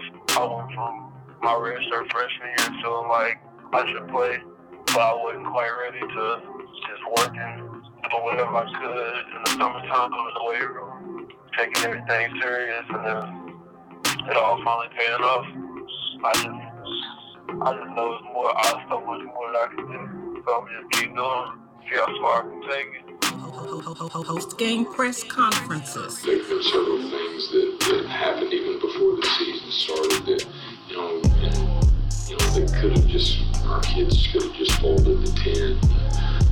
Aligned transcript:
paid. 0.00 0.12
I 0.36 0.74
from 0.74 1.12
my 1.42 1.52
redshirt 1.54 2.10
freshman 2.10 2.48
year 2.58 2.82
feeling 2.82 3.08
like 3.08 3.38
I 3.72 3.90
should 3.92 4.08
play, 4.08 4.38
but 4.86 5.00
I 5.00 5.14
wasn't 5.14 5.46
quite 5.46 5.70
ready 5.80 6.00
to 6.00 6.42
just 6.88 7.02
working, 7.16 7.82
doing 8.10 8.24
whatever 8.24 8.56
I 8.56 8.64
could 8.64 9.36
in 9.36 9.42
the 9.44 9.50
summertime 9.50 10.12
in 10.12 10.34
the 10.34 10.44
weight 10.44 10.68
room, 10.68 11.28
taking 11.56 11.84
everything 11.84 12.40
serious, 12.40 12.84
and 12.88 13.04
then 13.04 13.48
it 14.30 14.36
all 14.36 14.62
finally 14.64 14.88
paying 14.96 15.22
off. 15.22 15.46
I 16.24 16.32
just, 16.34 16.46
I 17.62 17.72
just 17.76 17.96
know 17.96 18.14
it's 18.14 18.24
more, 18.32 18.52
I 18.56 18.86
so 18.90 19.00
much 19.00 19.22
more 19.24 19.52
that 19.52 19.62
I 19.62 19.74
can 19.74 19.86
do. 19.86 20.42
So 20.46 20.50
I'm 20.54 20.66
just 20.68 21.00
keep 21.00 21.14
doing, 21.14 21.46
see 21.88 21.96
how 21.96 22.06
far 22.20 22.40
I 22.40 22.50
can 22.50 22.62
take 22.68 22.90
it. 22.94 23.07
Post 23.38 24.58
game 24.58 24.84
press 24.84 25.22
conferences. 25.24 26.20
there 26.22 26.38
have 26.38 26.48
been 26.48 26.62
several 26.62 26.98
things 26.98 27.50
that, 27.50 27.76
that 27.80 28.06
happened 28.06 28.52
even 28.52 28.78
before 28.80 29.16
the 29.16 29.26
season 29.38 29.70
started 29.70 30.26
that, 30.26 30.44
you 30.88 30.96
know, 30.96 31.20
and, 31.42 31.56
you 32.28 32.36
know, 32.36 32.46
they 32.54 32.66
could 32.80 32.92
have 32.96 33.06
just, 33.06 33.38
our 33.66 33.80
kids 33.80 34.26
could 34.32 34.42
have 34.42 34.52
just 34.54 34.72
folded 34.80 35.20
the 35.24 35.32
tent. 35.32 35.78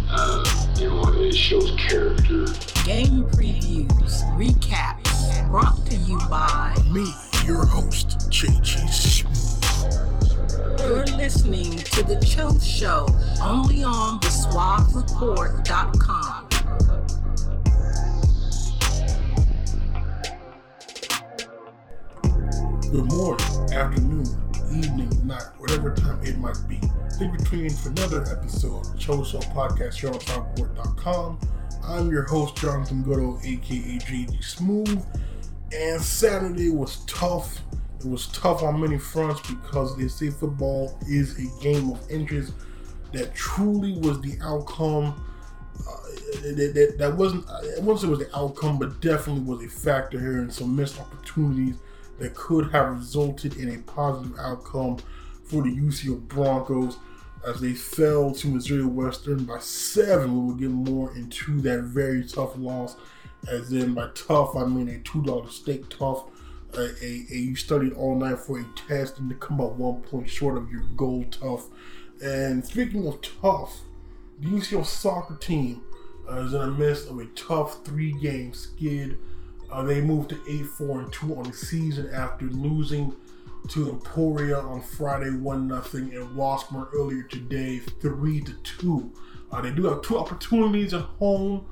Uh, 0.09 0.45
you 0.79 0.89
know, 0.89 1.03
it 1.21 1.35
shows 1.35 1.73
character. 1.77 2.47
Game 2.85 3.25
previews, 3.35 4.23
recaps, 4.37 5.45
brought 5.49 5.85
to 5.87 5.97
you 5.97 6.19
by. 6.31 6.73
Me, 6.91 7.13
your 7.45 7.67
host, 7.67 8.19
JG 8.31 8.89
Smooth. 8.89 9.35
You're 10.81 11.05
listening 11.17 11.77
to 11.77 12.03
The 12.03 12.17
Cho 12.25 12.59
Show, 12.59 13.07
only 13.43 13.83
on 13.83 14.21
TheSuaveReport.com. 14.21 16.46
Good 22.91 23.13
morning, 23.13 23.73
afternoon, 23.73 24.27
evening, 24.73 25.27
night, 25.27 25.43
whatever 25.59 25.95
time 25.95 26.19
it 26.25 26.39
might 26.39 26.57
be. 26.69 26.81
Thank 27.19 27.33
you 27.33 27.39
for 27.39 27.51
tuning 27.51 27.67
in 27.67 27.73
for 27.73 27.91
another 27.91 28.23
episode 28.31 28.87
of 28.87 28.93
the 28.93 28.99
Cho 28.99 29.23
Show 29.23 29.39
Podcast 29.39 29.95
here 30.01 30.11
on 30.11 30.19
SuaveReport.com. 30.19 31.39
I'm 31.85 32.11
your 32.11 32.25
host, 32.25 32.57
Jonathan 32.57 33.05
Goudeau, 33.05 33.39
aka 33.45 33.99
JG 33.99 34.43
Smooth. 34.43 35.05
And 35.73 36.03
Saturday 36.03 36.71
was 36.71 37.05
tough. 37.07 37.61
It 38.01 38.07
was 38.07 38.27
tough 38.29 38.63
on 38.63 38.81
many 38.81 38.99
fronts 38.99 39.41
because 39.49 39.97
they 39.97 40.09
say 40.09 40.31
football 40.31 40.99
is 41.09 41.39
a 41.39 41.63
game 41.63 41.91
of 41.91 42.11
inches 42.11 42.53
that 43.13 43.35
truly 43.35 43.93
was 43.99 44.21
the 44.21 44.39
outcome. 44.43 45.23
That, 46.43 46.95
that, 46.99 47.17
wasn't, 47.17 47.49
I 47.49 47.81
wouldn't 47.81 48.01
say 48.01 48.07
it 48.07 48.11
was 48.11 48.19
the 48.21 48.37
outcome, 48.37 48.79
but 48.79 49.01
definitely 49.01 49.43
was 49.43 49.65
a 49.65 49.69
factor 49.69 50.19
here 50.19 50.39
in 50.39 50.51
some 50.51 50.75
missed 50.75 51.01
opportunities 51.01 51.77
that 52.19 52.35
could 52.35 52.71
have 52.71 52.91
resulted 52.91 53.57
in 53.57 53.75
a 53.75 53.79
positive 53.83 54.39
outcome 54.39 54.99
for 55.45 55.63
the 55.63 55.71
UCO 55.71 56.21
Broncos 56.29 56.99
as 57.47 57.61
they 57.61 57.73
fell 57.73 58.33
to 58.33 58.49
Missouri 58.49 58.85
Western 58.85 59.45
by 59.45 59.59
seven. 59.59 60.35
We 60.35 60.47
will 60.47 60.59
get 60.59 60.71
more 60.71 61.15
into 61.17 61.61
that 61.63 61.83
very 61.83 62.25
tough 62.25 62.57
loss. 62.57 62.97
As 63.49 63.73
in, 63.73 63.95
by 63.95 64.09
tough, 64.15 64.57
I 64.57 64.65
mean 64.65 64.89
a 64.89 64.99
$2 65.01 65.51
steak 65.51 65.89
tough. 65.89 66.25
A, 66.75 66.81
a, 66.81 67.27
a 67.31 67.37
you 67.37 67.55
studied 67.55 67.93
all 67.93 68.17
night 68.17 68.39
for 68.39 68.59
a 68.59 68.65
test 68.75 69.19
and 69.19 69.31
to 69.31 69.37
come 69.37 69.61
up 69.61 69.73
one 69.73 70.01
point 70.03 70.29
short 70.29 70.57
of 70.57 70.71
your 70.71 70.83
goal 70.97 71.25
tough. 71.31 71.67
And 72.23 72.65
speaking 72.65 73.07
of 73.07 73.21
tough, 73.23 73.81
the 74.41 74.49
UCO 74.49 74.85
soccer 74.85 75.37
team 75.37 75.83
uh, 76.31 76.37
is 76.41 76.53
in 76.53 76.61
the 76.61 76.71
midst 76.71 77.09
of 77.09 77.19
a 77.19 77.27
tough 77.27 77.85
three 77.85 78.13
game 78.13 78.53
skid. 78.53 79.19
Uh, 79.71 79.83
they 79.83 80.01
moved 80.01 80.31
to 80.31 80.41
8 80.49 80.67
4 80.67 81.01
and 81.01 81.13
2 81.13 81.37
on 81.37 81.45
the 81.45 81.53
season 81.53 82.09
after 82.13 82.47
losing 82.47 83.15
to 83.69 83.91
Emporia 83.91 84.59
on 84.59 84.81
Friday 84.81 85.31
1 85.31 85.69
0 85.69 85.83
and 85.95 86.37
Washburn 86.37 86.87
earlier 86.95 87.23
today 87.25 87.79
3 88.01 88.45
2. 88.63 89.13
Uh, 89.51 89.61
they 89.61 89.71
do 89.71 89.85
have 89.85 90.03
two 90.03 90.19
opportunities 90.19 90.95
at 90.95 91.03
home 91.03 91.67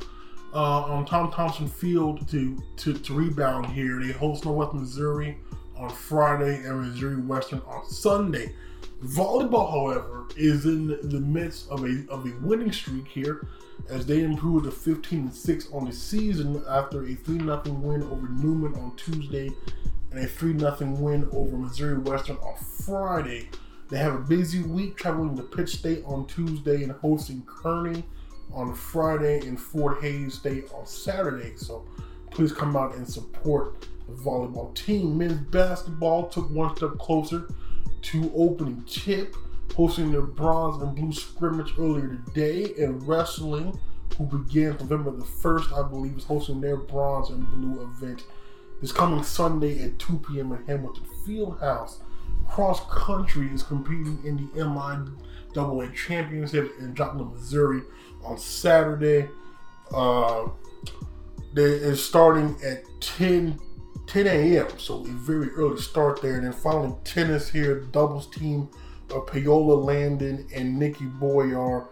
uh, 0.53 0.83
on 0.83 1.05
Tom 1.05 1.31
Thompson 1.31 1.69
Field 1.69 2.29
to, 2.29 2.63
to, 2.77 2.95
to 2.95 3.15
rebound 3.15 3.67
here. 3.67 4.01
They 4.01 4.13
host 4.13 4.45
Northwest 4.45 4.75
Missouri 4.75 5.39
on 5.77 5.91
Friday 5.91 6.65
and 6.65 6.81
Missouri 6.81 7.17
Western 7.17 7.61
on 7.67 7.85
Sunday. 7.87 8.55
Volleyball, 9.03 9.71
however, 9.71 10.27
is 10.37 10.65
in 10.65 10.87
the 10.87 11.21
midst 11.21 11.69
of 11.69 11.85
a 11.85 12.05
of 12.09 12.27
a 12.27 12.33
winning 12.41 12.73
streak 12.73 13.07
here 13.07 13.47
as 13.89 14.06
they 14.06 14.22
improved 14.22 14.65
to 14.65 14.71
15 14.71 15.33
6 15.33 15.72
on 15.72 15.84
the 15.87 15.93
season 15.93 16.62
after 16.69 17.05
a 17.05 17.15
3 17.15 17.39
0 17.39 17.62
win 17.67 18.03
over 18.05 18.28
Newman 18.28 18.75
on 18.75 18.95
Tuesday 18.97 19.50
and 20.11 20.21
a 20.21 20.27
3 20.27 20.59
0 20.59 20.77
win 20.99 21.28
over 21.33 21.56
Missouri 21.56 21.99
Western 21.99 22.37
on 22.37 22.56
Friday. 22.56 23.49
They 23.91 23.99
have 23.99 24.15
a 24.15 24.19
busy 24.19 24.62
week 24.62 24.97
traveling 24.97 25.37
to 25.37 25.43
Pitt 25.43 25.69
State 25.69 26.03
on 26.06 26.27
Tuesday 26.27 26.83
and 26.83 26.93
hosting 26.93 27.43
Kearney 27.47 28.05
on 28.53 28.75
Friday 28.75 29.41
and 29.47 29.61
Fort 29.61 30.00
Hays 30.03 30.34
State 30.34 30.71
on 30.75 30.87
Saturday. 30.87 31.55
So 31.56 31.84
please 32.31 32.53
come 32.53 32.77
out 32.77 32.94
and 32.94 33.09
support 33.09 33.87
the 34.09 34.15
volleyball 34.15 34.75
team. 34.75 35.19
Men's 35.19 35.41
basketball 35.49 36.28
took 36.28 36.50
one 36.50 36.75
step 36.77 36.99
closer 36.99 37.49
to 38.03 38.33
opening 38.34 38.83
tip, 38.87 39.34
hosting 39.75 40.13
their 40.13 40.23
bronze 40.23 40.83
and 40.83 40.95
blue 40.95 41.13
scrimmage 41.13 41.75
earlier 41.79 42.21
today, 42.27 42.75
and 42.83 43.07
wrestling, 43.07 43.79
who 44.17 44.27
began 44.27 44.77
November 44.79 45.11
the 45.11 45.25
1st, 45.25 45.73
I 45.73 45.89
believe, 45.89 46.17
is 46.17 46.25
hosting 46.25 46.61
their 46.61 46.77
bronze 46.77 47.31
and 47.31 47.49
blue 47.51 47.83
event 47.83 48.25
this 48.81 48.93
coming 48.93 49.23
Sunday 49.23 49.83
at 49.83 49.99
2 49.99 50.19
p.m. 50.19 50.53
at 50.53 50.67
Hamilton 50.67 51.05
Fieldhouse. 51.27 52.01
Cross 52.49 52.83
country 52.91 53.49
is 53.49 53.63
competing 53.63 54.21
in 54.25 54.37
the 54.37 54.63
MIAA 54.63 55.95
Championship 55.95 56.73
in 56.79 56.95
Joplin, 56.95 57.33
Missouri 57.33 57.81
on 58.23 58.37
Saturday. 58.37 59.29
Uh, 59.93 60.49
they 61.55 61.63
is 61.63 62.05
starting 62.05 62.57
at 62.63 62.83
10 63.01 63.59
10 64.07 64.27
a.m. 64.27 64.69
So 64.79 65.01
a 65.01 65.09
very 65.09 65.49
early 65.53 65.81
start 65.81 66.21
there. 66.21 66.35
And 66.35 66.45
then 66.45 66.53
finally 66.53 66.95
tennis 67.05 67.49
here, 67.49 67.81
doubles 67.81 68.27
team 68.27 68.69
Paola 69.20 69.75
Landon 69.75 70.46
and 70.55 70.78
Nikki 70.78 71.05
Boyar. 71.05 71.88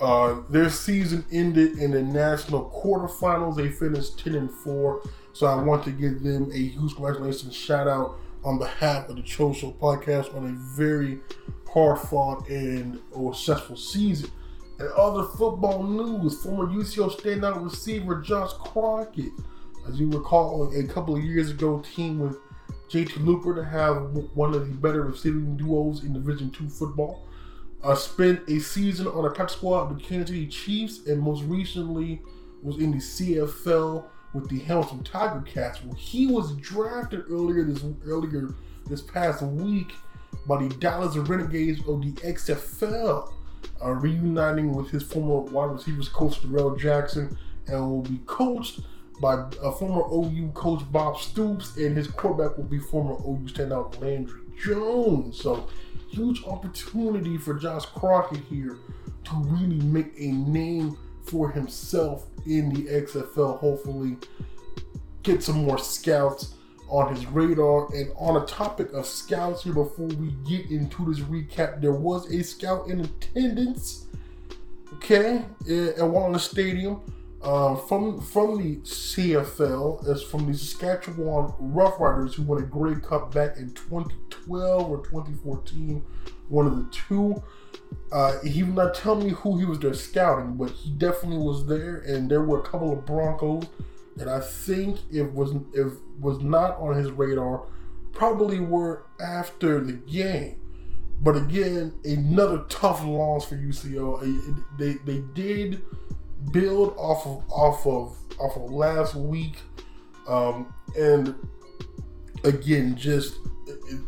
Uh, 0.00 0.40
their 0.50 0.70
season 0.70 1.24
ended 1.30 1.78
in 1.78 1.92
the 1.92 2.02
national 2.02 2.70
quarterfinals. 2.70 3.56
They 3.56 3.68
finished 3.68 4.18
10 4.18 4.34
and 4.34 4.50
4. 4.50 5.02
So 5.32 5.46
I 5.46 5.60
want 5.62 5.84
to 5.84 5.90
give 5.90 6.22
them 6.22 6.50
a 6.52 6.58
huge 6.58 6.94
congratulations 6.94 7.54
shout 7.54 7.88
out 7.88 8.18
on 8.44 8.58
behalf 8.58 9.08
of 9.08 9.16
the 9.16 9.22
Cho 9.22 9.52
Show 9.52 9.72
podcast 9.72 10.34
on 10.36 10.44
a 10.44 10.52
very 10.76 11.18
hard 11.72 11.98
fought 11.98 12.48
and 12.48 13.00
successful 13.34 13.76
season. 13.76 14.30
And 14.78 14.88
other 14.92 15.24
football 15.24 15.82
news, 15.82 16.42
former 16.42 16.66
UCO 16.66 17.10
standout 17.10 17.62
receiver 17.62 18.20
Josh 18.20 18.52
Crockett, 18.54 19.32
as 19.88 19.98
you 19.98 20.10
recall, 20.10 20.72
a 20.76 20.84
couple 20.84 21.16
of 21.16 21.24
years 21.24 21.50
ago, 21.50 21.80
team 21.94 22.18
with 22.18 22.36
JT 22.90 23.24
Looper 23.24 23.54
to 23.54 23.64
have 23.64 24.12
one 24.34 24.54
of 24.54 24.66
the 24.68 24.74
better 24.74 25.02
receiving 25.02 25.56
duos 25.56 26.04
in 26.04 26.12
Division 26.12 26.50
Two 26.50 26.68
football. 26.68 27.26
Uh, 27.82 27.94
spent 27.94 28.40
a 28.48 28.58
season 28.60 29.06
on 29.06 29.24
the 29.24 29.30
practice 29.30 29.56
squad 29.56 29.90
of 29.90 29.98
the 29.98 30.02
Kansas 30.02 30.28
City 30.30 30.46
Chiefs, 30.46 31.06
and 31.06 31.20
most 31.20 31.42
recently 31.44 32.22
was 32.62 32.78
in 32.78 32.92
the 32.92 32.98
CFL 32.98 34.04
with 34.32 34.48
the 34.48 34.58
Hamilton 34.60 35.04
Tiger 35.04 35.42
Cats. 35.42 35.84
Well, 35.84 35.94
he 35.94 36.26
was 36.26 36.54
drafted 36.56 37.24
earlier 37.30 37.62
this 37.64 37.84
earlier 38.06 38.54
this 38.86 39.02
past 39.02 39.42
week 39.42 39.92
by 40.46 40.62
the 40.62 40.74
Dallas 40.76 41.16
Renegades 41.16 41.80
of 41.88 42.02
the 42.02 42.12
XFL, 42.22 43.32
uh, 43.82 43.90
reuniting 43.90 44.72
with 44.72 44.90
his 44.90 45.02
former 45.02 45.50
wide 45.50 45.72
receivers 45.72 46.08
coach 46.08 46.42
Darrell 46.42 46.76
Jackson, 46.76 47.36
and 47.66 47.80
will 47.80 48.02
be 48.02 48.20
coached 48.26 48.80
by 49.20 49.48
a 49.62 49.70
former 49.72 50.02
OU 50.12 50.50
coach 50.54 50.82
Bob 50.90 51.18
Stoops, 51.18 51.76
and 51.76 51.96
his 51.96 52.08
quarterback 52.08 52.56
will 52.56 52.64
be 52.64 52.78
former 52.78 53.14
OU 53.14 53.46
standout 53.46 54.00
Landry 54.00 54.40
Jones. 54.62 55.40
So, 55.40 55.68
huge 56.10 56.44
opportunity 56.44 57.38
for 57.38 57.54
Josh 57.54 57.86
Crockett 57.86 58.42
here 58.50 58.78
to 59.24 59.36
really 59.44 59.80
make 59.80 60.12
a 60.18 60.32
name 60.32 60.98
for 61.22 61.50
himself 61.50 62.26
in 62.46 62.72
the 62.72 62.82
XFL. 62.84 63.58
Hopefully, 63.58 64.16
get 65.22 65.42
some 65.42 65.64
more 65.64 65.78
scouts 65.78 66.54
on 66.88 67.14
his 67.14 67.26
radar. 67.26 67.92
And 67.94 68.12
on 68.16 68.42
a 68.42 68.46
topic 68.46 68.92
of 68.92 69.06
scouts 69.06 69.64
here, 69.64 69.72
before 69.72 70.06
we 70.06 70.32
get 70.46 70.70
into 70.70 71.06
this 71.06 71.20
recap, 71.20 71.80
there 71.80 71.92
was 71.92 72.30
a 72.30 72.42
scout 72.44 72.88
in 72.88 73.00
attendance, 73.00 74.06
okay, 74.94 75.44
at 75.68 76.06
Wallace 76.06 76.44
Stadium. 76.44 77.00
Uh, 77.44 77.76
from 77.76 78.18
from 78.22 78.56
the 78.56 78.76
CFL, 78.76 80.08
as 80.08 80.22
from 80.22 80.50
the 80.50 80.56
Saskatchewan 80.56 81.52
Roughriders, 81.60 82.34
who 82.34 82.42
won 82.42 82.62
a 82.62 82.66
Grey 82.66 82.94
Cup 82.94 83.34
back 83.34 83.58
in 83.58 83.74
2012 83.74 84.90
or 84.90 85.04
2014, 85.04 86.02
one 86.48 86.66
of 86.66 86.76
the 86.76 86.90
two. 86.90 87.42
Uh, 88.10 88.40
he 88.40 88.62
would 88.62 88.74
not 88.74 88.94
tell 88.94 89.16
me 89.16 89.28
who 89.30 89.58
he 89.58 89.66
was 89.66 89.78
there 89.78 89.92
scouting, 89.92 90.54
but 90.54 90.70
he 90.70 90.90
definitely 90.92 91.36
was 91.36 91.66
there, 91.66 91.98
and 91.98 92.30
there 92.30 92.42
were 92.42 92.60
a 92.60 92.62
couple 92.62 92.92
of 92.92 93.04
Broncos 93.04 93.64
that 94.16 94.26
I 94.26 94.40
think 94.40 95.00
if 95.10 95.30
was 95.32 95.54
if 95.74 95.92
was 96.18 96.40
not 96.40 96.78
on 96.78 96.94
his 96.96 97.10
radar, 97.10 97.66
probably 98.12 98.58
were 98.58 99.04
after 99.20 99.80
the 99.80 99.92
game. 99.92 100.60
But 101.20 101.36
again, 101.36 101.92
another 102.04 102.64
tough 102.70 103.04
loss 103.04 103.46
for 103.46 103.56
UCO. 103.56 104.56
They 104.78 104.94
they 105.04 105.20
did 105.34 105.82
build 106.50 106.94
off 106.96 107.26
of 107.26 107.42
off 107.50 107.86
of 107.86 108.16
off 108.38 108.56
of 108.56 108.70
last 108.70 109.14
week, 109.14 109.56
um, 110.28 110.72
and 110.98 111.34
again, 112.44 112.96
just 112.96 113.36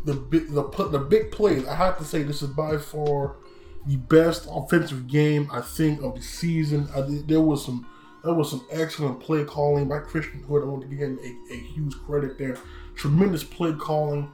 the 0.05 0.13
the 0.13 0.87
the 0.91 0.99
big 0.99 1.31
plays. 1.31 1.65
I 1.67 1.75
have 1.75 1.97
to 1.97 2.03
say 2.05 2.23
this 2.23 2.41
is 2.41 2.49
by 2.49 2.77
far 2.77 3.37
the 3.85 3.95
best 3.95 4.47
offensive 4.51 5.07
game 5.07 5.49
I 5.51 5.61
think 5.61 6.01
of 6.01 6.15
the 6.15 6.21
season. 6.21 6.87
I, 6.95 7.01
there 7.25 7.41
was 7.41 7.65
some 7.65 7.87
there 8.23 8.33
was 8.33 8.51
some 8.51 8.65
excellent 8.71 9.19
play 9.19 9.43
calling 9.45 9.87
by 9.87 9.99
Christian 9.99 10.43
Hood. 10.43 10.63
I 10.63 10.65
want 10.65 10.81
to 10.81 10.87
give 10.87 10.99
him 10.99 11.19
a, 11.23 11.53
a 11.53 11.57
huge 11.57 11.95
credit 12.05 12.37
there. 12.37 12.57
Tremendous 12.95 13.43
play 13.43 13.73
calling 13.73 14.31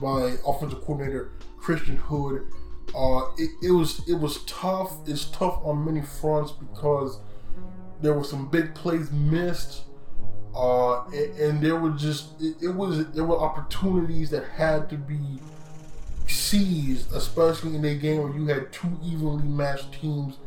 by 0.00 0.36
offensive 0.46 0.80
coordinator 0.82 1.32
Christian 1.58 1.96
Hood. 1.96 2.46
Uh, 2.94 3.22
it, 3.38 3.50
it 3.62 3.70
was 3.70 4.06
it 4.08 4.14
was 4.14 4.44
tough. 4.44 4.96
It's 5.06 5.26
tough 5.26 5.60
on 5.62 5.84
many 5.84 6.02
fronts 6.02 6.52
because 6.52 7.20
there 8.02 8.14
were 8.14 8.24
some 8.24 8.48
big 8.48 8.74
plays 8.74 9.10
missed, 9.10 9.82
uh, 10.54 11.04
and, 11.06 11.38
and, 11.38 11.60
there 11.60 11.76
were 11.76 11.90
just 11.90 12.40
it, 12.40 12.56
it, 12.62 12.74
was 12.74 13.06
there 13.12 13.24
were 13.24 13.38
opportunities 13.38 14.30
that 14.30 14.44
had 14.44 14.88
to 14.90 14.96
be 14.96 15.20
seized, 16.26 17.12
especially 17.12 17.76
in 17.76 17.84
a 17.84 17.94
game 17.94 18.22
where 18.22 18.34
you 18.34 18.46
had 18.46 18.72
two 18.72 18.98
evenly 19.04 19.46
matched 19.46 19.92
teams, 19.92 20.38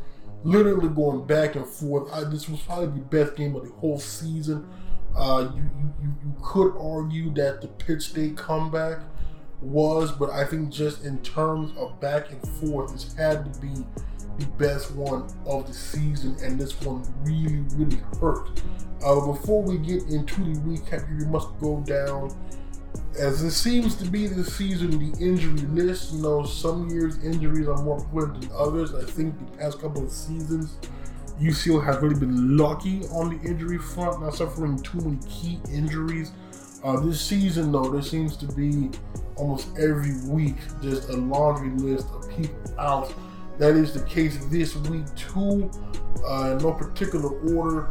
literally 0.42 0.88
going 0.88 1.24
back 1.26 1.56
and 1.56 1.66
forth. 1.66 2.12
I, 2.12 2.24
this 2.24 2.48
was 2.48 2.60
probably 2.60 2.86
the 2.86 3.06
best 3.06 3.36
game 3.36 3.56
of 3.56 3.64
the 3.64 3.72
whole 3.72 3.98
season. 3.98 4.68
Uh, 5.16 5.52
you, 5.54 5.62
you, 6.02 6.14
you 6.24 6.34
could 6.42 6.76
argue 6.76 7.32
that 7.34 7.60
the 7.60 7.68
Pitt 7.68 8.02
State 8.02 8.36
comeback 8.36 8.98
was, 9.64 10.12
but 10.12 10.30
I 10.30 10.44
think 10.44 10.70
just 10.70 11.04
in 11.04 11.18
terms 11.22 11.72
of 11.76 11.98
back 12.00 12.30
and 12.30 12.42
forth, 12.58 12.92
this 12.92 13.12
had 13.14 13.52
to 13.52 13.60
be 13.60 13.74
the 14.38 14.46
best 14.58 14.92
one 14.92 15.28
of 15.46 15.66
the 15.66 15.72
season, 15.72 16.36
and 16.42 16.58
this 16.60 16.80
one 16.82 17.02
really, 17.22 17.64
really 17.76 18.02
hurt. 18.20 18.60
Uh, 19.04 19.26
before 19.26 19.62
we 19.62 19.78
get 19.78 20.02
into 20.04 20.42
the 20.44 20.60
recap, 20.60 21.08
you 21.18 21.26
must 21.26 21.48
go 21.60 21.80
down, 21.86 22.34
as 23.18 23.42
it 23.42 23.52
seems 23.52 23.94
to 23.96 24.04
be 24.04 24.26
this 24.26 24.56
season, 24.56 24.90
the 24.90 25.24
injury 25.24 25.60
list. 25.68 26.14
You 26.14 26.22
know, 26.22 26.44
some 26.44 26.88
years 26.90 27.22
injuries 27.24 27.68
are 27.68 27.80
more 27.82 28.00
prevalent 28.06 28.42
than 28.42 28.50
others. 28.56 28.94
I 28.94 29.04
think 29.04 29.38
the 29.38 29.58
past 29.58 29.80
couple 29.80 30.04
of 30.04 30.10
seasons, 30.10 30.78
UCO 31.40 31.84
has 31.84 31.96
really 31.98 32.18
been 32.18 32.56
lucky 32.56 33.04
on 33.06 33.36
the 33.36 33.48
injury 33.48 33.78
front, 33.78 34.20
not 34.20 34.34
suffering 34.34 34.78
too 34.82 34.98
many 35.00 35.18
key 35.28 35.60
injuries. 35.72 36.32
Uh, 36.84 37.00
this 37.00 37.20
season, 37.20 37.72
though, 37.72 37.88
there 37.88 38.02
seems 38.02 38.36
to 38.36 38.46
be 38.46 38.90
almost 39.36 39.68
every 39.78 40.14
week 40.28 40.56
just 40.82 41.08
a 41.08 41.16
laundry 41.16 41.70
list 41.70 42.06
of 42.14 42.28
people 42.30 42.54
out 42.78 43.12
that 43.58 43.74
is 43.74 43.94
the 43.94 44.02
case 44.02 44.44
this 44.46 44.76
week 44.76 45.04
too. 45.14 45.70
Uh, 46.26 46.52
in 46.52 46.58
no 46.58 46.72
particular 46.72 47.30
order. 47.54 47.88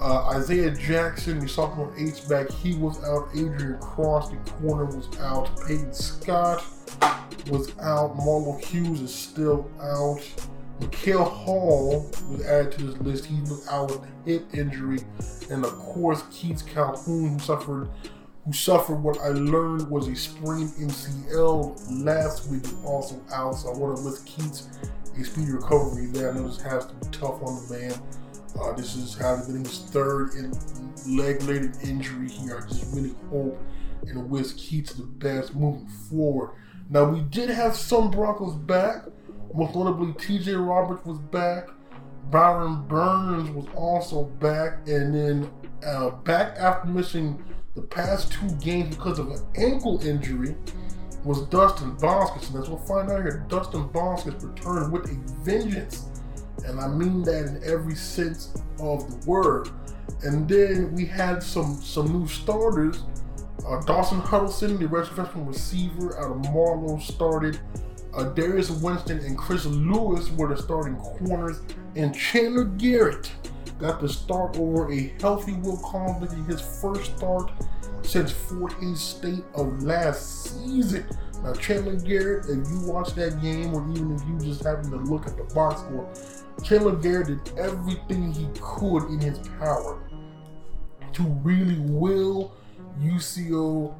Uh, 0.00 0.28
Isaiah 0.34 0.70
Jackson, 0.70 1.38
the 1.38 1.48
sophomore 1.48 1.92
H 1.96 2.28
back, 2.28 2.50
he 2.50 2.74
was 2.74 3.02
out. 3.04 3.28
Adrian 3.32 3.78
Cross, 3.78 4.30
the 4.30 4.36
corner, 4.52 4.84
was 4.84 5.08
out. 5.20 5.48
Peyton 5.66 5.92
Scott 5.92 6.64
was 7.48 7.70
out. 7.78 8.16
Marlo 8.16 8.62
Hughes 8.62 9.00
is 9.00 9.14
still 9.14 9.70
out. 9.80 10.20
Mikhail 10.80 11.24
Hall 11.24 12.10
was 12.30 12.44
added 12.44 12.72
to 12.72 12.84
this 12.84 13.00
list. 13.00 13.24
He 13.26 13.40
was 13.42 13.66
out 13.68 13.90
with 13.90 14.02
a 14.02 14.30
hip 14.30 14.46
injury, 14.52 14.98
and 15.50 15.64
of 15.64 15.72
course 15.78 16.22
Keith 16.30 16.66
Calhoun, 16.66 17.30
who 17.30 17.38
suffered 17.38 17.88
who 18.46 18.52
suffered 18.52 19.02
what 19.02 19.18
I 19.18 19.28
learned 19.28 19.90
was 19.90 20.06
a 20.06 20.14
sprained 20.14 20.70
MCL 20.70 22.04
last 22.04 22.48
week, 22.48 22.64
and 22.64 22.84
also 22.86 23.20
out. 23.32 23.56
So 23.56 23.72
I 23.72 23.76
want 23.76 23.98
to 23.98 24.04
wish 24.04 24.20
Keats 24.20 24.68
a 25.18 25.24
speedy 25.24 25.50
recovery 25.50 26.06
there. 26.06 26.30
I 26.30 26.34
know 26.34 26.46
this 26.46 26.60
has 26.62 26.86
to 26.86 26.94
be 26.94 27.08
tough 27.10 27.42
on 27.42 27.66
the 27.66 27.76
man. 27.76 27.94
Uh, 28.60 28.72
this 28.72 28.94
is 28.94 29.16
having 29.18 29.46
been 29.46 29.64
his 29.64 29.80
third 29.90 30.30
leg-related 31.06 31.76
injury 31.82 32.28
here. 32.28 32.62
I 32.64 32.68
just 32.68 32.94
really 32.94 33.14
hope 33.30 33.60
and 34.06 34.30
wish 34.30 34.52
Keats 34.52 34.94
the 34.94 35.02
best 35.02 35.56
moving 35.56 35.88
forward. 35.88 36.52
Now 36.88 37.04
we 37.04 37.20
did 37.22 37.50
have 37.50 37.74
some 37.74 38.12
Broncos 38.12 38.54
back. 38.54 39.06
Most 39.52 39.74
notably, 39.74 40.12
T.J. 40.12 40.52
Roberts 40.52 41.04
was 41.04 41.18
back. 41.18 41.68
Byron 42.30 42.86
Burns 42.86 43.50
was 43.50 43.66
also 43.74 44.24
back, 44.24 44.86
and 44.86 45.14
then 45.14 45.50
uh, 45.84 46.10
back 46.10 46.56
after 46.58 46.88
missing 46.88 47.42
the 47.76 47.82
past 47.82 48.32
two 48.32 48.48
games 48.56 48.96
because 48.96 49.18
of 49.18 49.28
an 49.30 49.40
ankle 49.54 50.00
injury 50.02 50.56
was 51.24 51.42
Dustin 51.42 51.94
Boskis. 51.96 52.48
And 52.48 52.62
as 52.62 52.70
we'll 52.70 52.78
find 52.78 53.10
out 53.10 53.22
here, 53.22 53.44
Dustin 53.48 53.88
Boskis 53.90 54.42
returned 54.42 54.92
with 54.92 55.10
a 55.10 55.14
vengeance. 55.44 56.06
And 56.64 56.80
I 56.80 56.88
mean 56.88 57.22
that 57.24 57.44
in 57.46 57.62
every 57.64 57.94
sense 57.94 58.54
of 58.80 59.08
the 59.08 59.30
word. 59.30 59.68
And 60.22 60.48
then 60.48 60.94
we 60.94 61.04
had 61.04 61.42
some 61.42 61.74
some 61.76 62.06
new 62.06 62.26
starters. 62.26 63.04
Uh, 63.66 63.80
Dawson 63.82 64.20
Huddleston, 64.20 64.78
the 64.78 64.88
freshman 64.88 65.46
receiver 65.46 66.18
out 66.18 66.30
of 66.30 66.52
Marlow, 66.52 66.98
started. 66.98 67.60
Uh, 68.14 68.24
Darius 68.32 68.70
Winston 68.70 69.18
and 69.18 69.36
Chris 69.36 69.66
Lewis 69.66 70.30
were 70.30 70.48
the 70.48 70.56
starting 70.56 70.96
corners, 70.96 71.60
and 71.96 72.16
Chandler 72.16 72.64
Garrett 72.64 73.30
got 73.78 74.00
the 74.00 74.08
start 74.08 74.58
over 74.58 74.90
a 74.90 75.12
healthy 75.20 75.54
Will 75.54 75.76
Collins 75.78 76.20
looking 76.22 76.44
his 76.44 76.60
first 76.60 77.16
start 77.16 77.50
since 78.02 78.30
Fort 78.30 78.72
Hays 78.74 79.00
State 79.00 79.44
of 79.54 79.82
last 79.82 80.54
season. 80.54 81.06
Now, 81.42 81.52
Chandler 81.54 81.96
Garrett, 81.96 82.46
if 82.46 82.68
you 82.70 82.80
watch 82.82 83.14
that 83.14 83.40
game, 83.42 83.74
or 83.74 83.86
even 83.90 84.14
if 84.14 84.22
you 84.26 84.38
just 84.38 84.64
happen 84.64 84.90
to 84.90 84.96
look 84.96 85.26
at 85.26 85.36
the 85.36 85.44
box 85.54 85.80
score, 85.80 86.08
Chandler 86.62 86.96
Garrett 86.96 87.44
did 87.44 87.58
everything 87.58 88.32
he 88.32 88.48
could 88.60 89.04
in 89.10 89.20
his 89.20 89.38
power 89.58 89.98
to 91.12 91.22
really 91.42 91.78
will 91.80 92.52
UCO 93.00 93.94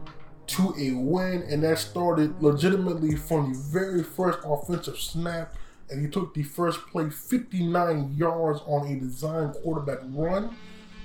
to 0.47 0.75
a 0.79 0.93
win, 0.93 1.43
and 1.43 1.63
that 1.63 1.79
started 1.79 2.41
legitimately 2.43 3.17
from 3.17 3.53
the 3.53 3.59
very 3.59 4.03
first 4.03 4.39
offensive 4.45 4.99
snap. 4.99 5.55
And 5.91 6.01
he 6.05 6.11
took 6.11 6.35
the 6.35 6.43
first 6.43 6.81
play 6.89 7.11
59 7.11 8.15
yards 8.17 8.61
on 8.67 8.89
a 8.89 8.99
design 8.99 9.53
quarterback 9.63 10.01
run. 10.11 10.57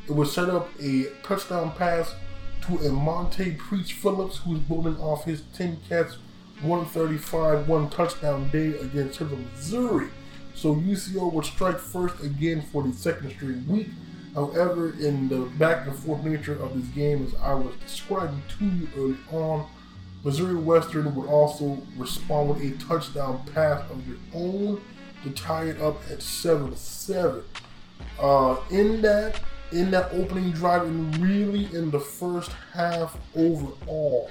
It 0.08 0.14
was 0.14 0.34
set 0.34 0.50
up 0.50 0.70
a 0.82 1.06
touchdown 1.24 1.72
pass 1.78 2.16
to 2.68 2.78
a 2.88 2.92
Monte 2.92 3.54
Preach 3.54 3.94
Phillips, 3.94 4.38
who's 4.38 4.60
building 4.60 4.98
off 4.98 5.26
his 5.26 5.44
10 5.56 5.80
catch, 5.88 6.12
135, 6.62 7.68
one 7.68 7.90
touchdown 7.90 8.50
day 8.50 8.78
against 8.80 9.20
Central 9.20 9.40
Missouri. 9.40 10.10
So 10.54 10.76
UCO 10.76 11.32
would 11.34 11.46
strike 11.46 11.80
first 11.80 12.22
again 12.24 12.62
for 12.62 12.84
the 12.84 12.94
second 12.94 13.32
straight 13.32 13.64
week. 13.68 13.90
However, 14.36 14.94
in 15.00 15.28
the 15.28 15.42
back 15.58 15.88
and 15.88 15.96
forth 15.96 16.24
nature 16.24 16.62
of 16.62 16.76
this 16.76 16.88
game, 16.96 17.26
as 17.26 17.36
I 17.42 17.54
was 17.54 17.74
describing 17.82 18.42
to 18.60 18.66
you 18.66 18.88
early 18.96 19.18
on, 19.32 19.68
Missouri 20.24 20.56
Western 20.56 21.14
would 21.16 21.28
also 21.28 21.80
respond 21.98 22.50
with 22.50 22.62
a 22.62 22.72
touchdown 22.86 23.44
pass 23.54 23.82
of 23.90 24.06
their 24.08 24.18
own 24.34 24.82
to 25.24 25.30
tie 25.32 25.66
it 25.66 25.82
up 25.82 25.98
at 26.10 26.22
7 26.22 26.76
7. 26.76 27.44
Uh, 28.20 28.58
in 28.70 29.02
that 29.02 29.42
in 29.72 29.90
that 29.90 30.12
opening 30.12 30.52
drive 30.52 30.84
and 30.84 31.16
really 31.18 31.66
in 31.74 31.92
the 31.92 32.00
first 32.00 32.52
half 32.74 33.18
overall. 33.36 34.30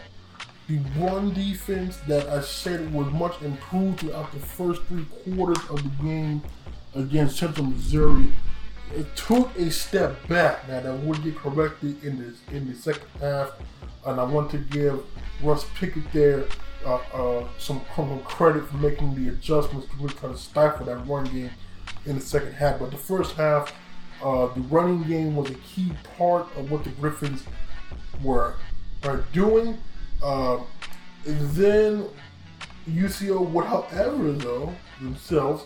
The 0.68 0.78
run 0.99 1.32
defense 1.32 1.97
that 2.06 2.28
I 2.28 2.42
said 2.42 2.92
was 2.92 3.11
much 3.12 3.40
improved 3.42 4.00
throughout 4.00 4.30
the 4.32 4.38
first 4.38 4.82
three 4.85 5.06
quarters 5.25 5.64
of 5.70 5.82
the 5.82 6.04
game 6.04 6.42
against 6.94 7.38
Central 7.38 7.66
Missouri 7.66 8.30
it 8.94 9.14
took 9.16 9.56
a 9.56 9.70
step 9.70 10.26
back. 10.28 10.68
Now 10.68 10.80
that 10.80 10.94
would 11.00 11.23
get 11.23 11.37
corrected 11.37 12.02
in 12.04 12.18
the 12.18 12.56
in 12.56 12.68
the 12.68 12.75
second 12.75 13.09
half, 13.20 13.52
and 14.07 14.21
I 14.21 14.25
want 14.25 14.50
to 14.52 14.59
give 14.59 15.04
Russ 15.42 15.66
Pickett 15.75 16.12
there 16.12 16.45
uh, 16.85 16.97
uh, 17.12 17.49
some, 17.59 17.80
credit 18.25 18.66
for 18.66 18.76
making 18.76 19.14
the 19.14 19.30
adjustments 19.30 19.87
to 19.88 19.97
really 19.97 20.14
try 20.14 20.30
to 20.30 20.37
stifle 20.37 20.87
that 20.87 21.07
run 21.07 21.25
game 21.25 21.50
in 22.07 22.16
the 22.16 22.21
second 22.21 22.52
half. 22.54 22.78
But 22.78 22.90
the 22.90 22.97
first 22.97 23.37
half, 23.37 23.75
uh, 24.23 24.47
the 24.54 24.61
running 24.62 25.02
game 25.04 25.37
was 25.37 25.50
a 25.50 25.54
key 25.54 25.92
part 26.16 26.47
of 26.57 26.71
what 26.71 26.85
the 26.85 26.90
Griffins 26.90 27.45
were 28.23 28.57
are 29.04 29.25
doing. 29.33 29.78
Uh, 30.23 30.59
then 31.25 32.07
UCO 32.88 33.49
would, 33.50 33.66
however, 33.66 34.33
though 34.33 34.75
themselves 35.00 35.64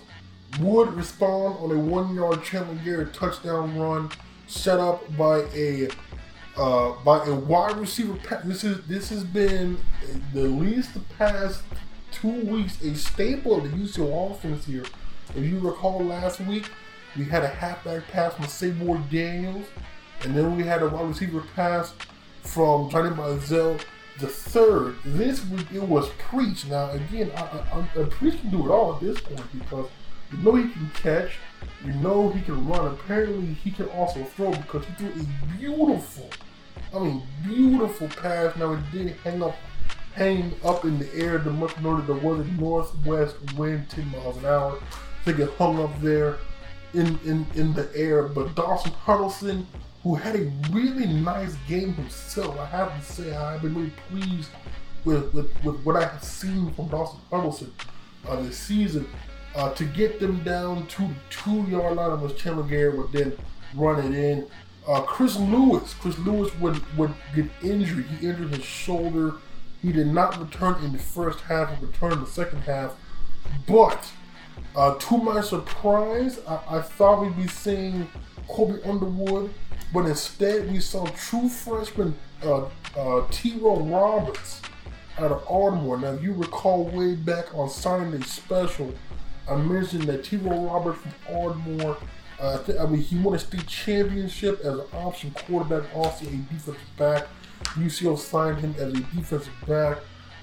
would 0.60 0.92
respond 0.94 1.56
on 1.58 1.70
a 1.72 1.78
one-yard 1.78 2.44
Chandler 2.44 2.78
Garrett 2.84 3.12
touchdown 3.12 3.76
run 3.78 4.10
set 4.46 4.78
up 4.78 5.04
by 5.16 5.38
a 5.54 5.88
uh, 6.56 6.92
by 7.04 7.24
a 7.26 7.34
wide 7.34 7.76
receiver. 7.76 8.18
This 8.44 8.64
is 8.64 8.84
this 8.86 9.10
has 9.10 9.24
been 9.24 9.78
the 10.32 10.42
least 10.42 10.94
the 10.94 11.00
past 11.18 11.62
two 12.10 12.44
weeks 12.44 12.80
a 12.82 12.94
staple 12.94 13.56
of 13.56 13.64
the 13.64 13.76
UCO 13.76 14.30
offense 14.32 14.66
here. 14.66 14.84
If 15.34 15.44
you 15.44 15.58
recall 15.58 16.04
last 16.04 16.40
week, 16.40 16.70
we 17.16 17.24
had 17.24 17.42
a 17.42 17.48
halfback 17.48 18.08
pass 18.08 18.34
from 18.34 18.46
Sabor 18.46 19.02
Daniels, 19.10 19.66
and 20.22 20.36
then 20.36 20.56
we 20.56 20.64
had 20.64 20.82
a 20.82 20.88
wide 20.88 21.08
receiver 21.08 21.42
pass 21.54 21.94
from 22.42 22.90
Johnny 22.90 23.10
Manziel 23.10 23.80
the 24.20 24.28
third. 24.28 24.96
This 25.04 25.44
week 25.46 25.66
it 25.72 25.82
was 25.82 26.08
Preach. 26.18 26.66
Now 26.66 26.90
again, 26.90 27.32
I, 27.36 27.40
I, 27.40 28.00
I, 28.00 28.04
Preach 28.04 28.40
can 28.40 28.50
do 28.50 28.66
it 28.66 28.70
all 28.70 28.94
at 28.94 29.00
this 29.00 29.20
point 29.20 29.42
because 29.52 29.88
you 30.30 30.38
know 30.38 30.54
he 30.54 30.70
can 30.70 30.90
catch, 30.94 31.32
you 31.84 31.92
know 31.94 32.30
he 32.30 32.42
can 32.42 32.66
run. 32.66 32.86
Apparently 32.86 33.54
he 33.54 33.70
can 33.70 33.86
also 33.90 34.24
throw 34.24 34.50
because 34.50 34.84
he 34.86 34.92
threw 34.94 35.08
a 35.08 35.56
beautiful, 35.58 36.30
I 36.94 36.98
mean 36.98 37.22
beautiful 37.44 38.08
pass. 38.08 38.56
Now 38.56 38.72
it 38.72 38.80
did 38.92 39.08
hang 39.24 39.42
up, 39.42 39.54
hang 40.14 40.54
up 40.64 40.84
in 40.84 40.98
the 40.98 41.14
air. 41.14 41.38
The 41.38 41.50
much 41.50 41.78
noted 41.80 42.06
there 42.06 42.16
was 42.16 42.40
a 42.40 42.50
northwest 42.52 43.36
wind, 43.56 43.88
10 43.90 44.10
miles 44.10 44.36
an 44.38 44.46
hour. 44.46 44.80
Think 45.24 45.38
it 45.38 45.50
hung 45.58 45.80
up 45.80 46.00
there 46.00 46.38
in 46.92 47.18
in 47.24 47.46
in 47.54 47.74
the 47.74 47.90
air. 47.94 48.24
But 48.24 48.54
Dawson 48.54 48.92
Huddleston 48.92 49.66
who 50.04 50.14
had 50.14 50.36
a 50.36 50.52
really 50.70 51.06
nice 51.06 51.56
game 51.66 51.94
himself. 51.94 52.60
I 52.60 52.66
have 52.66 52.94
to 52.94 53.12
say, 53.12 53.34
I've 53.34 53.62
been 53.62 53.74
really 53.74 53.92
pleased 54.10 54.50
with, 55.06 55.32
with, 55.32 55.50
with 55.64 55.82
what 55.82 55.96
I 55.96 56.06
have 56.06 56.22
seen 56.22 56.70
from 56.74 56.88
Dawson 56.88 57.18
Huddleston 57.30 57.72
uh, 58.28 58.36
this 58.42 58.58
season. 58.58 59.08
Uh, 59.54 59.72
to 59.74 59.84
get 59.84 60.18
them 60.18 60.42
down 60.42 60.86
to 60.88 61.02
the 61.02 61.14
two 61.30 61.62
yard 61.64 61.96
line 61.96 62.20
was 62.20 62.34
Chandler 62.34 62.64
Garrett 62.64 62.96
would 62.96 63.12
then 63.12 63.32
run 63.74 64.04
it 64.04 64.16
in. 64.16 64.46
Uh, 64.86 65.00
Chris 65.02 65.36
Lewis, 65.36 65.94
Chris 65.94 66.18
Lewis 66.18 66.54
would, 66.58 66.80
would 66.96 67.14
get 67.34 67.46
injured. 67.62 68.04
He 68.06 68.26
injured 68.26 68.54
his 68.54 68.64
shoulder. 68.64 69.36
He 69.80 69.92
did 69.92 70.08
not 70.08 70.38
return 70.38 70.82
in 70.82 70.92
the 70.92 70.98
first 70.98 71.40
half 71.42 71.70
and 71.70 71.82
returned 71.82 72.14
in 72.14 72.20
the 72.20 72.26
second 72.26 72.60
half. 72.62 72.94
But 73.66 74.10
uh, 74.74 74.96
to 74.96 75.18
my 75.18 75.40
surprise, 75.40 76.40
I, 76.46 76.60
I 76.68 76.80
thought 76.80 77.22
we'd 77.22 77.36
be 77.36 77.46
seeing 77.46 78.08
Kobe 78.48 78.82
Underwood 78.82 79.54
but 79.94 80.06
instead, 80.06 80.72
we 80.72 80.80
saw 80.80 81.06
true 81.06 81.48
freshman 81.48 82.16
uh, 82.42 82.64
uh, 82.96 83.26
T-Row 83.30 83.78
Roberts 83.80 84.60
out 85.18 85.30
of 85.30 85.44
Ardmore. 85.48 85.98
Now, 85.98 86.12
you 86.14 86.32
recall 86.32 86.86
way 86.86 87.14
back 87.14 87.54
on 87.54 87.70
Sunday 87.70 88.20
Special, 88.22 88.92
mentioned 89.56 90.04
that 90.04 90.24
T-Row 90.24 90.66
Roberts 90.66 91.00
from 91.00 91.12
Ardmore, 91.34 91.96
uh, 92.40 92.58
I 92.80 92.86
mean, 92.86 93.00
he 93.00 93.18
won 93.18 93.34
a 93.34 93.38
state 93.38 93.66
championship 93.66 94.60
as 94.60 94.78
an 94.78 94.86
option 94.92 95.30
quarterback, 95.32 95.94
also 95.94 96.26
a 96.26 96.30
defensive 96.30 96.78
back. 96.96 97.26
UCO 97.74 98.18
signed 98.18 98.58
him 98.60 98.74
as 98.78 98.92
a 98.92 98.92
defensive 98.92 99.52
back, 99.66 99.98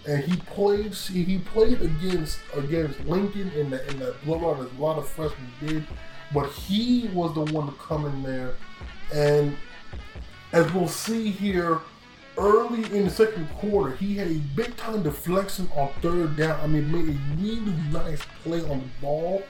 and 0.08 0.24
he 0.24 0.38
played. 0.42 0.94
He 0.94 1.38
played 1.40 1.82
against 1.82 2.40
against 2.56 3.00
Lincoln 3.02 3.52
in 3.52 3.70
that 3.72 3.88
in 3.90 4.00
that 4.00 4.24
blowout 4.24 4.60
as 4.60 4.72
a 4.78 4.82
lot 4.82 4.98
of 4.98 5.08
freshmen 5.08 5.52
did, 5.60 5.86
but 6.34 6.50
he 6.52 7.10
was 7.14 7.34
the 7.36 7.54
one 7.54 7.68
to 7.68 7.74
come 7.74 8.06
in 8.06 8.24
there 8.24 8.56
and 9.14 9.58
as 10.54 10.72
we'll 10.74 10.88
see 10.88 11.30
here, 11.32 11.80
early 12.38 12.84
in 12.96 13.06
the 13.06 13.10
second 13.10 13.50
quarter, 13.52 13.96
he 13.96 14.16
had 14.16 14.28
a 14.28 14.40
big 14.56 14.76
time 14.78 15.04
deflection 15.04 15.70
on 15.76 15.90
third 16.02 16.38
down. 16.38 16.60
I 16.62 16.68
mean, 16.68 16.92
made 16.92 17.16
a 17.16 17.20
really 17.42 17.78
nice 17.92 18.22
play 18.44 18.62
on 18.62 18.80
the 18.80 18.90
ball, 19.02 19.44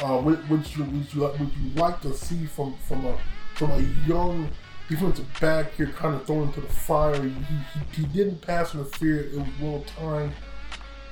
uh, 0.00 0.18
which, 0.18 0.38
which, 0.48 0.76
you, 0.76 0.84
which, 0.84 1.14
you, 1.14 1.26
which 1.26 1.54
you 1.56 1.70
like 1.74 2.00
to 2.02 2.14
see 2.14 2.46
from 2.46 2.76
from 2.86 3.06
a 3.06 3.18
from 3.54 3.70
a 3.72 3.80
young 4.06 4.48
defensive 4.88 5.26
back 5.40 5.72
here, 5.74 5.88
kind 5.88 6.14
of 6.14 6.26
thrown 6.26 6.48
into 6.48 6.60
the 6.60 6.68
fire. 6.68 7.20
He, 7.22 7.28
he, 7.28 8.02
he 8.02 8.04
didn't 8.06 8.40
pass 8.40 8.74
interfere. 8.74 9.20
It 9.20 9.34
was 9.34 9.48
well 9.60 9.84
timed, 9.98 10.32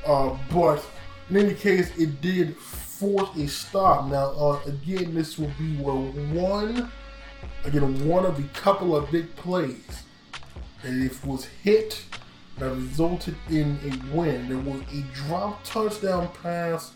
uh, 0.06 0.37
but 0.52 0.84
in 1.30 1.37
any 1.37 1.54
case, 1.54 1.96
it 1.98 2.20
did 2.20 2.56
force 2.56 3.37
a 3.37 3.46
stop. 3.46 4.06
Now, 4.06 4.30
uh, 4.30 4.60
again, 4.66 5.14
this 5.14 5.38
will 5.38 5.52
be 5.58 5.76
where 5.76 5.94
one 5.94 6.90
again 7.64 8.08
one 8.08 8.25
of 8.25 8.37
the 8.37 8.42
couple 8.60 8.96
of 8.96 9.10
big 9.10 9.34
plays 9.37 10.04
that 10.82 10.92
if 10.92 11.25
was 11.25 11.47
hit 11.62 12.04
that 12.58 12.70
resulted 12.70 13.37
in 13.50 13.78
a 13.85 14.16
win. 14.16 14.49
There 14.49 14.58
was 14.58 14.80
a 14.92 15.02
drop 15.14 15.62
touchdown 15.64 16.28
pass 16.42 16.92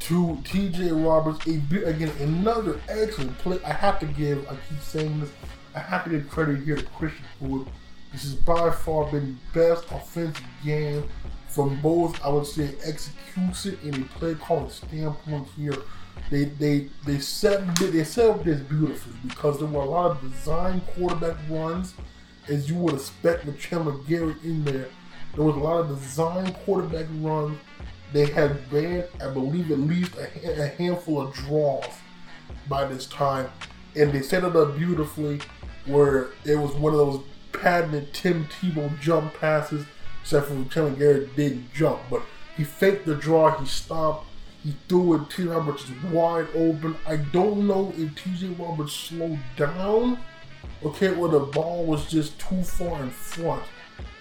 to 0.00 0.38
TJ 0.44 1.04
Roberts. 1.04 1.46
A, 1.46 1.58
bit, 1.58 1.86
again, 1.88 2.12
another 2.20 2.80
excellent 2.88 3.36
play. 3.38 3.58
I 3.64 3.72
have 3.72 3.98
to 4.00 4.06
give, 4.06 4.46
I 4.48 4.56
keep 4.68 4.80
saying 4.80 5.20
this, 5.20 5.30
I 5.74 5.80
have 5.80 6.04
to 6.04 6.10
give 6.10 6.28
credit 6.28 6.62
here 6.64 6.76
to 6.76 6.84
Christian 6.84 7.24
Hood. 7.40 7.66
This 8.12 8.22
has 8.22 8.34
by 8.34 8.70
far 8.70 9.10
been 9.10 9.38
the 9.52 9.60
best 9.60 9.84
offensive 9.90 10.44
game 10.64 11.04
from 11.48 11.80
both, 11.80 12.22
I 12.24 12.28
would 12.28 12.46
say, 12.46 12.74
execution 12.84 13.78
and 13.84 14.04
a 14.04 14.08
play 14.18 14.34
calling 14.34 14.70
standpoint 14.70 15.48
here 15.56 15.76
they 16.28 16.44
they 16.44 16.88
they 17.06 17.18
set 17.18 17.74
they 17.76 18.04
set 18.04 18.30
up 18.30 18.44
this 18.44 18.60
beautifully 18.60 19.14
because 19.26 19.58
there 19.58 19.68
were 19.68 19.82
a 19.82 19.84
lot 19.84 20.10
of 20.10 20.20
design 20.20 20.80
quarterback 20.94 21.36
runs, 21.48 21.94
as 22.48 22.68
you 22.68 22.76
would 22.76 22.94
expect 22.94 23.44
with 23.44 23.58
Chandler 23.58 23.98
Garrett 24.08 24.42
in 24.42 24.64
there. 24.64 24.88
There 25.34 25.44
was 25.44 25.56
a 25.56 25.60
lot 25.60 25.80
of 25.80 25.88
design 25.88 26.52
quarterback 26.64 27.06
runs. 27.20 27.58
They 28.12 28.26
had 28.26 28.68
banned, 28.70 29.04
I 29.22 29.28
believe, 29.28 29.70
at 29.70 29.78
least 29.78 30.14
a, 30.16 30.62
a 30.62 30.66
handful 30.68 31.20
of 31.20 31.32
draws 31.32 31.86
by 32.68 32.84
this 32.84 33.06
time, 33.06 33.48
and 33.94 34.12
they 34.12 34.22
set 34.22 34.42
it 34.42 34.56
up 34.56 34.76
beautifully 34.76 35.40
where 35.86 36.28
it 36.44 36.56
was 36.56 36.72
one 36.72 36.92
of 36.92 36.98
those 36.98 37.22
patented 37.52 38.12
Tim 38.12 38.46
Tebow 38.46 38.98
jump 39.00 39.34
passes, 39.34 39.86
except 40.22 40.46
for 40.46 40.64
Chandler 40.64 40.90
Garrett 40.90 41.36
didn't 41.36 41.72
jump, 41.72 42.00
but 42.10 42.22
he 42.56 42.64
faked 42.64 43.06
the 43.06 43.14
draw, 43.14 43.56
he 43.58 43.66
stopped, 43.66 44.26
he 44.62 44.74
threw 44.88 45.14
it. 45.14 45.30
T. 45.30 45.44
Roberts 45.44 45.84
is 45.84 46.02
wide 46.12 46.48
open. 46.54 46.96
I 47.06 47.16
don't 47.16 47.66
know 47.66 47.92
if 47.96 48.14
TJ 48.14 48.58
Roberts 48.58 48.92
slowed 48.92 49.38
down, 49.56 50.18
okay, 50.84 51.14
or 51.14 51.28
the 51.28 51.40
ball 51.40 51.84
was 51.84 52.06
just 52.06 52.38
too 52.38 52.62
far 52.62 53.02
in 53.02 53.10
front. 53.10 53.62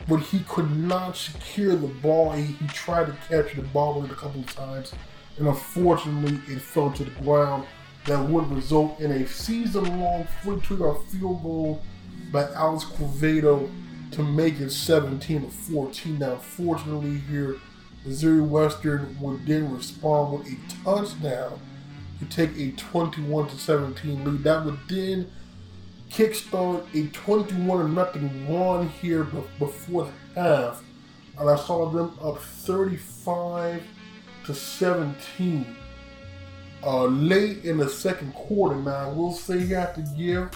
But 0.07 0.17
he 0.17 0.39
could 0.39 0.71
not 0.71 1.15
secure 1.15 1.75
the 1.75 1.87
ball. 1.87 2.31
He, 2.31 2.43
he 2.43 2.67
tried 2.67 3.07
to 3.07 3.17
catch 3.27 3.55
the 3.55 3.61
ball 3.61 4.03
a 4.03 4.07
couple 4.09 4.41
of 4.41 4.55
times, 4.55 4.93
and 5.37 5.47
unfortunately, 5.47 6.39
it 6.53 6.61
fell 6.61 6.91
to 6.91 7.03
the 7.03 7.21
ground. 7.21 7.65
That 8.05 8.29
would 8.29 8.49
result 8.49 8.99
in 8.99 9.11
a 9.11 9.27
season-long 9.27 10.25
42-yard 10.43 11.05
field 11.09 11.43
goal 11.43 11.81
by 12.31 12.49
Alex 12.53 12.85
Quevedo 12.85 13.69
to 14.11 14.23
make 14.23 14.59
it 14.59 14.71
17 14.71 15.41
to 15.41 15.47
14. 15.49 16.19
Now, 16.19 16.37
fortunately, 16.37 17.19
here 17.19 17.57
Missouri 18.05 18.41
Western 18.41 19.17
would 19.19 19.45
then 19.45 19.73
respond 19.73 20.39
with 20.39 20.47
a 20.47 20.83
touchdown 20.83 21.59
to 22.19 22.25
take 22.25 22.57
a 22.57 22.71
21 22.71 23.49
to 23.49 23.57
17 23.57 24.23
lead. 24.23 24.43
That 24.43 24.65
would 24.65 24.79
then 24.87 25.31
kickstart 26.09 26.85
a 26.93 27.07
21 27.09 27.93
nothing 27.93 28.53
run 28.53 28.89
here 28.89 29.23
before 29.59 30.09
the 30.35 30.41
half, 30.41 30.83
and 31.37 31.49
I 31.49 31.55
saw 31.55 31.89
them 31.89 32.17
up 32.21 32.39
35 32.39 33.83
to 34.45 34.53
17 34.53 35.75
uh, 36.83 37.05
late 37.05 37.63
in 37.65 37.77
the 37.77 37.89
second 37.89 38.33
quarter. 38.33 38.75
Now 38.75 39.09
I 39.09 39.13
will 39.13 39.33
say 39.33 39.59
you 39.59 39.75
have 39.75 39.95
to 39.95 40.01
give 40.17 40.49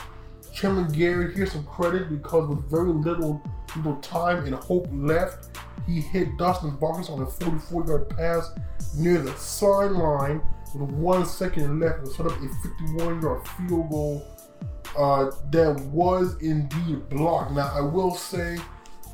Chandler 0.53 0.88
Garrett 0.89 1.36
here 1.36 1.45
some 1.45 1.65
credit 1.65 2.10
because 2.10 2.48
with 2.50 2.69
very 2.69 2.89
little 2.89 3.41
little 3.75 3.95
time 3.98 4.45
and 4.45 4.55
hope 4.55 4.88
left, 4.91 5.57
he 5.88 6.00
hit 6.00 6.38
Dustin 6.38 6.72
Boskis 6.77 7.10
on 7.10 7.22
a 7.22 7.25
44 7.25 7.86
yard 7.88 8.10
pass 8.10 8.51
near 8.95 9.19
the 9.19 9.36
sideline 9.36 10.41
with 10.75 10.89
one 10.91 11.25
second 11.25 11.79
left 11.79 12.00
and 12.00 12.07
set 12.10 12.25
up 12.25 12.33
a 12.33 12.48
51 12.88 13.22
yard 13.22 13.48
field 13.48 13.89
goal 13.89 14.33
uh, 14.98 15.32
that 15.51 15.79
was 15.91 16.41
indeed 16.41 17.10
blocked. 17.10 17.51
Now, 17.51 17.72
I 17.74 17.82
will 17.82 18.15
say, 18.15 18.58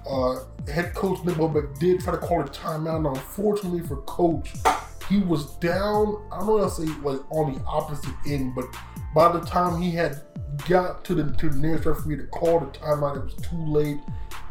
uh, 0.10 0.40
head 0.72 0.94
coach 0.94 1.24
Nick 1.24 1.36
Bobeck 1.36 1.80
did 1.80 2.02
try 2.02 2.14
to 2.14 2.18
call 2.18 2.42
a 2.42 2.46
timeout. 2.46 3.04
Now, 3.04 3.10
unfortunately 3.10 3.82
for 3.82 3.98
coach, 4.02 4.54
he 5.10 5.20
was 5.20 5.56
down. 5.58 6.28
I 6.32 6.40
don't 6.40 6.48
want 6.48 6.76
to 6.76 6.86
say 6.86 6.92
like 7.02 7.20
on 7.32 7.54
the 7.54 7.62
opposite 7.66 8.14
end, 8.28 8.56
but 8.56 8.66
by 9.16 9.32
the 9.32 9.42
time 9.42 9.82
he 9.82 9.92
had 9.92 10.22
got 10.68 11.04
to 11.06 11.16
the 11.16 11.32
to 11.38 11.50
the 11.50 11.58
nearest 11.58 11.86
referee 11.86 12.18
to 12.18 12.28
call 12.28 12.60
the 12.60 12.68
timeout, 12.68 13.18
it 13.18 13.24
was 13.24 13.36
too 13.36 13.66
late. 13.66 14.00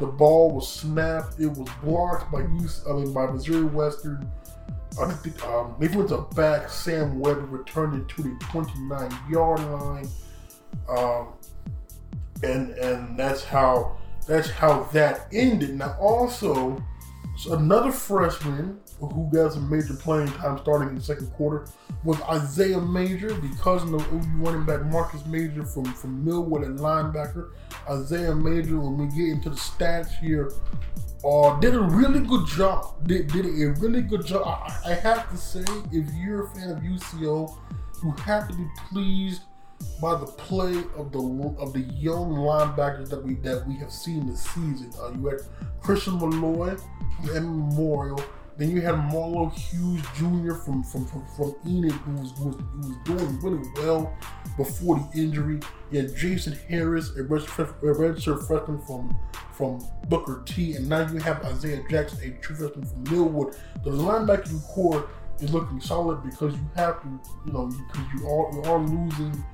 The 0.00 0.06
ball 0.06 0.52
was 0.52 0.72
snapped. 0.72 1.40
It 1.40 1.48
was 1.48 1.68
blocked 1.82 2.30
by 2.30 2.40
use. 2.40 2.84
I 2.88 2.92
mean, 2.92 3.12
by 3.12 3.26
Missouri 3.26 3.64
Western. 3.64 4.30
I 5.00 5.12
think 5.12 5.44
um, 5.44 5.76
they 5.78 5.86
went 5.88 6.34
back. 6.34 6.68
Sam 6.68 7.20
Webb 7.20 7.52
returned 7.52 8.00
it 8.00 8.08
to 8.16 8.22
the 8.22 8.36
29 8.40 9.16
yard 9.30 9.60
line, 9.60 10.08
um, 10.88 11.28
and 12.42 12.70
and 12.78 13.18
that's 13.18 13.44
how 13.44 13.98
that's 14.26 14.50
how 14.50 14.84
that 14.92 15.26
ended. 15.32 15.76
Now 15.76 15.96
also, 16.00 16.82
so 17.36 17.54
another 17.54 17.90
freshman 17.90 18.80
who 19.00 19.28
got 19.32 19.52
some 19.52 19.70
major 19.70 19.94
playing 19.94 20.28
time 20.32 20.58
starting 20.58 20.88
in 20.88 20.96
the 20.96 21.00
second 21.00 21.28
quarter 21.32 21.66
was 22.04 22.20
Isaiah 22.22 22.80
Major, 22.80 23.28
the 23.28 23.56
cousin 23.60 23.94
of 23.94 24.12
OU 24.12 24.20
running 24.34 24.66
back 24.66 24.84
Marcus 24.86 25.24
Major 25.26 25.64
from, 25.64 25.84
from 25.84 26.24
Millwood 26.24 26.64
and 26.64 26.78
linebacker. 26.78 27.50
Isaiah 27.88 28.34
Major, 28.34 28.78
when 28.80 28.98
we 28.98 29.06
get 29.06 29.28
into 29.32 29.50
the 29.50 29.56
stats 29.56 30.18
here, 30.18 30.50
uh, 31.24 31.58
did 31.60 31.74
a 31.74 31.80
really 31.80 32.20
good 32.20 32.46
job. 32.48 33.06
Did, 33.06 33.28
did 33.28 33.46
a 33.46 33.72
really 33.80 34.02
good 34.02 34.26
job. 34.26 34.42
I, 34.46 34.90
I 34.90 34.94
have 34.94 35.30
to 35.30 35.36
say, 35.36 35.64
if 35.92 36.12
you're 36.14 36.46
a 36.46 36.50
fan 36.50 36.70
of 36.70 36.78
UCO, 36.78 37.56
you 38.02 38.10
have 38.24 38.48
to 38.48 38.54
be 38.54 38.66
pleased 38.90 39.42
by 40.00 40.14
the 40.14 40.26
play 40.26 40.84
of 40.96 41.12
the 41.12 41.54
of 41.58 41.72
the 41.72 41.80
young 41.94 42.32
linebackers 42.32 43.08
that 43.10 43.22
we 43.22 43.34
that 43.36 43.66
we 43.66 43.74
have 43.76 43.92
seen 43.92 44.26
this 44.26 44.42
season. 44.42 44.90
Uh, 45.00 45.10
you 45.12 45.26
had 45.26 45.40
Christian 45.80 46.18
Malloy 46.18 46.76
from 47.24 47.68
Memorial. 47.68 48.20
Then 48.56 48.70
you 48.70 48.80
had 48.80 48.96
Marlo 48.96 49.52
Hughes 49.52 50.02
Jr. 50.16 50.54
from 50.54 50.82
from 50.82 51.06
from, 51.06 51.24
from 51.36 51.54
Enid, 51.64 51.92
who 51.92 52.12
was, 52.12 52.32
who 52.32 52.48
was, 52.48 52.56
who 52.56 52.88
was 52.88 52.96
doing 53.04 53.40
really 53.40 53.68
well 53.76 54.12
before 54.56 54.96
the 54.96 55.20
injury. 55.20 55.60
You 55.92 56.02
had 56.02 56.16
Jason 56.16 56.58
Harris, 56.68 57.10
a 57.10 57.22
redshirt 57.22 58.46
freshman 58.46 58.80
from 58.80 59.16
from 59.52 59.84
Booker 60.08 60.42
T, 60.44 60.74
and 60.74 60.88
now 60.88 61.08
you 61.08 61.18
have 61.18 61.44
Isaiah 61.44 61.82
Jackson, 61.88 62.18
a 62.22 62.30
true 62.42 62.56
freshman 62.56 62.84
from 62.84 63.04
Millwood. 63.04 63.54
The 63.84 63.90
linebacking 63.90 64.64
core 64.64 65.08
is 65.40 65.52
looking 65.52 65.80
solid 65.80 66.22
because 66.22 66.54
you 66.54 66.70
have 66.76 67.02
to, 67.02 67.08
you 67.46 67.52
know, 67.52 67.66
because 67.66 68.06
you 68.14 68.28
are 68.28 68.52
you 68.52 68.62
are 68.62 68.78
losing 68.78 69.44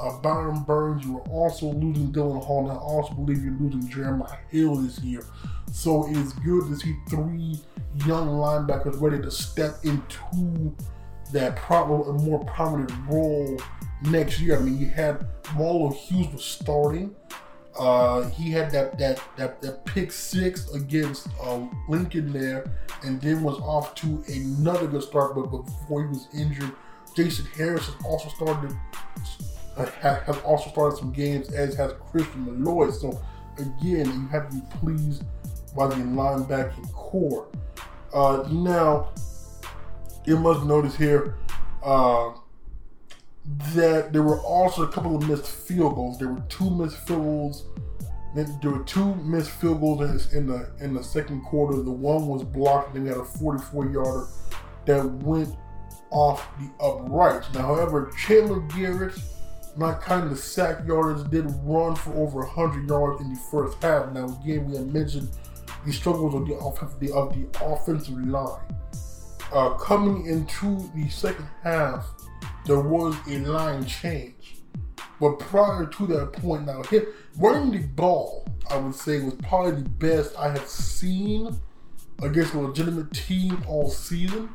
uh, 0.00 0.18
Byron 0.18 0.62
Burns. 0.64 1.04
You 1.04 1.18
are 1.18 1.28
also 1.28 1.66
losing 1.66 2.12
Dylan 2.12 2.42
Hall, 2.44 2.68
and 2.68 2.72
I 2.72 2.80
also 2.80 3.14
believe 3.14 3.42
you're 3.44 3.54
losing 3.54 3.88
Jeremiah 3.88 4.38
Hill 4.50 4.76
this 4.76 4.98
year. 5.00 5.24
So 5.72 6.06
it's 6.08 6.32
good 6.34 6.68
to 6.68 6.76
see 6.76 6.96
three 7.08 7.60
young 8.06 8.28
linebackers 8.28 9.00
ready 9.00 9.22
to 9.22 9.30
step 9.30 9.76
into 9.84 10.74
that 11.32 11.58
a 11.70 12.12
more 12.12 12.44
prominent 12.44 12.92
role 13.08 13.60
next 14.02 14.40
year. 14.40 14.58
I 14.58 14.60
mean, 14.60 14.78
you 14.78 14.86
had 14.86 15.26
Marlo 15.56 15.94
Hughes 15.94 16.32
was 16.32 16.44
starting. 16.44 17.14
Uh, 17.78 18.28
he 18.30 18.50
had 18.50 18.70
that 18.70 18.96
that 18.98 19.20
that, 19.36 19.60
that 19.60 19.84
pick 19.84 20.12
six 20.12 20.72
against 20.72 21.28
uh, 21.42 21.60
Lincoln 21.88 22.32
there, 22.32 22.70
and 23.02 23.20
then 23.20 23.42
was 23.42 23.58
off 23.60 23.94
to 23.96 24.22
another 24.28 24.86
good 24.86 25.02
start. 25.02 25.34
But, 25.34 25.46
before 25.48 26.02
he 26.02 26.08
was 26.08 26.28
injured, 26.32 26.72
Jason 27.16 27.46
Harris 27.56 27.86
has 27.86 27.96
also 28.04 28.28
started 28.28 28.76
uh, 29.76 29.86
has 30.00 30.38
also 30.38 30.70
started 30.70 30.98
some 30.98 31.12
games, 31.12 31.52
as 31.52 31.74
has 31.74 31.92
Christian 32.10 32.62
Malloy. 32.62 32.90
So 32.90 33.20
again, 33.58 34.06
you 34.06 34.28
have 34.28 34.50
to 34.50 34.56
be 34.56 34.62
pleased 34.78 35.24
by 35.76 35.88
the 35.88 35.96
linebacking 35.96 36.92
core. 36.92 37.48
Uh, 38.12 38.46
now, 38.52 39.08
you 40.24 40.38
must 40.38 40.64
notice 40.64 40.94
here 40.94 41.34
uh, 41.82 42.30
that 43.74 44.12
there 44.12 44.22
were 44.22 44.40
also 44.40 44.82
a 44.82 44.88
couple 44.88 45.16
of 45.16 45.28
missed 45.28 45.46
field 45.46 45.94
goals. 45.94 46.18
There 46.18 46.28
were 46.28 46.42
two 46.48 46.70
missed 46.70 46.96
field 47.06 47.22
goals. 47.22 47.66
There 48.34 48.70
were 48.72 48.84
two 48.84 49.14
missed 49.16 49.50
field 49.50 49.80
goals 49.80 50.32
in 50.32 50.46
the 50.46 50.70
in 50.80 50.94
the 50.94 51.02
second 51.04 51.42
quarter. 51.42 51.80
The 51.82 51.90
one 51.90 52.26
was 52.26 52.42
blocked, 52.42 52.96
and 52.96 53.06
they 53.06 53.10
had 53.10 53.18
a 53.18 53.24
44 53.24 53.90
yarder 53.90 54.26
that 54.86 55.04
went 55.22 55.54
off 56.10 56.48
the 56.58 56.70
uprights. 56.82 57.52
Now, 57.52 57.62
however, 57.62 58.10
Chandler 58.26 58.60
Garrett, 58.76 59.14
not 59.76 60.00
kind 60.00 60.30
of 60.30 60.38
sack 60.38 60.86
yardage, 60.86 61.28
did 61.30 61.44
run 61.64 61.96
for 61.96 62.12
over 62.14 62.40
100 62.40 62.88
yards 62.88 63.20
in 63.20 63.32
the 63.32 63.40
first 63.50 63.82
half. 63.82 64.12
Now, 64.12 64.26
again, 64.42 64.70
we 64.70 64.76
had 64.76 64.92
mentioned 64.92 65.28
the 65.84 65.92
struggles 65.92 66.34
of 66.34 66.46
the, 66.46 66.54
of 66.56 67.00
the, 67.00 67.12
of 67.12 67.34
the 67.34 67.64
offensive 67.64 68.16
line. 68.26 68.60
Uh, 69.52 69.70
coming 69.74 70.26
into 70.26 70.90
the 70.94 71.08
second 71.08 71.46
half, 71.62 72.06
there 72.64 72.80
was 72.80 73.16
a 73.28 73.38
line 73.38 73.84
change. 73.84 74.56
But 75.20 75.38
prior 75.38 75.86
to 75.86 76.06
that 76.08 76.32
point, 76.32 76.66
now 76.66 76.82
hit 76.82 77.08
running 77.38 77.72
the 77.72 77.86
ball, 77.86 78.46
I 78.70 78.76
would 78.76 78.94
say 78.94 79.20
was 79.20 79.34
probably 79.34 79.82
the 79.82 79.88
best 79.88 80.36
I 80.36 80.50
have 80.50 80.66
seen 80.66 81.56
against 82.22 82.54
a 82.54 82.58
legitimate 82.58 83.12
team 83.12 83.62
all 83.66 83.88
season. 83.90 84.50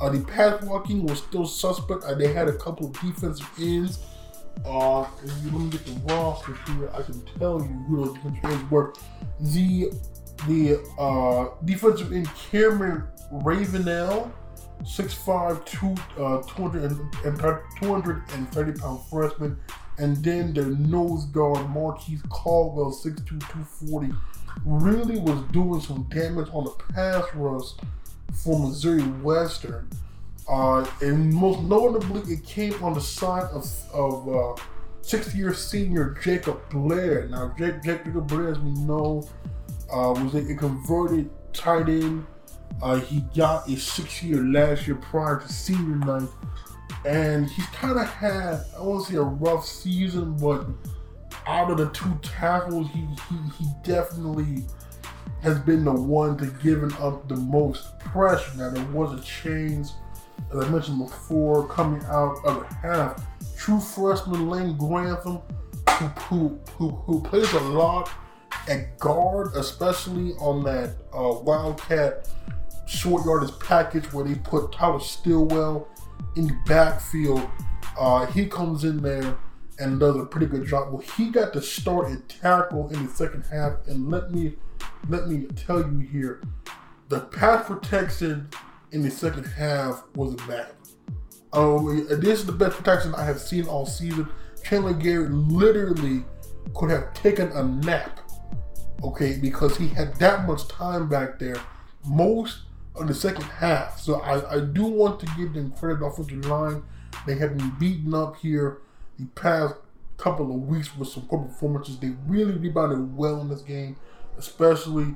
Uh, 0.00 0.10
the 0.10 0.20
pass 0.20 0.64
blocking 0.64 1.06
was 1.06 1.18
still 1.18 1.46
suspect. 1.46 2.04
Uh, 2.04 2.14
they 2.14 2.32
had 2.32 2.48
a 2.48 2.56
couple 2.56 2.86
of 2.86 2.92
defensive 3.00 3.48
ends. 3.58 3.98
Uh, 4.64 5.00
let 5.00 5.52
me 5.52 5.70
get 5.70 5.84
the 5.86 5.92
roster 6.12 6.56
here, 6.66 6.90
I 6.92 7.02
can 7.02 7.20
tell 7.38 7.60
you 7.60 7.68
who 7.88 8.04
those 8.04 8.14
defensive 8.14 8.44
ends 8.44 8.70
were. 8.70 8.94
The 9.40 9.92
the 10.46 10.80
uh, 10.98 11.48
defensive 11.64 12.12
end 12.12 12.28
Cameron 12.50 13.04
Ravenel, 13.32 14.30
6'5", 14.82 15.64
two, 15.64 15.94
uh, 16.22 16.42
230 16.42 18.80
pound 18.80 19.00
freshman, 19.10 19.58
and 19.98 20.16
then 20.18 20.54
the 20.54 20.62
nose 20.62 21.24
guard 21.26 21.68
Marquise 21.70 22.22
Caldwell, 22.28 22.92
6'2", 22.92 23.26
240, 23.26 24.12
really 24.64 25.18
was 25.18 25.42
doing 25.52 25.80
some 25.80 26.04
damage 26.10 26.48
on 26.52 26.64
the 26.64 26.70
pass 26.92 27.24
rush 27.34 27.72
for 28.32 28.58
Missouri 28.58 29.02
Western. 29.02 29.88
Uh, 30.48 30.86
and 31.02 31.32
most 31.32 31.60
notably, 31.62 32.20
it 32.32 32.44
came 32.44 32.72
on 32.82 32.94
the 32.94 33.00
side 33.00 33.44
of, 33.52 33.66
of 33.92 34.28
uh, 34.28 34.62
six-year 35.02 35.52
senior 35.52 36.16
Jacob 36.22 36.58
Blair. 36.70 37.28
Now, 37.28 37.54
Jacob 37.58 38.26
Blair, 38.28 38.52
as 38.52 38.58
we 38.58 38.70
know, 38.70 39.28
uh, 39.92 40.14
was 40.16 40.34
a, 40.34 40.54
converted 40.54 41.30
tight 41.52 41.88
end. 41.88 42.26
Uh, 42.82 43.00
he 43.00 43.20
got 43.34 43.68
a 43.68 43.76
six 43.76 44.22
year 44.22 44.42
last 44.42 44.86
year 44.86 44.96
prior 44.96 45.40
to 45.40 45.48
senior 45.52 45.96
night. 45.96 46.28
And 47.04 47.48
he's 47.48 47.66
kind 47.66 47.98
of 47.98 48.08
had, 48.08 48.64
I 48.76 48.80
won't 48.80 49.06
say 49.06 49.16
a 49.16 49.22
rough 49.22 49.66
season, 49.66 50.36
but 50.36 50.66
out 51.46 51.70
of 51.70 51.78
the 51.78 51.88
two 51.90 52.18
tackles, 52.22 52.88
he, 52.88 53.00
he, 53.00 53.36
he 53.58 53.66
definitely 53.82 54.64
has 55.42 55.58
been 55.60 55.84
the 55.84 55.92
one 55.92 56.36
to 56.38 56.46
giving 56.62 56.92
up 56.94 57.28
the 57.28 57.36
most 57.36 57.98
pressure. 58.00 58.56
Now, 58.56 58.70
there 58.70 58.84
was 58.86 59.18
a 59.18 59.22
change, 59.22 59.88
as 60.52 60.64
I 60.64 60.68
mentioned 60.68 60.98
before, 60.98 61.68
coming 61.68 62.02
out 62.06 62.36
of 62.44 62.60
the 62.60 62.74
half. 62.74 63.24
True 63.56 63.80
freshman 63.80 64.48
Lane 64.48 64.76
Grantham, 64.76 65.40
who, 65.88 66.06
who, 66.06 66.60
who, 66.76 66.88
who 66.90 67.22
plays 67.22 67.52
a 67.52 67.60
lot 67.60 68.10
at 68.68 68.98
guard, 68.98 69.52
especially 69.54 70.32
on 70.34 70.64
that 70.64 70.96
uh, 71.12 71.40
Wildcat 71.40 72.28
short 72.88 73.24
yardage 73.24 73.56
package 73.60 74.12
where 74.12 74.24
they 74.24 74.34
put 74.34 74.72
Tyler 74.72 75.00
Stillwell 75.00 75.88
in 76.36 76.48
the 76.48 76.56
backfield. 76.66 77.48
Uh, 77.98 78.26
he 78.26 78.46
comes 78.46 78.84
in 78.84 79.02
there 79.02 79.36
and 79.78 80.00
does 80.00 80.16
a 80.16 80.24
pretty 80.24 80.46
good 80.46 80.66
job. 80.66 80.92
Well, 80.92 81.02
he 81.16 81.30
got 81.30 81.52
to 81.52 81.62
start 81.62 82.10
at 82.10 82.28
tackle 82.28 82.88
in 82.90 83.06
the 83.06 83.12
second 83.12 83.44
half, 83.50 83.74
and 83.86 84.10
let 84.10 84.32
me 84.32 84.56
let 85.08 85.28
me 85.28 85.46
tell 85.56 85.80
you 85.80 85.98
here, 85.98 86.42
the 87.08 87.20
pass 87.20 87.66
protection 87.66 88.48
in 88.92 89.02
the 89.02 89.10
second 89.10 89.44
half 89.44 90.04
was 90.14 90.34
bad. 90.46 90.72
Um, 91.52 92.06
this 92.08 92.40
is 92.40 92.46
the 92.46 92.52
best 92.52 92.76
protection 92.76 93.14
I 93.14 93.24
have 93.24 93.40
seen 93.40 93.66
all 93.66 93.86
season. 93.86 94.28
Chandler 94.62 94.92
Garrett 94.92 95.30
literally 95.30 96.24
could 96.74 96.90
have 96.90 97.14
taken 97.14 97.50
a 97.52 97.62
nap 97.62 98.20
okay, 99.02 99.38
because 99.40 99.76
he 99.76 99.88
had 99.88 100.14
that 100.16 100.46
much 100.46 100.66
time 100.68 101.08
back 101.08 101.38
there 101.38 101.60
most 102.06 102.62
of 103.00 103.08
the 103.08 103.14
second 103.14 103.44
half. 103.44 103.98
So 103.98 104.20
I, 104.20 104.56
I 104.56 104.60
do 104.60 104.84
want 104.84 105.20
to 105.20 105.26
give 105.36 105.54
them 105.54 105.72
credit 105.72 106.04
offensive 106.04 106.44
line. 106.46 106.82
They 107.26 107.36
have 107.36 107.56
been 107.56 107.70
beaten 107.78 108.14
up 108.14 108.36
here 108.36 108.78
the 109.18 109.26
past 109.26 109.74
couple 110.16 110.52
of 110.54 110.62
weeks 110.66 110.96
with 110.96 111.08
some 111.08 111.26
poor 111.26 111.44
performances. 111.44 111.98
They 111.98 112.12
really 112.26 112.54
rebounded 112.54 113.16
well 113.16 113.40
in 113.40 113.48
this 113.48 113.62
game, 113.62 113.96
especially 114.36 115.14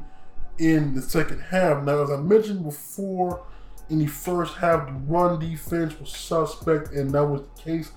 in 0.58 0.94
the 0.94 1.02
second 1.02 1.40
half. 1.40 1.84
Now, 1.84 2.02
as 2.02 2.10
I 2.10 2.16
mentioned 2.16 2.64
before, 2.64 3.44
in 3.90 3.98
the 3.98 4.06
first 4.06 4.54
half, 4.54 4.86
the 4.86 4.92
run 4.92 5.38
defense 5.38 5.98
was 5.98 6.10
suspect, 6.10 6.92
and 6.92 7.10
that 7.10 7.24
was 7.24 7.42
the 7.42 7.62
case 7.62 7.92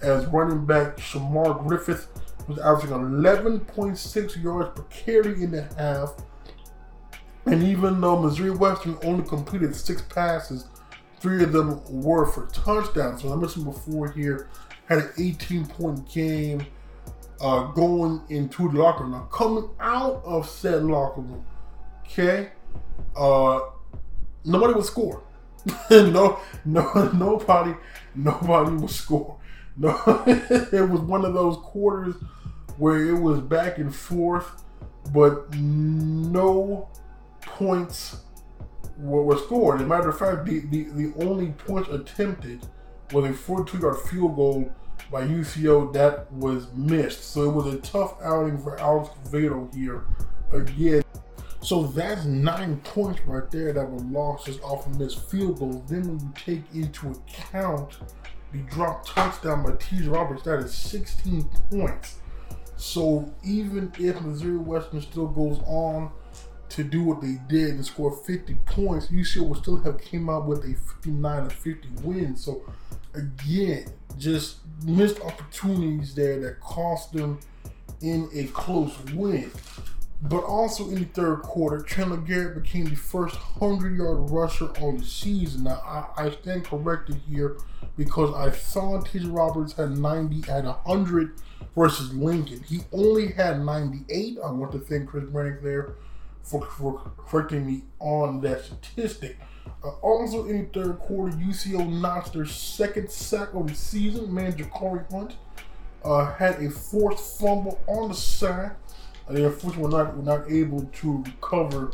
as 0.00 0.26
running 0.26 0.64
back 0.64 0.96
Shamar 0.98 1.66
Griffith 1.66 2.08
was 2.48 2.58
averaging 2.58 2.90
11.6 2.90 4.42
yards 4.42 4.78
per 4.78 4.82
carry 4.90 5.42
in 5.42 5.50
the 5.50 5.62
half. 5.76 6.14
And 7.46 7.62
even 7.62 8.00
though 8.00 8.20
Missouri 8.20 8.50
Western 8.50 8.96
only 9.02 9.28
completed 9.28 9.76
six 9.76 10.00
passes 10.02 10.66
Three 11.24 11.42
of 11.42 11.52
them 11.52 11.80
were 11.88 12.26
for 12.26 12.44
touchdowns. 12.48 13.22
So 13.22 13.32
I 13.32 13.36
mentioned 13.36 13.64
before 13.64 14.10
here, 14.10 14.50
had 14.90 14.98
an 14.98 15.10
18 15.16 15.64
point 15.64 16.06
game 16.06 16.66
uh, 17.40 17.62
going 17.68 18.20
into 18.28 18.68
the 18.70 18.78
locker 18.78 19.04
room. 19.04 19.12
Now, 19.12 19.28
coming 19.32 19.70
out 19.80 20.20
of 20.26 20.46
said 20.46 20.84
locker 20.84 21.22
room, 21.22 21.46
okay, 22.02 22.50
uh, 23.16 23.60
nobody 24.44 24.74
would 24.74 24.84
score. 24.84 25.22
no, 25.90 26.40
no, 26.66 27.10
nobody, 27.14 27.74
nobody 28.14 28.76
would 28.76 28.90
score. 28.90 29.38
No, 29.78 29.98
it 30.26 30.90
was 30.90 31.00
one 31.00 31.24
of 31.24 31.32
those 31.32 31.56
quarters 31.56 32.16
where 32.76 33.02
it 33.02 33.18
was 33.18 33.40
back 33.40 33.78
and 33.78 33.94
forth, 33.94 34.62
but 35.10 35.54
no 35.54 36.90
points 37.54 38.16
were, 38.98 39.22
were 39.22 39.38
scored. 39.38 39.76
As 39.76 39.82
a 39.82 39.86
matter 39.86 40.08
of 40.08 40.18
fact, 40.18 40.44
the, 40.44 40.60
the, 40.60 40.84
the 40.84 41.12
only 41.24 41.48
points 41.52 41.88
attempted 41.88 42.66
was 43.12 43.30
a 43.30 43.32
42 43.32 43.78
yard 43.78 43.98
field 44.00 44.36
goal 44.36 44.72
by 45.10 45.26
UCO 45.26 45.92
that 45.92 46.32
was 46.32 46.72
missed. 46.72 47.32
So 47.32 47.42
it 47.48 47.52
was 47.52 47.72
a 47.72 47.78
tough 47.78 48.16
outing 48.22 48.58
for 48.58 48.78
Alex 48.80 49.10
Vado 49.26 49.70
here 49.74 50.04
again. 50.52 51.02
So 51.60 51.84
that's 51.84 52.24
nine 52.24 52.78
points 52.78 53.20
right 53.26 53.50
there 53.50 53.72
that 53.72 53.90
were 53.90 54.00
lost 54.00 54.46
just 54.46 54.62
off 54.62 54.86
of 54.86 54.98
missed 54.98 55.30
field 55.30 55.58
goals. 55.58 55.88
Then 55.88 56.02
when 56.08 56.20
you 56.20 56.32
take 56.34 56.62
into 56.74 57.10
account 57.10 57.98
the 58.52 58.58
drop 58.70 59.06
touchdown 59.06 59.62
by 59.62 59.72
T.J. 59.72 60.08
Roberts, 60.08 60.42
that 60.42 60.58
is 60.58 60.74
16 60.74 61.48
points. 61.70 62.18
So 62.76 63.32
even 63.44 63.92
if 63.98 64.20
Missouri 64.20 64.58
Western 64.58 65.00
still 65.00 65.28
goes 65.28 65.58
on 65.66 66.10
to 66.70 66.84
do 66.84 67.02
what 67.02 67.20
they 67.20 67.38
did 67.48 67.70
and 67.70 67.84
score 67.84 68.12
50 68.12 68.54
points, 68.66 69.08
UCO 69.08 69.48
would 69.48 69.58
still 69.58 69.76
have 69.76 69.98
came 69.98 70.28
out 70.28 70.46
with 70.46 70.64
a 70.64 70.74
59 70.74 71.48
to 71.48 71.54
50 71.54 71.88
win. 72.02 72.36
So 72.36 72.62
again, 73.14 73.86
just 74.18 74.58
missed 74.84 75.20
opportunities 75.20 76.14
there 76.14 76.40
that 76.40 76.60
cost 76.60 77.12
them 77.12 77.38
in 78.00 78.28
a 78.34 78.44
close 78.48 78.98
win. 79.12 79.50
But 80.22 80.44
also 80.44 80.88
in 80.88 81.00
the 81.00 81.04
third 81.04 81.42
quarter, 81.42 81.82
Chandler 81.82 82.16
Garrett 82.16 82.62
became 82.62 82.86
the 82.86 82.96
first 82.96 83.36
100 83.58 83.96
yard 83.96 84.30
rusher 84.30 84.70
on 84.80 84.98
the 84.98 85.04
season. 85.04 85.64
Now, 85.64 85.82
I, 86.16 86.26
I 86.26 86.30
stand 86.30 86.64
corrected 86.64 87.20
here 87.28 87.58
because 87.96 88.34
I 88.34 88.50
thought 88.50 89.06
T.J. 89.06 89.26
Roberts 89.26 89.74
had 89.74 89.98
90 89.98 90.50
at 90.50 90.64
100 90.64 91.40
versus 91.76 92.14
Lincoln. 92.14 92.62
He 92.66 92.80
only 92.92 93.32
had 93.32 93.64
98. 93.64 94.38
I 94.42 94.50
want 94.50 94.72
to 94.72 94.78
thank 94.78 95.08
Chris 95.08 95.24
Brannick 95.24 95.62
there 95.62 95.96
for, 96.44 96.64
for 96.66 97.12
correcting 97.16 97.66
me 97.66 97.82
on 97.98 98.40
that 98.42 98.64
statistic. 98.64 99.38
Uh, 99.82 99.88
also 100.02 100.46
in 100.46 100.58
the 100.58 100.80
third 100.80 100.98
quarter, 100.98 101.36
UCO 101.36 101.88
notched 101.88 102.34
their 102.34 102.46
second 102.46 103.10
sack 103.10 103.52
of 103.54 103.66
the 103.66 103.74
season. 103.74 104.32
Manager 104.32 104.66
Corey 104.66 105.04
Hunt 105.10 105.34
uh, 106.04 106.34
had 106.34 106.62
a 106.62 106.70
forced 106.70 107.40
fumble 107.40 107.80
on 107.86 108.08
the 108.08 108.14
sack. 108.14 108.76
And 109.26 109.36
they 109.36 109.44
unfortunately 109.44 109.90
were 109.90 110.04
not, 110.04 110.16
were 110.16 110.22
not 110.22 110.50
able 110.50 110.82
to 110.82 111.24
recover 111.24 111.92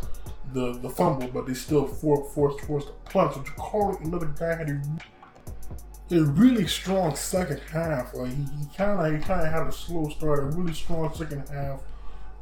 the, 0.52 0.72
the 0.78 0.90
fumble, 0.90 1.28
but 1.28 1.46
they 1.46 1.54
still 1.54 1.86
forced 1.86 2.34
forced 2.34 2.60
forced 2.66 2.88
a 2.88 3.10
punt. 3.10 3.34
So 3.34 3.40
Ja'Cory, 3.40 4.04
another 4.04 4.26
guy, 4.26 4.56
had 4.56 4.68
a, 4.68 6.16
a 6.16 6.24
really 6.24 6.66
strong 6.66 7.14
second 7.14 7.60
half. 7.70 8.14
Uh, 8.14 8.24
he 8.24 8.46
kind 8.76 9.14
of 9.14 9.20
he 9.20 9.24
kind 9.24 9.46
of 9.46 9.52
had 9.52 9.66
a 9.66 9.72
slow 9.72 10.08
start, 10.08 10.40
a 10.40 10.42
really 10.42 10.74
strong 10.74 11.14
second 11.14 11.48
half. 11.48 11.80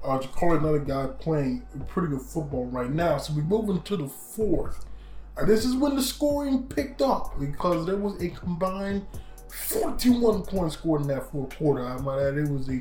Uh, 0.04 0.18
Ja'Cory, 0.18 0.58
another 0.58 0.78
guy 0.78 1.06
playing 1.18 1.66
pretty 1.88 2.08
good 2.08 2.22
football 2.22 2.66
right 2.66 2.90
now. 2.90 3.18
So 3.18 3.32
we 3.32 3.42
move 3.42 3.68
into 3.68 3.96
the 3.96 4.08
fourth. 4.08 4.84
And 5.36 5.48
this 5.48 5.64
is 5.64 5.74
when 5.74 5.96
the 5.96 6.02
scoring 6.02 6.64
picked 6.66 7.02
up 7.02 7.38
because 7.38 7.86
there 7.86 7.96
was 7.96 8.20
a 8.22 8.28
combined 8.28 9.06
41 9.50 10.42
points 10.42 10.74
scored 10.76 11.02
in 11.02 11.08
that 11.08 11.30
fourth 11.30 11.56
quarter. 11.56 11.86
I 11.86 11.96
might 12.00 12.20
add, 12.20 12.36
it 12.36 12.48
was 12.48 12.68
a 12.68 12.80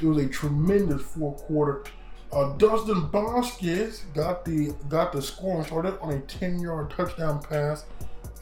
it 0.00 0.02
was 0.02 0.18
a 0.24 0.28
tremendous 0.28 1.02
fourth 1.02 1.38
quarter. 1.44 1.84
Uh, 2.32 2.52
Dustin 2.56 3.08
Boskis 3.10 4.12
got 4.12 4.44
the 4.44 4.74
got 4.88 5.12
the 5.12 5.22
scoring 5.22 5.64
started 5.64 5.98
on 6.00 6.14
a 6.14 6.20
10 6.20 6.58
yard 6.58 6.90
touchdown 6.90 7.40
pass. 7.40 7.84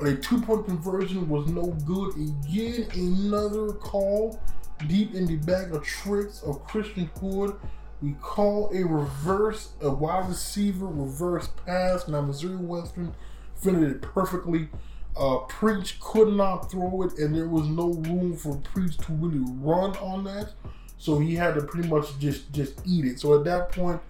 A 0.00 0.14
two 0.16 0.40
point 0.40 0.66
conversion 0.66 1.28
was 1.28 1.46
no 1.48 1.66
good. 1.84 2.14
Again, 2.16 2.88
another 2.94 3.72
call 3.74 4.40
deep 4.88 5.14
in 5.14 5.26
the 5.26 5.36
bag 5.36 5.74
of 5.74 5.84
tricks 5.84 6.42
of 6.42 6.64
Christian 6.64 7.10
Hood. 7.20 7.54
We 8.02 8.16
call 8.20 8.70
a 8.74 8.84
reverse, 8.84 9.70
a 9.80 9.88
wide 9.90 10.28
receiver 10.28 10.86
reverse 10.86 11.48
pass. 11.64 12.08
Now, 12.08 12.22
Missouri 12.22 12.56
Western 12.56 13.14
finished 13.54 13.96
it 13.96 14.02
perfectly. 14.02 14.68
Uh, 15.16 15.36
Preach 15.48 16.00
could 16.00 16.34
not 16.34 16.68
throw 16.70 17.02
it, 17.02 17.18
and 17.18 17.34
there 17.34 17.46
was 17.46 17.68
no 17.68 17.92
room 17.92 18.36
for 18.36 18.56
Preach 18.56 18.96
to 18.98 19.12
really 19.12 19.38
run 19.38 19.96
on 19.98 20.24
that. 20.24 20.52
So 20.98 21.20
he 21.20 21.36
had 21.36 21.54
to 21.54 21.62
pretty 21.62 21.88
much 21.88 22.18
just 22.18 22.52
just 22.52 22.80
eat 22.84 23.04
it. 23.04 23.20
So 23.20 23.38
at 23.38 23.44
that 23.44 23.70
point, 23.70 24.00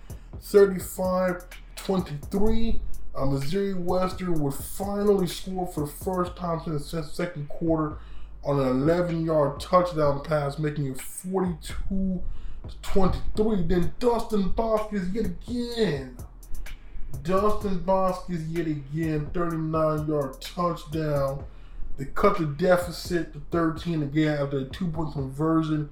35-23, 0.43 2.81
uh, 3.15 3.27
Missouri 3.27 3.75
Western 3.75 4.41
would 4.41 4.55
finally 4.55 5.27
score 5.27 5.67
for 5.67 5.83
the 5.83 5.87
first 5.87 6.35
time 6.37 6.63
since 6.65 6.91
the 6.91 7.03
second 7.03 7.47
quarter 7.49 7.99
on 8.45 8.59
an 8.59 8.81
11-yard 8.81 9.61
touchdown 9.61 10.23
pass, 10.23 10.59
making 10.59 10.87
it 10.87 10.99
42 11.01 12.23
23. 12.83 13.63
Then 13.63 13.93
Dustin 13.99 14.51
Boskis 14.51 15.13
yet 15.15 15.27
again. 15.27 16.17
Dustin 17.23 17.81
Boskis 17.81 18.45
yet 18.51 18.67
again, 18.67 19.31
39 19.33 20.07
yard 20.07 20.41
touchdown. 20.41 21.45
They 21.99 22.07
cut 22.07 22.39
the 22.39 22.47
deficit 22.47 23.33
to 23.35 23.43
13 23.51 24.03
again 24.03 24.39
after 24.39 24.59
a 24.59 24.65
two 24.65 24.89
point 24.89 25.13
conversion 25.13 25.91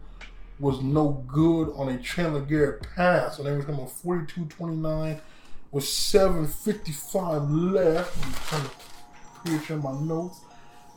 was 0.59 0.83
no 0.83 1.25
good 1.27 1.73
on 1.75 1.89
a 1.89 1.99
Chandler 1.99 2.43
Garrett 2.43 2.87
pass. 2.95 3.37
So 3.37 3.43
they 3.43 3.53
were 3.53 3.63
coming 3.63 3.87
42 3.87 4.47
29 4.47 5.21
with 5.73 5.85
7.55 5.85 7.73
left. 7.73 8.25
I'm 8.25 8.33
trying 8.33 8.65
to 8.65 9.59
picture 9.59 9.77
my 9.77 9.93
notes. 10.01 10.41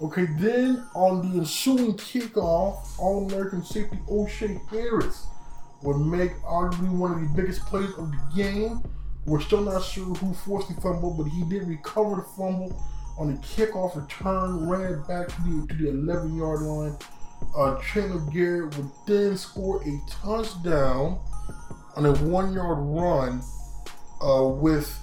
Okay, 0.02 0.26
then 0.38 0.84
on 0.96 1.32
the 1.32 1.38
ensuing 1.38 1.94
kickoff, 1.94 3.00
All 3.00 3.28
American 3.28 3.64
safety 3.64 4.00
O'Shea 4.10 4.60
Harris 4.70 5.28
would 5.84 5.98
make 5.98 6.36
arguably 6.42 6.90
one 6.90 7.12
of 7.12 7.22
the 7.22 7.42
biggest 7.42 7.62
plays 7.66 7.90
of 7.98 8.12
the 8.12 8.20
game. 8.36 8.82
We're 9.26 9.42
still 9.42 9.62
not 9.62 9.84
sure 9.84 10.14
who 10.16 10.34
forced 10.34 10.74
the 10.74 10.82
fumble, 10.82 11.12
but 11.12 11.26
he 11.26 11.44
did 11.46 11.68
recover 11.68 12.18
the 12.18 12.24
fumble 12.36 12.76
on 13.18 13.34
the 13.34 13.40
kickoff 13.40 13.96
return, 13.96 14.68
ran 14.68 14.94
it 14.94 15.08
back 15.08 15.28
to 15.28 15.42
the, 15.44 15.68
to 15.68 15.76
the 15.76 15.90
11 15.90 16.36
yard 16.36 16.62
line. 16.62 16.98
Uh, 17.56 17.80
Chandler 17.82 18.22
Garrett 18.32 18.76
would 18.78 18.90
then 19.06 19.38
score 19.38 19.82
a 19.84 20.02
touchdown 20.10 21.20
on 21.96 22.06
a 22.06 22.14
one 22.24 22.54
yard 22.54 22.78
run 22.80 23.42
uh, 24.22 24.48
with 24.48 25.00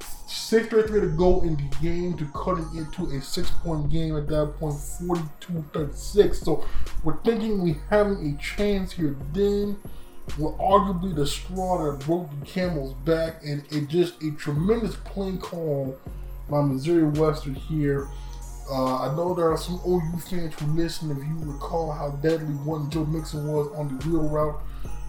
6.33 0.00 1.00
to 1.00 1.16
go 1.16 1.42
in 1.42 1.56
the 1.56 1.76
game 1.80 2.16
to 2.18 2.24
cut 2.26 2.58
it 2.58 2.66
into 2.76 3.06
a 3.16 3.20
six 3.20 3.50
point 3.50 3.90
game 3.90 4.16
at 4.16 4.26
that 4.28 4.54
point, 4.58 4.74
42 4.74 5.64
36. 5.72 6.40
So 6.40 6.64
we're 7.02 7.20
thinking 7.22 7.62
we 7.62 7.76
having 7.90 8.34
a 8.34 8.42
chance 8.42 8.92
here. 8.92 9.16
Then 9.32 9.76
were 10.38 10.52
arguably 10.52 11.14
the 11.14 11.26
straw 11.26 11.90
that 11.90 12.04
broke 12.04 12.28
the 12.38 12.46
camel's 12.46 12.94
back, 13.04 13.42
and 13.44 13.64
it 13.70 13.88
just 13.88 14.22
a 14.22 14.30
tremendous 14.32 14.96
play 14.96 15.36
call 15.36 15.96
by 16.50 16.62
Missouri 16.62 17.04
Western 17.04 17.54
here. 17.54 18.08
Uh, 18.70 19.08
I 19.08 19.14
know 19.14 19.34
there 19.34 19.50
are 19.50 19.56
some 19.56 19.80
OU 19.86 20.18
fans 20.18 20.54
who 20.58 20.66
listen. 20.72 21.10
If 21.10 21.18
you 21.18 21.52
recall 21.52 21.92
how 21.92 22.10
deadly 22.10 22.54
one 22.54 22.90
Joe 22.90 23.04
Mixon 23.04 23.46
was 23.46 23.68
on 23.76 23.96
the 23.96 24.08
wheel 24.08 24.28
route, 24.28 24.60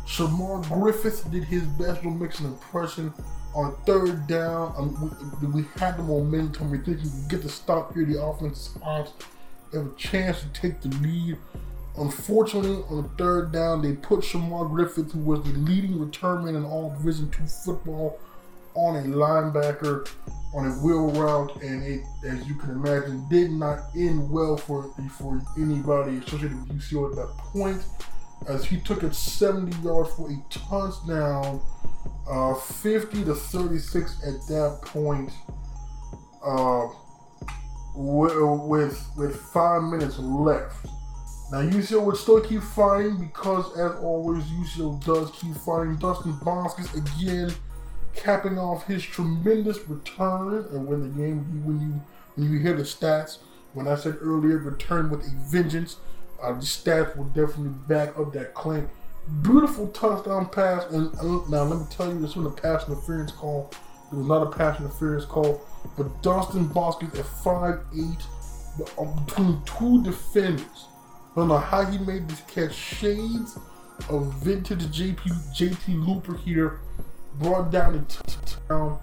Shamar 0.05 0.63
Griffith 0.69 1.29
did 1.31 1.43
his 1.43 1.63
best 1.63 2.03
Joe 2.03 2.11
Mixon 2.11 2.45
impression 2.45 3.13
on 3.55 3.75
third 3.85 4.27
down. 4.27 4.73
Um, 4.77 5.17
we, 5.41 5.61
we, 5.61 5.67
had 5.77 5.97
the 5.97 6.03
momentum. 6.03 6.69
We 6.69 6.77
think 6.77 7.03
we 7.03 7.09
could 7.09 7.29
get 7.29 7.41
the 7.41 7.49
stop 7.49 7.93
here. 7.93 8.05
The 8.05 8.21
offense 8.21 8.59
spots 8.59 9.11
have 9.73 9.87
a 9.87 9.95
chance 9.97 10.41
to 10.41 10.47
take 10.49 10.81
the 10.81 10.89
lead. 10.99 11.37
Unfortunately, 11.97 12.83
on 12.89 13.03
the 13.03 13.09
third 13.17 13.51
down, 13.51 13.81
they 13.81 13.93
put 13.93 14.19
Shamar 14.21 14.69
Griffith, 14.69 15.11
who 15.11 15.19
was 15.19 15.43
the 15.43 15.57
leading 15.57 15.99
returnman 15.99 16.55
in 16.55 16.63
all 16.63 16.91
Division 16.91 17.29
two 17.31 17.47
football, 17.47 18.19
on 18.75 18.95
a 18.95 19.01
linebacker 19.01 20.07
on 20.53 20.67
a 20.67 20.71
wheel 20.75 21.09
route, 21.11 21.55
and 21.61 21.83
it, 21.83 22.01
as 22.25 22.47
you 22.47 22.55
can 22.55 22.71
imagine, 22.71 23.27
did 23.29 23.51
not 23.51 23.79
end 23.95 24.29
well 24.29 24.55
for 24.55 24.93
for 25.17 25.41
anybody 25.57 26.17
associated 26.17 26.57
with 26.67 26.79
UCO 26.79 27.09
at 27.09 27.15
that 27.15 27.37
point, 27.37 27.83
as 28.47 28.65
he 28.65 28.79
took 28.79 29.03
it 29.03 29.13
70 29.13 29.75
yards 29.83 30.13
for 30.13 30.29
a 30.29 30.43
touchdown, 30.49 31.61
uh, 32.29 32.53
50 32.53 33.25
to 33.25 33.33
36 33.33 34.21
at 34.23 34.47
that 34.47 34.79
point. 34.83 35.31
Uh, 36.43 36.87
with 37.95 39.09
with 39.17 39.35
five 39.35 39.81
minutes 39.83 40.19
left. 40.19 40.85
Now 41.51 41.61
UCO 41.61 42.03
would 42.03 42.17
still 42.17 42.41
keep 42.41 42.61
fighting 42.61 43.17
because, 43.19 43.77
as 43.77 43.95
always, 44.01 44.43
UCO 44.43 45.03
does 45.05 45.31
keep 45.31 45.55
fighting. 45.55 45.95
Dustin 45.95 46.33
Boskis 46.33 46.93
again 46.95 47.55
capping 48.15 48.57
off 48.57 48.85
his 48.85 49.03
tremendous 49.03 49.79
return, 49.87 50.65
and 50.71 50.85
when 50.85 51.01
the 51.03 51.09
game 51.09 51.65
when 51.65 51.79
you 51.79 52.01
when 52.35 52.51
you 52.51 52.59
hear 52.59 52.75
the 52.75 52.83
stats, 52.83 53.37
when 53.73 53.87
I 53.87 53.95
said 53.95 54.17
earlier, 54.21 54.57
return 54.57 55.09
with 55.09 55.21
a 55.21 55.31
vengeance, 55.49 55.97
uh, 56.41 56.51
the 56.51 56.59
stats 56.59 57.15
will 57.15 57.25
definitely 57.25 57.75
back 57.87 58.17
up 58.19 58.33
that 58.33 58.53
claim. 58.53 58.89
Beautiful 59.41 59.87
touchdown 59.89 60.49
pass, 60.49 60.85
and 60.91 61.13
uh, 61.15 61.47
now 61.49 61.63
let 61.63 61.79
me 61.79 61.85
tell 61.89 62.11
you, 62.11 62.19
this 62.19 62.35
was 62.35 62.47
a 62.47 62.61
pass 62.61 62.87
interference 62.87 63.31
call. 63.31 63.71
It 64.11 64.15
was 64.15 64.27
not 64.27 64.43
a 64.43 64.49
pass 64.49 64.79
interference 64.79 65.25
call, 65.25 65.61
but 65.97 66.21
Dustin 66.23 66.67
Boskus 66.69 67.17
at 67.17 67.25
5'8", 67.25 68.23
uh, 68.97 69.21
between 69.25 69.61
two 69.65 70.03
defenders. 70.03 70.87
I 71.37 71.41
don't 71.41 71.49
know 71.49 71.59
how 71.59 71.85
he 71.85 71.99
made 71.99 72.27
this 72.27 72.41
catch. 72.47 72.73
Shades 72.73 73.59
of 74.09 74.33
vintage 74.41 74.85
JP 74.85 75.19
JT 75.55 76.07
Looper 76.07 76.35
here, 76.35 76.79
brought 77.35 77.69
down 77.69 77.93
the 77.93 77.99
touchdown, 78.11 78.97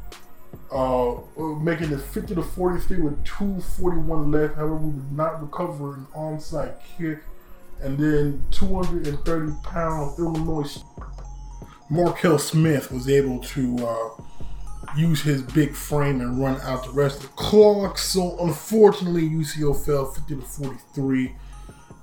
uh, 0.73 1.15
making 1.63 1.93
it 1.93 2.01
50 2.01 2.35
to 2.35 2.43
43 2.43 3.03
with 3.03 3.25
2:41 3.25 4.33
left. 4.33 4.57
However, 4.57 4.75
we 4.75 4.91
did 4.91 5.13
not 5.13 5.41
recover 5.43 5.95
an 5.95 6.09
onside 6.17 6.75
kick, 6.99 7.21
and 7.81 7.97
then 7.97 8.45
230 8.51 9.53
pound 9.63 10.19
Illinois 10.19 10.83
Markel 11.89 12.41
Smith 12.41 12.91
was 12.91 13.09
able 13.09 13.39
to. 13.39 13.87
Uh, 13.87 14.23
use 14.97 15.23
his 15.23 15.43
big 15.43 15.75
frame 15.75 16.21
and 16.21 16.41
run 16.41 16.61
out 16.61 16.85
the 16.85 16.91
rest 16.91 17.17
of 17.17 17.23
the 17.23 17.29
clock. 17.31 17.99
So 17.99 18.39
unfortunately, 18.39 19.29
UCO 19.29 19.75
fell 19.75 20.05
50 20.05 20.37
to 20.37 20.43
43. 20.43 21.35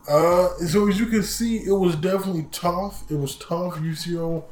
Uh, 0.08 0.50
so 0.58 0.88
as 0.88 1.00
you 1.00 1.06
can 1.06 1.24
see, 1.24 1.58
it 1.58 1.72
was 1.72 1.96
definitely 1.96 2.48
tough. 2.52 3.10
It 3.10 3.16
was 3.16 3.36
tough. 3.36 3.76
UCO 3.76 4.44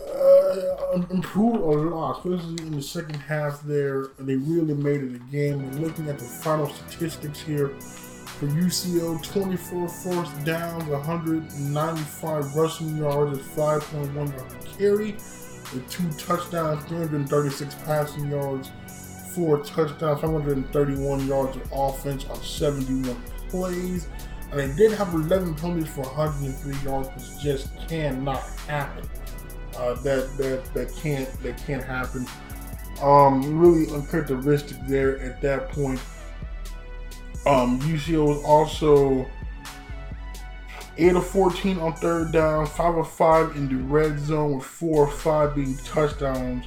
uh, 0.00 1.02
improved 1.10 1.56
a 1.56 1.94
lot, 1.94 2.18
especially 2.24 2.64
in 2.64 2.72
the 2.72 2.82
second 2.82 3.16
half. 3.16 3.62
There, 3.62 4.08
they 4.18 4.36
really 4.36 4.74
made 4.74 5.02
it 5.02 5.16
a 5.16 5.18
game. 5.30 5.70
We're 5.72 5.88
looking 5.88 6.08
at 6.08 6.18
the 6.18 6.24
final 6.24 6.68
statistics 6.68 7.40
here 7.40 7.68
for 7.68 8.46
UCO: 8.46 9.22
24 9.22 9.88
first 9.88 10.44
downs, 10.44 10.84
195 10.84 12.54
rushing 12.54 12.96
yards, 12.96 13.38
at 13.38 13.44
5.1 13.44 14.14
yard 14.14 14.78
carry 14.78 15.12
with 15.72 15.88
two 15.90 16.08
touchdowns, 16.12 16.84
336 16.84 17.74
passing 17.86 18.30
yards, 18.30 18.70
four 19.34 19.58
touchdowns, 19.58 20.20
531 20.20 21.26
yards 21.26 21.56
of 21.56 21.62
offense 21.72 22.26
on 22.26 22.42
71 22.42 23.16
plays. 23.48 24.08
And 24.52 24.60
they 24.60 24.76
did 24.76 24.92
have 24.98 25.14
11 25.14 25.54
penalties 25.54 25.88
for 25.88 26.02
103 26.02 26.76
yards, 26.84 27.08
which 27.08 27.42
just 27.42 27.70
cannot 27.88 28.42
happen. 28.68 29.08
Uh, 29.76 29.94
that 30.02 30.36
that 30.36 30.62
that 30.74 30.94
can't 30.96 31.28
that 31.42 31.56
can't 31.66 31.82
happen. 31.82 32.26
Um, 33.02 33.58
really 33.58 33.92
uncharacteristic 33.92 34.76
there 34.86 35.18
at 35.20 35.40
that 35.40 35.70
point. 35.70 35.98
Um, 37.46 37.80
UCO 37.80 38.28
was 38.28 38.44
also 38.44 39.26
8 40.98 41.16
of 41.16 41.26
14 41.26 41.78
on 41.78 41.94
third 41.94 42.32
down, 42.32 42.66
5 42.66 42.96
of 42.98 43.10
5 43.10 43.56
in 43.56 43.68
the 43.68 43.82
red 43.84 44.18
zone, 44.20 44.58
with 44.58 44.66
4 44.66 45.08
of 45.08 45.14
5 45.14 45.54
being 45.54 45.76
touchdowns. 45.78 46.66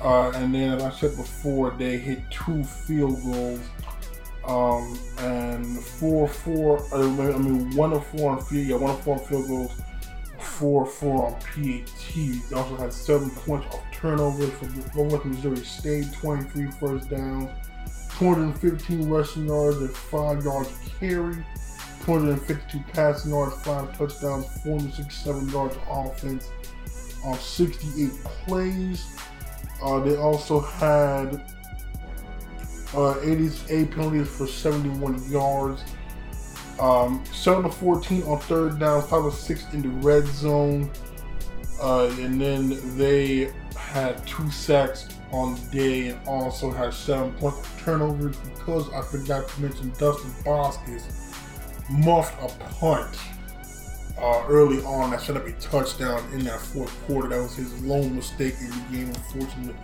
Uh, 0.00 0.30
and 0.34 0.52
then, 0.52 0.78
as 0.78 0.82
I 0.82 0.90
said 0.90 1.16
before, 1.16 1.70
they 1.72 1.96
hit 1.98 2.28
two 2.30 2.64
field 2.64 3.22
goals. 3.22 3.60
Um, 4.46 4.98
and 5.18 5.78
4 5.78 6.28
4, 6.28 6.94
I 6.94 7.38
mean, 7.38 7.76
1 7.76 7.92
of 7.92 8.06
4 8.08 8.32
on 8.32 8.42
field, 8.42 8.66
yeah, 8.66 8.76
1 8.76 8.90
of 8.90 9.02
4 9.02 9.14
on 9.14 9.24
field 9.24 9.48
goals, 9.48 9.72
4 10.38 10.86
4 10.86 11.26
on 11.26 11.32
PAT. 11.34 12.14
They 12.50 12.56
also 12.56 12.76
had 12.76 12.92
7 12.92 13.30
points 13.30 13.66
off 13.72 13.82
turnovers 13.92 14.50
for 14.54 14.96
Northwest 14.96 15.24
Missouri 15.24 15.56
State, 15.64 16.12
23 16.14 16.70
first 16.72 17.08
downs, 17.08 17.50
215 18.18 19.08
rushing 19.08 19.46
yards, 19.46 19.78
and 19.78 19.94
5 19.94 20.44
yards 20.44 20.70
carry. 20.98 21.44
252 22.04 22.82
passing 22.92 23.30
yards, 23.30 23.54
5 23.62 23.96
touchdowns, 23.96 24.46
467 24.64 25.48
yards 25.50 25.76
offense 25.88 26.50
on 27.24 27.38
68 27.38 28.10
plays. 28.24 29.16
Uh, 29.80 30.00
they 30.00 30.16
also 30.16 30.60
had 30.60 31.42
uh, 32.94 33.18
88 33.22 33.90
penalties 33.90 34.28
for 34.28 34.46
71 34.46 35.30
yards. 35.30 35.82
Um, 36.80 37.22
7 37.32 37.64
of 37.64 37.76
14 37.76 38.22
on 38.24 38.40
third 38.40 38.78
down, 38.78 39.02
5 39.02 39.24
of 39.24 39.34
6 39.34 39.66
in 39.72 39.82
the 39.82 39.88
red 40.06 40.26
zone. 40.26 40.90
Uh, 41.80 42.06
and 42.20 42.40
then 42.40 42.96
they 42.96 43.52
had 43.76 44.24
two 44.26 44.50
sacks 44.50 45.08
on 45.32 45.54
the 45.54 45.60
day 45.70 46.08
and 46.08 46.28
also 46.28 46.70
had 46.70 46.92
seven 46.92 47.32
points 47.32 47.58
of 47.58 47.82
turnovers 47.82 48.36
because 48.36 48.90
I 48.92 49.02
forgot 49.02 49.48
to 49.48 49.60
mention 49.62 49.90
Dustin 49.98 50.30
Boskus 50.44 51.34
muffed 51.90 52.40
a 52.42 52.48
punt 52.64 53.18
uh, 54.18 54.44
early 54.48 54.82
on 54.84 55.10
that 55.10 55.20
set 55.20 55.36
up 55.36 55.46
a 55.46 55.52
touchdown 55.52 56.22
in 56.32 56.44
that 56.44 56.60
fourth 56.60 56.94
quarter. 57.06 57.28
That 57.28 57.42
was 57.42 57.56
his 57.56 57.82
lone 57.82 58.14
mistake 58.14 58.54
in 58.60 58.70
the 58.70 58.96
game. 58.96 59.08
Unfortunately, 59.08 59.74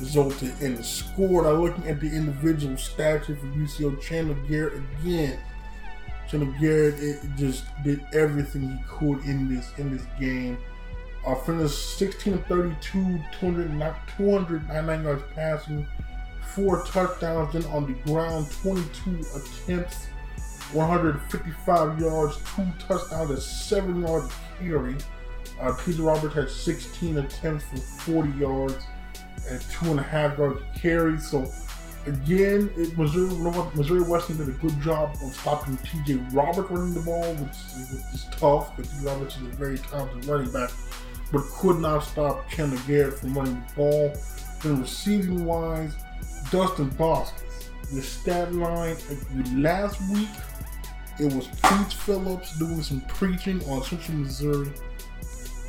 resulted 0.00 0.60
in 0.60 0.74
the 0.74 0.84
score. 0.84 1.44
Now, 1.44 1.52
looking 1.52 1.86
at 1.86 2.00
the 2.00 2.06
individual 2.06 2.74
stats 2.74 3.26
for 3.26 3.34
UCO, 3.34 4.00
Chandler 4.00 4.36
Garrett 4.48 4.82
again. 5.00 5.38
Chandler 6.28 6.54
Garrett 6.58 7.00
it 7.00 7.20
just 7.36 7.64
did 7.84 8.04
everything 8.12 8.70
he 8.70 8.78
could 8.88 9.24
in 9.24 9.54
this 9.54 9.72
in 9.78 9.96
this 9.96 10.06
game. 10.18 10.58
Uh, 11.26 11.34
finished 11.34 11.98
16 11.98 12.34
of 12.34 12.46
32, 12.46 13.20
299 13.40 15.02
yards 15.02 15.22
passing, 15.34 15.86
four 16.54 16.84
touchdowns. 16.84 17.52
Then 17.52 17.64
on 17.72 17.86
the 17.86 17.98
ground, 18.10 18.46
22 18.62 19.26
attempts 19.34 20.06
155 20.72 22.00
yards, 22.00 22.38
two 22.54 22.66
touchdowns, 22.78 23.44
seven 23.44 24.02
yards 24.02 24.32
carry. 24.58 24.96
Uh, 25.60 25.72
Peter 25.84 26.02
Roberts 26.02 26.34
had 26.34 26.50
16 26.50 27.18
attempts 27.18 27.64
for 27.64 27.76
40 28.22 28.38
yards 28.38 28.86
and 29.48 29.60
two 29.70 29.90
and 29.90 30.00
a 30.00 30.02
half 30.02 30.38
yards 30.38 30.60
carry. 30.74 31.18
So 31.18 31.50
again, 32.06 32.70
it, 32.76 32.96
Missouri, 32.96 33.34
Missouri 33.74 34.02
Western 34.02 34.38
did 34.38 34.48
a 34.48 34.52
good 34.52 34.80
job 34.80 35.16
of 35.22 35.34
stopping 35.34 35.76
T.J. 35.78 36.14
Roberts 36.32 36.70
running 36.70 36.94
the 36.94 37.00
ball, 37.00 37.32
which, 37.34 37.56
which 37.92 38.14
is 38.14 38.26
tough 38.30 38.76
because 38.76 38.92
T.J. 38.92 39.06
Roberts 39.06 39.36
is 39.36 39.42
a 39.42 39.50
very 39.50 39.78
talented 39.78 40.24
running 40.26 40.50
back, 40.52 40.70
but 41.32 41.42
could 41.54 41.78
not 41.80 42.00
stop 42.00 42.48
Chandler 42.48 42.78
Garrett 42.86 43.18
from 43.18 43.34
running 43.34 43.62
the 43.68 43.74
ball. 43.74 44.12
Then 44.62 44.80
receiving 44.80 45.44
wise, 45.44 45.94
Dustin 46.50 46.90
Boskus. 46.90 47.42
The 47.92 48.02
stat 48.02 48.52
line 48.52 48.96
last 49.54 50.00
week 50.10 50.28
it 51.18 51.32
was 51.32 51.46
Pete 51.46 51.92
Phillips 51.92 52.58
doing 52.58 52.82
some 52.82 53.00
preaching 53.02 53.62
on 53.70 53.82
Central 53.82 54.18
Missouri. 54.18 54.70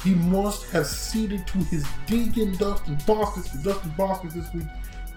He 0.03 0.13
must 0.13 0.69
have 0.71 0.85
ceded 0.85 1.45
to 1.47 1.57
his 1.59 1.85
deacon 2.05 2.55
Dustin 2.57 2.95
Boskus. 3.05 3.51
Dustin 3.63 3.91
Boskus 3.91 4.33
this 4.33 4.53
week, 4.53 4.67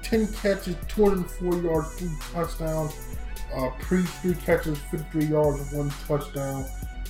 10 0.03 0.33
catches, 0.33 0.77
204 0.89 1.63
yards, 1.63 1.95
3 1.97 2.09
touchdowns. 2.33 2.93
Uh, 3.55 3.71
Preach, 3.81 4.07
3 4.07 4.35
catches, 4.35 4.79
53 4.91 5.25
yards, 5.27 5.73
1 5.73 5.91
touchdown. 6.07 6.65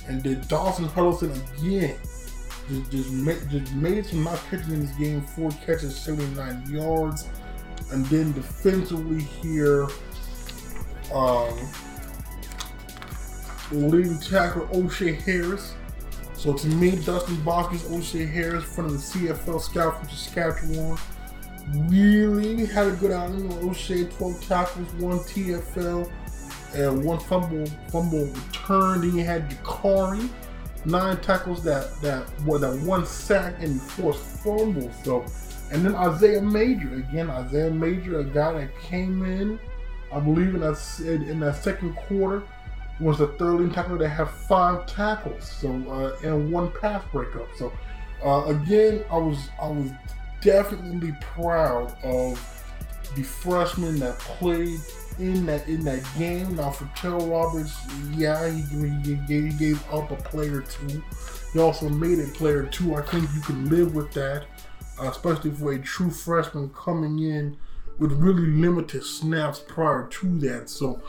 And 0.07 0.21
then 0.23 0.41
Dawson 0.47 0.85
Huddleston 0.85 1.31
again. 1.31 1.97
Just, 2.67 2.91
just, 2.91 3.11
made, 3.11 3.49
just 3.49 3.73
made 3.73 4.05
some 4.05 4.23
not 4.23 4.39
catching 4.49 4.73
in 4.73 4.79
this 4.81 4.91
game, 4.91 5.21
4 5.21 5.51
catches, 5.65 5.95
79 5.97 6.63
yards. 6.69 7.29
And 7.91 8.05
then 8.07 8.31
defensively 8.33 9.21
here, 9.21 9.87
um, 11.13 11.57
leading 13.71 14.19
tackle 14.19 14.67
O'Shea 14.73 15.13
Harris. 15.13 15.75
So 16.41 16.53
to 16.53 16.67
me, 16.67 16.95
Dustin 16.95 17.35
Boskus, 17.43 17.87
O'Shea 17.91 18.25
Harris, 18.25 18.63
front 18.63 18.89
of 18.89 18.97
the 18.97 19.19
CFL 19.27 19.61
scout 19.61 19.99
from 19.99 20.09
Saskatchewan, 20.09 20.97
really 21.87 22.65
had 22.65 22.87
a 22.87 22.93
good 22.93 23.11
outing. 23.11 23.53
O'Shea, 23.61 24.05
12 24.05 24.47
tackles, 24.47 24.91
one 24.93 25.19
TFL, 25.19 26.11
and 26.73 27.05
one 27.05 27.19
fumble 27.19 27.67
fumble 27.89 28.25
return. 28.25 29.01
Then 29.01 29.17
you 29.17 29.23
had 29.23 29.51
Jakari, 29.51 30.27
nine 30.83 31.21
tackles, 31.21 31.63
that 31.63 32.01
that 32.01 32.23
what 32.43 32.61
that 32.61 32.75
one 32.79 33.05
sack 33.05 33.53
and 33.59 33.79
forced 33.79 34.25
fumble. 34.43 34.91
So, 35.03 35.23
and 35.71 35.85
then 35.85 35.93
Isaiah 35.93 36.41
Major 36.41 36.95
again. 36.95 37.29
Isaiah 37.29 37.69
Major, 37.69 38.21
a 38.21 38.23
guy 38.23 38.53
that 38.53 38.81
came 38.81 39.23
in, 39.25 39.59
I 40.11 40.19
believe 40.19 40.55
in 40.55 40.61
that 40.61 40.79
in 41.05 41.39
that 41.41 41.63
second 41.63 41.95
quarter 41.97 42.41
was 43.01 43.17
the 43.17 43.27
third 43.27 43.73
tackler 43.73 43.97
that 43.97 44.09
had 44.09 44.29
five 44.29 44.85
tackles, 44.85 45.49
so 45.49 45.69
uh, 45.89 46.27
and 46.27 46.51
one 46.51 46.71
pass 46.71 47.03
breakup. 47.11 47.47
So 47.57 47.71
uh, 48.23 48.45
again, 48.45 49.03
I 49.09 49.17
was 49.17 49.49
I 49.61 49.67
was 49.67 49.91
definitely 50.41 51.15
proud 51.21 51.95
of 52.03 52.39
the 53.15 53.23
freshman 53.23 53.99
that 53.99 54.17
played 54.19 54.79
in 55.19 55.45
that 55.45 55.67
in 55.67 55.83
that 55.85 56.03
game. 56.17 56.55
Now 56.55 56.71
for 56.71 56.89
Terrell 56.95 57.27
Roberts, 57.27 57.75
yeah, 58.11 58.49
he, 58.49 58.61
he, 59.03 59.15
he 59.15 59.49
gave 59.49 59.83
up 59.91 60.11
a 60.11 60.15
player 60.15 60.61
two. 60.61 61.03
He 61.53 61.59
also 61.59 61.89
made 61.89 62.19
a 62.19 62.27
player 62.27 62.65
two. 62.65 62.95
I 62.95 63.01
think 63.01 63.27
you 63.35 63.41
can 63.41 63.69
live 63.69 63.93
with 63.93 64.11
that, 64.13 64.45
uh, 64.99 65.09
especially 65.09 65.51
for 65.51 65.73
a 65.73 65.79
true 65.79 66.09
freshman 66.11 66.69
coming 66.69 67.19
in 67.19 67.57
with 67.97 68.13
really 68.13 68.47
limited 68.47 69.03
snaps 69.03 69.59
prior 69.59 70.07
to 70.07 70.39
that. 70.39 70.69
So, 70.69 71.01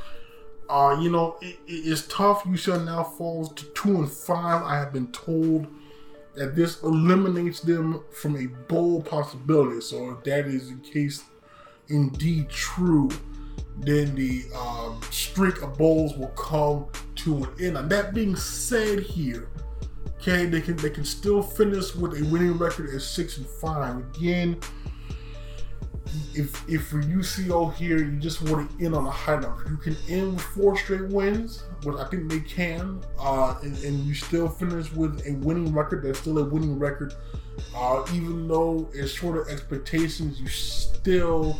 uh, 0.72 0.98
you 0.98 1.10
know, 1.10 1.36
it, 1.42 1.58
it's 1.66 2.06
tough. 2.08 2.44
UCO 2.44 2.82
now 2.82 3.04
falls 3.04 3.52
to 3.52 3.66
two 3.74 3.96
and 3.96 4.10
five. 4.10 4.62
I 4.62 4.76
have 4.76 4.90
been 4.92 5.12
told 5.12 5.66
that 6.34 6.56
this 6.56 6.82
eliminates 6.82 7.60
them 7.60 8.02
from 8.10 8.36
a 8.36 8.46
bowl 8.46 9.02
possibility. 9.02 9.82
So, 9.82 10.12
if 10.12 10.24
that 10.24 10.46
is 10.46 10.70
in 10.70 10.80
case 10.80 11.24
indeed 11.88 12.48
true, 12.48 13.10
then 13.80 14.14
the 14.14 14.44
um, 14.56 14.98
streak 15.10 15.60
of 15.60 15.76
bowls 15.76 16.16
will 16.16 16.28
come 16.28 16.86
to 17.16 17.44
an 17.44 17.50
end. 17.60 17.76
And 17.76 17.90
that 17.90 18.14
being 18.14 18.34
said, 18.34 19.00
here, 19.00 19.50
okay, 20.16 20.46
they 20.46 20.62
can 20.62 20.76
they 20.76 20.90
can 20.90 21.04
still 21.04 21.42
finish 21.42 21.94
with 21.94 22.18
a 22.18 22.24
winning 22.30 22.56
record 22.56 22.94
at 22.94 23.02
six 23.02 23.36
and 23.36 23.46
five. 23.46 23.98
Again, 23.98 24.58
if 26.34 26.68
if 26.68 26.88
for 26.88 27.00
UCO 27.02 27.72
here, 27.74 27.98
you 27.98 28.18
just 28.18 28.42
want 28.42 28.70
to 28.78 28.84
end 28.84 28.94
on 28.94 29.06
a 29.06 29.10
high 29.10 29.38
note. 29.38 29.58
You 29.68 29.76
can 29.76 29.96
end 30.08 30.34
with 30.34 30.42
four 30.42 30.76
straight 30.76 31.08
wins, 31.08 31.64
but 31.82 31.96
I 31.96 32.08
think 32.08 32.30
they 32.30 32.40
can, 32.40 33.02
uh, 33.18 33.56
and, 33.62 33.76
and 33.84 34.04
you 34.04 34.14
still 34.14 34.48
finish 34.48 34.92
with 34.92 35.26
a 35.26 35.32
winning 35.36 35.72
record. 35.72 36.04
That's 36.04 36.18
still 36.18 36.38
a 36.38 36.44
winning 36.44 36.78
record, 36.78 37.14
uh, 37.76 38.04
even 38.12 38.48
though 38.48 38.90
it's 38.92 39.12
short 39.12 39.38
of 39.38 39.48
expectations. 39.48 40.40
You 40.40 40.48
still 40.48 41.58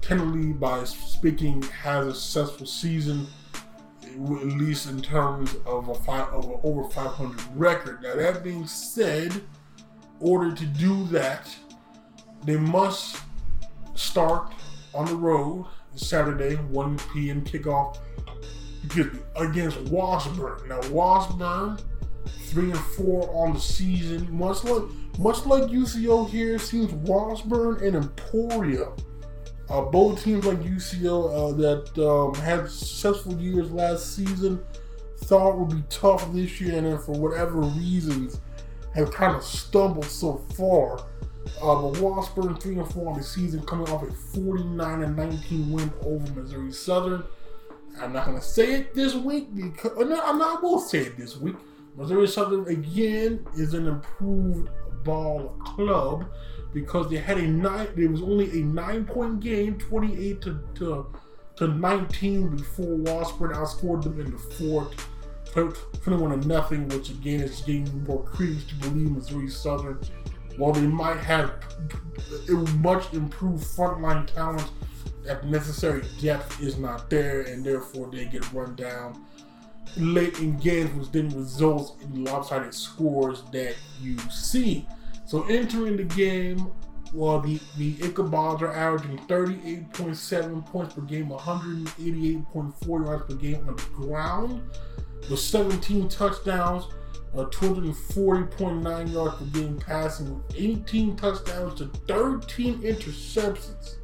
technically, 0.00 0.52
by 0.52 0.84
speaking, 0.84 1.62
has 1.62 2.06
a 2.06 2.14
successful 2.14 2.66
season, 2.66 3.26
at 4.04 4.18
least 4.18 4.88
in 4.90 5.00
terms 5.00 5.56
of 5.64 5.88
a 5.88 5.94
five 5.94 6.28
of 6.28 6.44
an 6.44 6.60
over 6.62 6.88
500 6.88 7.40
record. 7.56 8.02
Now 8.02 8.16
that 8.16 8.42
being 8.44 8.66
said, 8.66 9.32
in 9.32 9.42
order 10.20 10.54
to 10.54 10.66
do 10.66 11.04
that, 11.06 11.54
they 12.44 12.56
must 12.56 13.22
start 13.94 14.52
on 14.94 15.06
the 15.06 15.14
road 15.14 15.66
Saturday, 15.94 16.56
1 16.56 16.98
p.m. 17.12 17.44
kickoff 17.44 17.98
against 19.36 19.78
Washburn. 19.82 20.68
Now 20.68 20.80
Washburn, 20.90 21.78
three 22.46 22.70
and 22.70 22.78
four 22.78 23.30
on 23.34 23.54
the 23.54 23.60
season, 23.60 24.28
much 24.30 24.64
like 24.64 24.82
much 25.18 25.44
like 25.46 25.64
UCO 25.64 26.28
here, 26.28 26.58
seems 26.58 26.92
Washburn 26.92 27.84
and 27.84 27.96
Emporia 27.96 28.88
uh, 29.72 29.80
both 29.80 30.22
teams 30.22 30.44
like 30.44 30.60
UCO 30.60 31.30
uh, 31.32 31.56
that 31.56 32.06
um, 32.06 32.34
had 32.34 32.68
successful 32.68 33.40
years 33.40 33.72
last 33.72 34.14
season 34.14 34.62
thought 35.24 35.56
would 35.56 35.70
be 35.70 35.82
tough 35.88 36.30
this 36.32 36.60
year, 36.60 36.76
and 36.76 36.86
then 36.86 36.98
for 36.98 37.12
whatever 37.12 37.60
reasons 37.60 38.40
have 38.94 39.10
kind 39.10 39.34
of 39.34 39.42
stumbled 39.42 40.04
so 40.04 40.36
far. 40.54 41.06
Uh, 41.60 41.82
but 41.82 42.00
Washburn 42.00 42.56
three 42.56 42.76
and 42.76 42.90
four 42.92 43.12
on 43.12 43.18
the 43.18 43.24
season, 43.24 43.62
coming 43.66 43.88
off 43.88 44.02
a 44.02 44.12
49 44.12 45.02
and 45.02 45.16
19 45.16 45.72
win 45.72 45.92
over 46.04 46.40
Missouri 46.40 46.72
Southern. 46.72 47.24
I'm 48.00 48.12
not 48.12 48.26
gonna 48.26 48.40
say 48.40 48.74
it 48.74 48.94
this 48.94 49.14
week 49.14 49.54
because 49.54 49.92
no, 49.96 50.20
I'm 50.22 50.38
not. 50.38 50.62
Will 50.62 50.80
say 50.80 51.00
it 51.00 51.16
this 51.16 51.36
week. 51.36 51.56
Missouri 51.96 52.26
Southern 52.26 52.66
again 52.68 53.46
is 53.56 53.74
an 53.74 53.86
improved 53.86 54.70
ball 55.04 55.56
club 55.64 56.26
because 56.72 57.10
they 57.10 57.18
had 57.18 57.38
a 57.38 57.46
nine. 57.46 57.88
There 57.96 58.08
was 58.08 58.22
only 58.22 58.50
a 58.60 58.64
nine 58.64 59.04
point 59.04 59.40
game, 59.40 59.78
28 59.78 60.40
to, 60.42 60.60
to, 60.76 61.06
to 61.56 61.68
19 61.68 62.56
before 62.56 62.96
Washburn 62.96 63.52
outscored 63.52 64.02
them 64.02 64.18
in 64.20 64.32
the 64.32 64.38
fourth, 64.38 65.08
21 65.52 66.40
to 66.40 66.48
nothing, 66.48 66.88
which 66.88 67.10
again 67.10 67.40
is 67.40 67.60
giving 67.60 68.04
more 68.04 68.22
credence 68.24 68.64
to 68.64 68.74
believe 68.76 69.10
Missouri 69.10 69.48
Southern. 69.48 69.98
While 70.56 70.72
they 70.72 70.86
might 70.86 71.18
have 71.18 71.52
much 72.78 73.12
improved 73.12 73.64
frontline 73.64 74.26
talent, 74.26 74.70
that 75.24 75.46
necessary 75.46 76.02
depth 76.20 76.60
is 76.60 76.78
not 76.78 77.08
there, 77.08 77.42
and 77.42 77.64
therefore 77.64 78.10
they 78.10 78.26
get 78.26 78.50
run 78.52 78.74
down 78.74 79.24
late 79.96 80.38
in 80.40 80.56
games, 80.58 80.92
which 80.94 81.12
then 81.12 81.28
results 81.36 82.02
in 82.02 82.24
lopsided 82.24 82.74
scores 82.74 83.42
that 83.52 83.74
you 84.00 84.18
see. 84.30 84.86
So 85.26 85.44
entering 85.44 85.96
the 85.96 86.04
game, 86.04 86.70
well, 87.12 87.40
the, 87.40 87.60
the 87.76 87.94
Ichabod's 88.02 88.62
are 88.62 88.72
averaging 88.72 89.18
38.7 89.26 90.66
points 90.66 90.94
per 90.94 91.02
game, 91.02 91.28
188.4 91.28 93.06
yards 93.06 93.24
per 93.26 93.34
game 93.34 93.68
on 93.68 93.76
the 93.76 93.82
ground, 93.94 94.62
with 95.28 95.38
17 95.38 96.08
touchdowns, 96.08 96.84
uh, 97.34 97.44
240.9 97.44 99.12
yards 99.12 99.36
per 99.36 99.44
game 99.46 99.78
passing, 99.78 100.34
with 100.34 100.56
18 100.56 101.16
touchdowns 101.16 101.78
to 101.78 101.86
13 102.06 102.82
interceptions. 102.82 103.96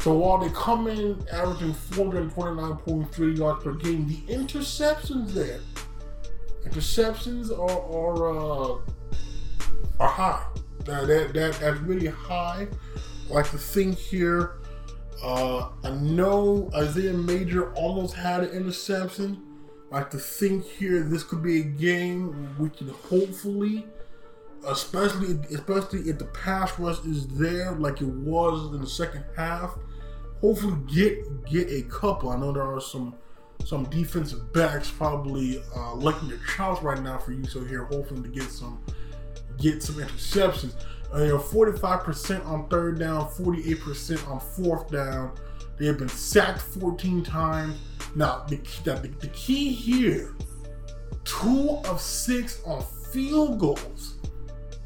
So 0.00 0.14
while 0.14 0.38
they 0.38 0.48
come 0.50 0.88
in 0.88 1.24
averaging 1.32 1.74
429.3 1.74 3.38
yards 3.38 3.62
per 3.62 3.72
game, 3.74 4.08
the 4.08 4.16
interceptions 4.32 5.32
there, 5.32 5.60
interceptions 6.66 7.56
are, 7.56 7.70
are 7.70 8.76
uh, 8.76 8.80
are 10.00 10.08
high. 10.08 10.44
That, 10.86 11.06
that, 11.06 11.32
that 11.34 11.54
that's 11.60 11.78
really 11.80 12.08
high. 12.08 12.66
Like 13.30 13.48
to 13.50 13.58
think 13.58 13.96
here, 13.96 14.58
uh, 15.22 15.68
I 15.84 15.90
know 15.90 16.68
Isaiah 16.74 17.12
Major 17.12 17.72
almost 17.74 18.14
had 18.14 18.42
an 18.42 18.50
interception. 18.50 19.40
Like 19.92 20.08
to 20.12 20.18
think 20.18 20.64
here, 20.64 21.02
this 21.02 21.22
could 21.22 21.42
be 21.42 21.60
a 21.60 21.64
game 21.64 22.56
we 22.58 22.70
can 22.70 22.88
hopefully, 22.88 23.86
especially 24.66 25.38
especially 25.54 26.08
if 26.08 26.18
the 26.18 26.24
pass 26.24 26.78
rush 26.78 26.98
is 27.04 27.28
there, 27.28 27.72
like 27.72 28.00
it 28.00 28.08
was 28.08 28.74
in 28.74 28.80
the 28.80 28.86
second 28.86 29.22
half. 29.36 29.76
Hopefully, 30.40 30.78
get 30.86 31.44
get 31.44 31.68
a 31.70 31.82
couple. 31.90 32.30
I 32.30 32.38
know 32.38 32.52
there 32.52 32.62
are 32.62 32.80
some 32.80 33.14
some 33.66 33.84
defensive 33.90 34.50
backs 34.54 34.90
probably 34.90 35.62
uh, 35.76 35.92
licking 35.92 36.28
their 36.28 36.40
chops 36.56 36.82
right 36.82 37.02
now 37.02 37.18
for 37.18 37.32
you. 37.32 37.44
So 37.44 37.62
here, 37.62 37.84
hoping 37.84 38.22
to 38.22 38.30
get 38.30 38.50
some 38.50 38.82
get 39.58 39.82
some 39.82 39.96
interceptions. 39.96 40.72
Uh, 41.12 41.18
know, 41.26 41.38
45% 41.38 42.46
on 42.46 42.66
third 42.70 42.98
down, 42.98 43.28
48% 43.28 44.26
on 44.26 44.40
fourth 44.40 44.90
down. 44.90 45.32
They 45.78 45.84
have 45.84 45.98
been 45.98 46.08
sacked 46.08 46.62
14 46.62 47.22
times. 47.22 47.76
Now, 48.14 48.44
the, 48.48 48.56
the, 48.84 49.08
the 49.20 49.28
key 49.28 49.72
here, 49.72 50.34
two 51.24 51.80
of 51.84 52.00
six 52.00 52.62
on 52.64 52.82
field 53.12 53.58
goals. 53.58 54.16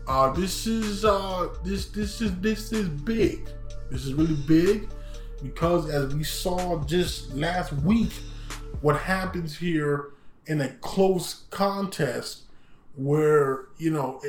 Uh, 0.07 0.31
this 0.33 0.67
is 0.67 1.05
uh, 1.05 1.49
this 1.65 1.87
this 1.87 2.21
is 2.21 2.39
this 2.41 2.73
is 2.73 2.89
big. 2.89 3.49
This 3.91 4.05
is 4.05 4.15
really 4.15 4.37
big 4.47 4.89
because 5.43 5.91
as 5.91 6.15
we 6.15 6.23
saw 6.23 6.83
just 6.85 7.35
last 7.35 7.73
week, 7.73 8.13
what 8.83 8.97
happens 8.97 9.57
here 9.57 10.13
in 10.47 10.61
a 10.61 10.69
close 10.75 11.45
contest 11.51 12.43
where 12.95 13.67
you 13.79 13.91
know 13.91 14.23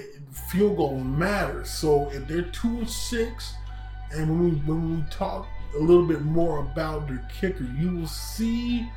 field 0.49 0.77
goal 0.77 0.99
matters. 0.99 1.69
So 1.69 2.09
if 2.09 2.27
they're 2.27 2.41
two 2.41 2.85
six, 2.85 3.53
and 4.11 4.29
when 4.29 4.43
we 4.43 4.51
when 4.61 4.95
we 4.97 5.03
talk 5.11 5.47
a 5.75 5.79
little 5.79 6.05
bit 6.05 6.21
more 6.21 6.59
about 6.59 7.07
their 7.07 7.25
kicker, 7.39 7.63
you 7.63 7.97
will 7.97 8.07
see 8.07 8.87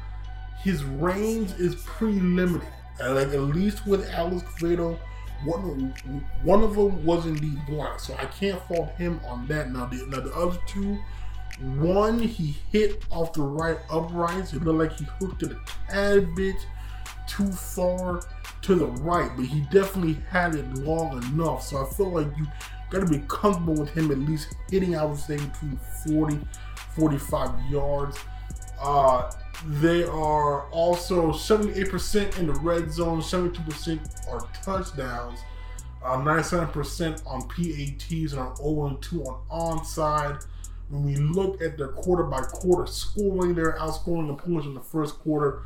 his 0.62 0.85
range 0.85 1.52
is 1.52 1.74
pretty 1.76 2.20
limited. 2.20 2.68
like 2.98 3.28
at 3.28 3.40
least 3.40 3.87
with 3.87 4.09
Alex 4.11 4.42
Quevedo, 4.59 4.98
one 5.44 5.94
one 6.42 6.62
of 6.62 6.74
them 6.74 7.04
was 7.04 7.24
indeed 7.26 7.59
blind, 7.66 8.00
so 8.00 8.14
I 8.18 8.26
can't 8.26 8.61
fault 8.64 8.90
him 8.96 9.20
on 9.26 9.46
that. 9.46 9.70
Now 9.72 9.87
the 9.87 10.04
now 10.06 10.20
the 10.20 10.33
other 10.35 10.59
two. 10.66 10.98
One 11.78 12.18
he 12.18 12.56
hit 12.72 13.04
off 13.11 13.35
the 13.35 13.42
right 13.42 13.76
uprights. 13.90 14.54
It 14.54 14.62
looked 14.64 14.78
like 14.78 14.98
he 14.98 15.06
hooked 15.18 15.42
it 15.42 15.52
a 15.52 15.61
tad 15.90 16.35
bit 16.35 16.56
too 17.26 17.50
far 17.52 18.20
to 18.62 18.74
the 18.74 18.87
right, 18.87 19.30
but 19.37 19.44
he 19.44 19.61
definitely 19.70 20.18
had 20.30 20.54
it 20.54 20.66
long 20.75 21.23
enough. 21.23 21.62
So 21.62 21.85
I 21.85 21.90
feel 21.90 22.10
like 22.10 22.29
you 22.38 22.46
got 22.90 23.00
to 23.00 23.06
be 23.06 23.24
comfortable 23.28 23.74
with 23.74 23.90
him 23.90 24.10
at 24.10 24.18
least 24.18 24.54
hitting, 24.70 24.96
I 24.96 25.04
would 25.04 25.18
say, 25.18 25.36
between 25.36 25.78
40, 26.06 26.38
45 26.96 27.70
yards. 27.70 28.18
Uh, 28.80 29.30
they 29.66 30.04
are 30.04 30.68
also 30.70 31.32
78% 31.32 32.38
in 32.38 32.46
the 32.46 32.54
red 32.54 32.90
zone, 32.90 33.20
72% 33.20 34.28
are 34.28 34.48
touchdowns, 34.62 35.40
uh, 36.02 36.16
97% 36.16 37.26
on 37.26 37.42
PATs, 37.48 38.32
and 38.32 38.40
are 38.40 38.56
0 38.56 38.98
2 39.00 39.22
on 39.24 39.78
onside. 39.78 40.44
When 40.88 41.04
we 41.04 41.16
look 41.16 41.62
at 41.62 41.78
their 41.78 41.88
quarter 41.88 42.24
by 42.24 42.40
quarter 42.40 42.90
scoring, 42.90 43.54
they're 43.54 43.76
outscoring 43.78 44.26
the 44.26 44.32
opponents 44.32 44.66
in 44.66 44.74
the 44.74 44.80
first 44.80 45.18
quarter 45.20 45.62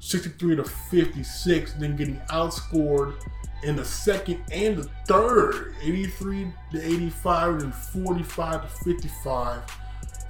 63 0.00 0.56
to 0.56 0.64
56, 0.64 1.72
then 1.74 1.96
getting 1.96 2.20
outscored 2.30 3.14
in 3.62 3.76
the 3.76 3.84
second 3.84 4.42
and 4.52 4.76
the 4.76 4.88
third, 5.06 5.74
83 5.82 6.52
to 6.72 6.82
85 6.82 7.62
and 7.62 7.74
45 7.74 8.62
to 8.62 8.68
55, 8.84 9.62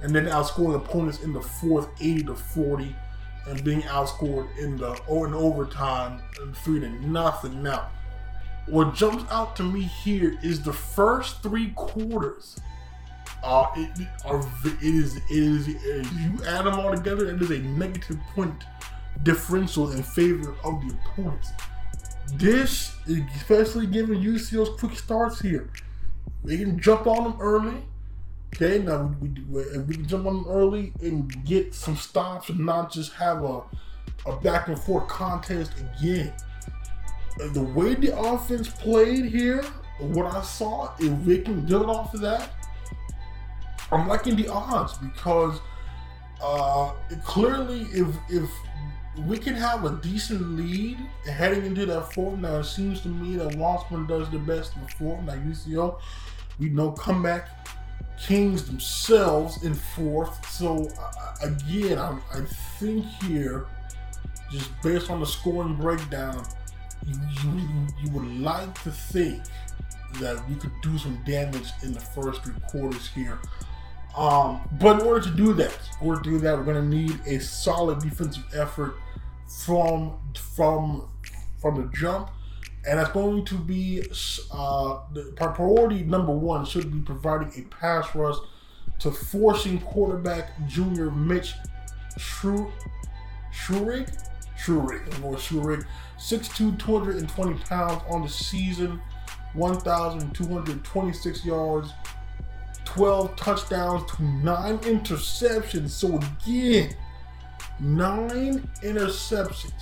and 0.01 0.15
then 0.15 0.25
outscoring 0.25 0.75
opponents 0.75 1.21
in 1.23 1.33
the 1.33 1.41
fourth, 1.41 1.89
80 2.01 2.23
to 2.23 2.35
40, 2.35 2.95
and 3.47 3.63
being 3.63 3.81
outscored 3.83 4.47
in 4.57 4.77
the 4.77 4.91
or 5.07 5.25
oh, 5.25 5.25
in 5.25 5.33
overtime, 5.33 6.21
three 6.55 6.79
to 6.79 6.89
nothing. 7.07 7.61
Now, 7.61 7.89
what 8.67 8.93
jumps 8.93 9.29
out 9.31 9.55
to 9.57 9.63
me 9.63 9.81
here 9.81 10.37
is 10.43 10.61
the 10.61 10.73
first 10.73 11.41
three 11.41 11.71
quarters 11.75 12.59
Uh, 13.41 13.67
it, 13.77 14.07
are, 14.25 14.39
it 14.65 14.81
is 14.81 15.15
it 15.15 15.23
is 15.29 15.67
you 15.67 16.43
add 16.45 16.65
them 16.65 16.77
all 16.79 16.93
together, 16.93 17.29
it 17.29 17.41
is 17.41 17.51
a 17.51 17.59
negative 17.59 18.19
point 18.35 18.65
differential 19.23 19.91
in 19.91 20.03
favor 20.03 20.55
of 20.63 20.81
the 20.81 20.93
opponents. 20.93 21.51
This, 22.35 22.95
especially 23.35 23.87
given 23.87 24.21
UCO's 24.21 24.79
quick 24.79 24.97
starts 24.97 25.39
here, 25.39 25.69
we 26.43 26.57
can 26.57 26.79
jump 26.79 27.07
on 27.07 27.23
them 27.23 27.37
early. 27.39 27.83
Okay, 28.55 28.79
now 28.79 29.15
we, 29.21 29.29
we, 29.49 29.77
we 29.79 29.93
can 29.95 30.07
jump 30.07 30.25
on 30.25 30.43
them 30.43 30.45
early 30.49 30.93
and 31.01 31.45
get 31.45 31.73
some 31.73 31.95
stops 31.95 32.49
and 32.49 32.59
not 32.59 32.91
just 32.91 33.13
have 33.13 33.43
a, 33.43 33.61
a 34.25 34.35
back 34.41 34.67
and 34.67 34.79
forth 34.79 35.07
contest 35.07 35.73
again. 35.79 36.33
The 37.53 37.63
way 37.63 37.95
the 37.95 38.17
offense 38.19 38.67
played 38.67 39.25
here, 39.25 39.63
what 39.99 40.33
I 40.33 40.41
saw, 40.41 40.93
if 40.99 41.11
we 41.25 41.39
can 41.39 41.61
build 41.65 41.85
off 41.85 42.13
of 42.13 42.21
that, 42.21 42.49
I'm 43.91 44.07
liking 44.07 44.35
the 44.35 44.47
odds 44.49 44.97
because 44.97 45.59
uh, 46.41 46.91
clearly, 47.23 47.81
if 47.91 48.07
if 48.29 48.49
we 49.27 49.37
can 49.37 49.53
have 49.55 49.85
a 49.85 49.91
decent 50.01 50.55
lead 50.55 50.97
heading 51.25 51.65
into 51.65 51.85
that 51.85 52.13
fourth. 52.13 52.39
Now 52.39 52.57
it 52.57 52.65
seems 52.65 53.01
to 53.01 53.07
me 53.07 53.35
that 53.37 53.55
Washburn 53.55 54.07
does 54.07 54.29
the 54.29 54.39
best 54.39 54.75
in 54.75 54.83
the 54.83 54.89
fourth. 54.89 55.21
Now 55.23 55.33
UCO, 55.33 55.99
we 56.59 56.69
know 56.69 56.91
comeback 56.91 57.49
kings 58.21 58.65
themselves 58.65 59.63
in 59.63 59.73
fourth. 59.73 60.49
So 60.49 60.89
again, 61.41 61.97
I, 61.97 62.17
I 62.33 62.41
think 62.79 63.05
here, 63.23 63.65
just 64.51 64.69
based 64.81 65.09
on 65.09 65.19
the 65.19 65.25
scoring 65.25 65.75
breakdown, 65.75 66.45
you, 67.05 67.15
you, 67.43 67.87
you 68.03 68.11
would 68.11 68.27
like 68.39 68.81
to 68.83 68.91
think 68.91 69.43
that 70.19 70.47
we 70.49 70.55
could 70.55 70.71
do 70.81 70.97
some 70.97 71.21
damage 71.25 71.69
in 71.83 71.93
the 71.93 71.99
first 71.99 72.43
three 72.43 72.53
quarters 72.67 73.07
here. 73.09 73.39
Um, 74.17 74.67
but 74.79 74.99
in 74.99 75.07
order 75.07 75.21
to 75.21 75.29
do 75.29 75.53
that, 75.53 75.77
in 76.01 76.07
order 76.07 76.21
to 76.21 76.29
do 76.29 76.39
that, 76.39 76.57
we're 76.57 76.63
going 76.63 76.89
to 76.89 76.95
need 76.97 77.19
a 77.25 77.39
solid 77.39 77.99
defensive 77.99 78.43
effort 78.53 78.95
from 79.49 80.17
from 80.55 81.09
from 81.59 81.75
the 81.75 81.97
jump, 81.97 82.29
and 82.87 82.99
that's 82.99 83.11
going 83.11 83.43
to 83.45 83.55
be 83.55 84.03
uh, 84.53 84.99
the 85.13 85.33
priority 85.35 86.03
number 86.03 86.31
one 86.31 86.65
should 86.65 86.91
be 86.91 86.99
providing 87.01 87.51
a 87.57 87.75
pass 87.75 88.15
rush 88.15 88.37
to 88.99 89.11
forcing 89.11 89.79
quarterback 89.81 90.51
junior 90.67 91.09
Mitch 91.11 91.53
Shru 92.17 92.71
Schurig 93.53 94.09
Schurig 94.57 95.23
or 95.23 95.35
Schurig 95.35 95.85
6'2", 96.17 96.77
220 96.77 97.63
pounds 97.63 98.01
on 98.09 98.21
the 98.23 98.29
season, 98.29 99.01
1,226 99.53 101.45
yards, 101.45 101.93
12 102.83 103.35
touchdowns 103.35 104.11
to 104.11 104.23
nine 104.23 104.77
interceptions. 104.79 105.91
So 105.91 106.17
again, 106.17 106.93
nine 107.79 108.67
interceptions. 108.83 109.73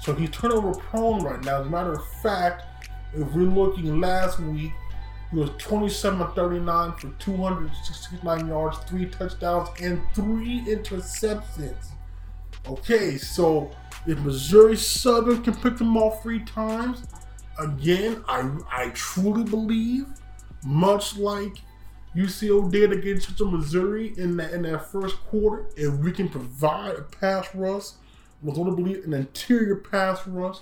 So 0.00 0.14
he's 0.14 0.30
turnover 0.30 0.72
prone 0.72 1.22
right 1.22 1.42
now. 1.42 1.60
As 1.60 1.66
a 1.66 1.70
matter 1.70 1.94
of 1.94 2.06
fact, 2.22 2.64
if 3.14 3.32
we're 3.32 3.42
looking 3.42 4.00
last 4.00 4.38
week, 4.40 4.72
he 5.30 5.38
was 5.38 5.50
27 5.58 6.26
39 6.34 6.92
for 6.92 7.10
269 7.18 8.48
yards, 8.48 8.78
three 8.78 9.06
touchdowns, 9.06 9.68
and 9.80 10.00
three 10.14 10.62
interceptions. 10.66 11.90
Okay, 12.68 13.16
so 13.16 13.70
if 14.06 14.18
Missouri 14.20 14.76
Southern 14.76 15.42
can 15.42 15.54
pick 15.54 15.76
them 15.76 15.96
off 15.96 16.22
three 16.22 16.40
times, 16.44 17.04
again, 17.58 18.22
I 18.28 18.48
I 18.70 18.90
truly 18.90 19.44
believe, 19.44 20.06
much 20.64 21.16
like 21.16 21.56
UCO 22.16 22.70
did 22.70 22.92
against 22.92 23.26
Central 23.26 23.50
Missouri 23.50 24.14
in 24.16 24.36
that 24.38 24.52
in 24.52 24.62
that 24.62 24.90
first 24.90 25.16
quarter. 25.26 25.66
If 25.76 25.94
we 25.94 26.12
can 26.12 26.28
provide 26.28 26.94
a 26.96 27.02
pass 27.02 27.54
rush, 27.54 27.90
was 28.42 28.56
going 28.56 28.70
to 28.70 28.76
believe 28.76 29.04
an 29.04 29.12
interior 29.12 29.76
pass 29.76 30.26
rush, 30.26 30.58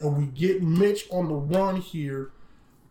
and 0.00 0.16
we 0.16 0.26
get 0.26 0.62
Mitch 0.62 1.04
on 1.10 1.28
the 1.28 1.34
run 1.34 1.76
here, 1.76 2.32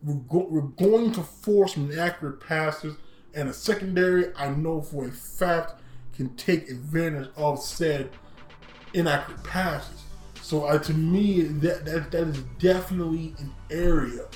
we're, 0.02 0.14
go, 0.14 0.46
we're 0.48 0.60
going 0.62 1.12
to 1.12 1.22
force 1.22 1.74
some 1.74 1.96
accurate 1.98 2.40
passes. 2.40 2.96
And 3.34 3.50
a 3.50 3.52
secondary, 3.52 4.34
I 4.34 4.48
know 4.48 4.80
for 4.80 5.06
a 5.06 5.10
fact, 5.10 5.74
can 6.14 6.34
take 6.36 6.70
advantage 6.70 7.28
of 7.36 7.60
said 7.60 8.08
inaccurate 8.94 9.44
passes. 9.44 10.04
So 10.40 10.64
uh, 10.64 10.78
to 10.78 10.94
me, 10.94 11.42
that, 11.42 11.84
that 11.84 12.10
that 12.12 12.28
is 12.28 12.38
definitely 12.58 13.34
an 13.38 13.52
area 13.70 14.26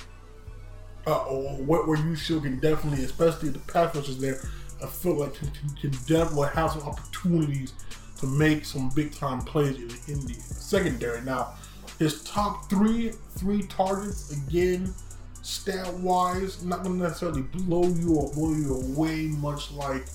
uh, 1.05 1.19
where, 1.19 1.83
where 1.85 1.97
you 1.97 2.15
still 2.15 2.41
can 2.41 2.59
definitely, 2.59 3.03
especially 3.03 3.49
the 3.49 3.59
pass 3.59 3.95
is 3.95 4.19
there, 4.19 4.41
I 4.81 4.87
feel 4.87 5.19
like 5.19 5.35
can, 5.35 5.51
can, 5.79 5.91
definitely 6.07 6.49
have 6.53 6.71
some 6.71 6.83
opportunities 6.83 7.73
to 8.19 8.27
make 8.27 8.65
some 8.65 8.89
big 8.89 9.13
time 9.13 9.41
plays 9.41 9.77
in 10.07 10.25
the, 10.25 10.33
secondary. 10.33 11.21
Now, 11.21 11.55
his 11.99 12.23
top 12.23 12.69
three 12.69 13.11
three 13.37 13.63
targets 13.63 14.31
again, 14.31 14.93
stat 15.41 15.93
wise, 15.95 16.63
not 16.63 16.83
gonna 16.83 16.95
necessarily 16.95 17.41
blow 17.41 17.83
you 17.83 18.15
or 18.15 18.31
blow 18.31 18.53
you 18.53 18.75
away, 18.75 19.27
much 19.27 19.71
like 19.71 20.05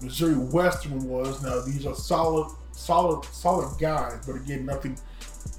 Missouri 0.00 0.34
Western 0.34 1.08
was. 1.08 1.42
Now 1.42 1.60
these 1.60 1.86
are 1.86 1.94
solid, 1.94 2.50
solid, 2.72 3.24
solid 3.26 3.78
guys, 3.78 4.24
but 4.26 4.36
again, 4.36 4.64
nothing, 4.64 4.98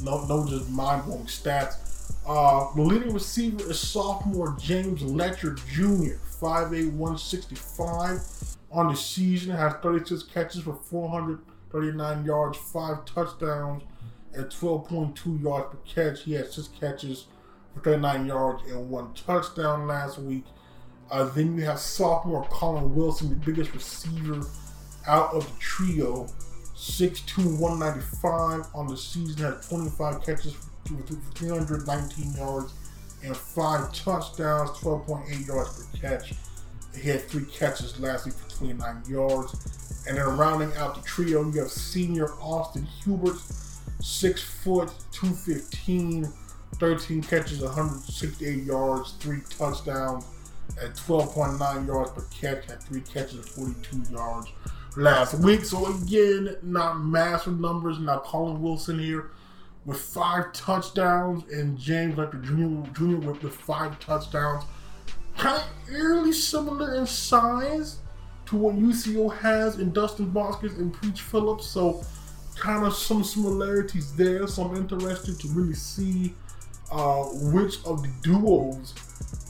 no, 0.01 0.25
no, 0.25 0.47
just 0.47 0.69
mind 0.69 1.05
blowing 1.05 1.25
stats. 1.25 1.75
Uh, 2.27 2.73
the 2.75 2.81
leading 2.81 3.13
receiver 3.13 3.71
is 3.71 3.79
sophomore 3.79 4.53
James 4.59 5.01
Letcher 5.01 5.53
Jr., 5.53 6.17
5'8", 6.41 6.91
165 6.91 8.19
on 8.69 8.89
the 8.89 8.95
season, 8.95 9.55
has 9.55 9.73
36 9.81 10.23
catches 10.23 10.63
for 10.63 10.75
439 10.75 12.25
yards, 12.25 12.57
5 12.57 13.05
touchdowns, 13.05 13.83
at 14.37 14.49
12.2 14.49 15.41
yards 15.41 15.67
per 15.71 15.77
catch. 15.85 16.23
He 16.23 16.33
had 16.33 16.51
6 16.51 16.67
catches 16.77 17.27
for 17.73 17.79
39 17.79 18.25
yards 18.25 18.63
and 18.69 18.89
1 18.89 19.13
touchdown 19.13 19.87
last 19.87 20.19
week. 20.19 20.43
Uh, 21.09 21.23
then 21.29 21.55
you 21.55 21.63
have 21.63 21.79
sophomore 21.79 22.45
Colin 22.49 22.93
Wilson, 22.93 23.29
the 23.29 23.35
biggest 23.35 23.73
receiver 23.73 24.45
out 25.07 25.33
of 25.33 25.45
the 25.45 25.59
trio, 25.59 26.27
6'2", 26.75 27.57
195 27.57 28.65
on 28.75 28.87
the 28.87 28.97
season, 28.97 29.37
has 29.43 29.65
25 29.69 30.25
catches 30.25 30.51
for 30.51 30.69
319 30.87 32.33
yards 32.33 32.73
and 33.23 33.35
five 33.35 33.93
touchdowns, 33.93 34.69
12.8 34.71 35.47
yards 35.47 35.85
per 35.85 35.97
catch. 35.97 36.33
He 36.95 37.09
had 37.09 37.21
three 37.23 37.45
catches 37.45 37.99
last 37.99 38.25
week 38.25 38.35
for 38.35 38.49
29 38.49 39.03
yards. 39.07 40.03
And 40.07 40.17
then 40.17 40.37
rounding 40.37 40.75
out 40.77 40.95
the 40.95 41.01
trio, 41.01 41.49
you 41.49 41.59
have 41.59 41.69
senior 41.69 42.31
Austin 42.39 42.87
Hubert, 43.03 43.37
six 43.99 44.41
foot, 44.41 44.89
215, 45.11 46.31
13 46.75 47.21
catches, 47.23 47.61
168 47.61 48.63
yards, 48.63 49.11
three 49.19 49.41
touchdowns, 49.49 50.25
at 50.81 50.95
12.9 50.95 51.87
yards 51.87 52.11
per 52.11 52.25
catch, 52.39 52.65
had 52.69 52.81
three 52.83 53.01
catches, 53.01 53.47
42 53.49 54.13
yards 54.13 54.47
last 54.95 55.33
week. 55.35 55.63
So 55.65 55.93
again, 55.95 56.55
not 56.61 57.01
massive 57.01 57.59
numbers. 57.59 57.99
not 57.99 58.23
Colin 58.23 58.61
Wilson 58.61 58.99
here 58.99 59.31
with 59.87 59.97
five 59.97 60.51
touchdowns, 60.51 61.49
and 61.51 61.77
James 61.77 62.17
Letcher 62.17 62.39
Jr. 62.39 62.91
Jr. 62.93 63.15
with, 63.25 63.41
with 63.41 63.55
five 63.55 63.97
touchdowns. 63.99 64.65
Kind 65.37 65.63
of 65.63 65.93
eerily 65.95 66.33
similar 66.33 66.95
in 66.95 67.07
size 67.07 67.99
to 68.47 68.57
what 68.57 68.75
UCO 68.75 69.33
has 69.37 69.79
in 69.79 69.93
Dustin 69.93 70.29
Boskis 70.31 70.77
and 70.77 70.93
Preach 70.93 71.21
Phillips. 71.21 71.67
So, 71.67 72.03
kind 72.57 72.85
of 72.85 72.93
some 72.93 73.23
similarities 73.23 74.13
there. 74.15 74.45
So, 74.47 74.63
I'm 74.63 74.75
interested 74.75 75.39
to 75.39 75.47
really 75.49 75.73
see 75.73 76.33
uh, 76.91 77.23
which 77.53 77.77
of 77.85 78.03
the 78.03 78.11
duos 78.23 78.93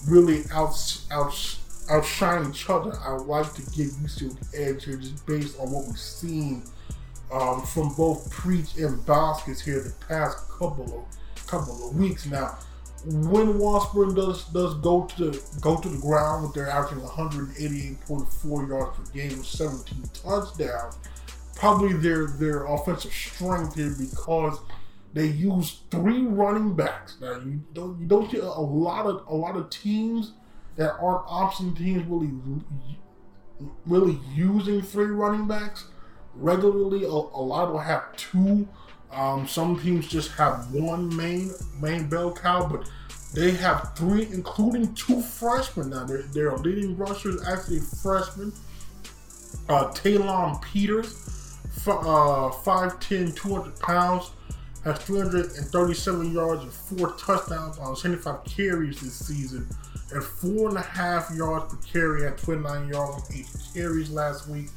really 0.08 0.44
out, 0.54 1.02
out, 1.10 1.58
outshine 1.90 2.52
each 2.52 2.70
other. 2.70 2.94
I 3.04 3.14
would 3.14 3.26
like 3.26 3.54
to 3.56 3.62
give 3.76 3.88
UCO 3.88 4.38
the 4.52 4.66
edge 4.66 4.86
here 4.86 4.98
just 4.98 5.26
based 5.26 5.60
on 5.60 5.72
what 5.72 5.88
we've 5.88 5.98
seen 5.98 6.62
um, 7.32 7.62
from 7.64 7.94
both 7.94 8.30
Preach 8.32 8.76
and 8.78 9.00
Boskis 9.06 9.64
here 9.64 9.82
the 9.82 9.94
past 10.08 10.48
couple 10.50 10.84
of 10.84 11.48
couple 11.48 11.90
of 11.90 11.96
weeks 11.96 12.26
now. 12.26 12.58
When 13.06 13.58
Washburn 13.58 14.16
does 14.16 14.46
does 14.46 14.74
go 14.76 15.06
to 15.06 15.32
the 15.32 15.60
go 15.62 15.80
to 15.80 15.90
the 15.90 15.98
ground 15.98 16.44
with 16.44 16.54
their 16.54 16.70
averaging 16.70 17.04
188.4 17.04 18.70
yards 18.70 18.98
per 18.98 19.14
game 19.14 19.38
with 19.38 19.46
17 19.46 20.04
touchdowns, 20.14 20.98
probably 21.56 21.94
their 21.94 22.28
their 22.28 22.66
offensive 22.66 23.12
strength 23.14 23.76
here 23.76 23.96
because 23.98 24.60
they 25.14 25.28
use 25.28 25.82
three 25.90 26.24
running 26.24 26.76
backs. 26.76 27.18
Now 27.22 27.34
you 27.34 27.62
don't 27.74 28.00
you 28.00 28.08
don't 28.08 28.30
get 28.32 28.44
a 28.44 28.50
lot 28.50 29.06
of 29.06 29.26
a 29.28 29.36
lot 29.36 29.56
of 29.56 29.70
teams 29.70 30.34
that 30.76 30.96
aren't 31.00 31.26
option 31.28 31.76
teams 31.76 32.04
really 32.06 32.32
really 33.86 34.20
using 34.34 34.82
three 34.82 35.08
running 35.08 35.48
backs 35.48 35.86
regularly. 36.38 37.04
A, 37.04 37.08
a 37.08 37.44
lot 37.44 37.72
will 37.72 37.80
have 37.80 38.16
two. 38.16 38.68
Um, 39.12 39.48
some 39.48 39.80
teams 39.80 40.08
just 40.08 40.32
have 40.34 40.72
one 40.74 41.16
main 41.16 41.52
main 41.82 42.08
bell 42.10 42.34
cow, 42.34 42.68
but 42.68 42.90
they 43.34 43.52
have 43.52 43.94
three, 43.96 44.24
including 44.32 44.94
two 44.96 45.22
freshmen. 45.22 45.90
Now 45.92 46.04
their, 46.06 46.24
their 46.24 46.58
leading 46.58 46.98
rusher 46.98 47.30
is 47.30 47.48
actually 47.48 47.80
freshman, 47.80 48.52
Uh, 49.70 49.92
Peters, 50.62 51.58
f- 51.78 51.88
uh, 51.88 52.52
5'10", 52.64 53.36
200 53.36 53.80
pounds, 53.80 54.32
has 54.84 54.98
337 55.00 56.32
yards 56.34 56.64
and 56.64 56.72
four 56.72 57.12
touchdowns 57.14 57.78
on 57.78 57.96
75 57.96 58.44
carries 58.46 59.02
this 59.02 59.26
season, 59.28 59.68
and 60.14 60.24
four 60.24 60.70
and 60.70 60.78
a 60.78 60.82
half 60.82 61.30
yards 61.36 61.74
per 61.74 61.80
carry 61.82 62.26
at 62.26 62.38
29 62.38 62.88
yards 62.90 63.24
on 63.30 63.36
eight 63.36 63.48
carries 63.74 64.10
last 64.10 64.48
week. 64.48 64.70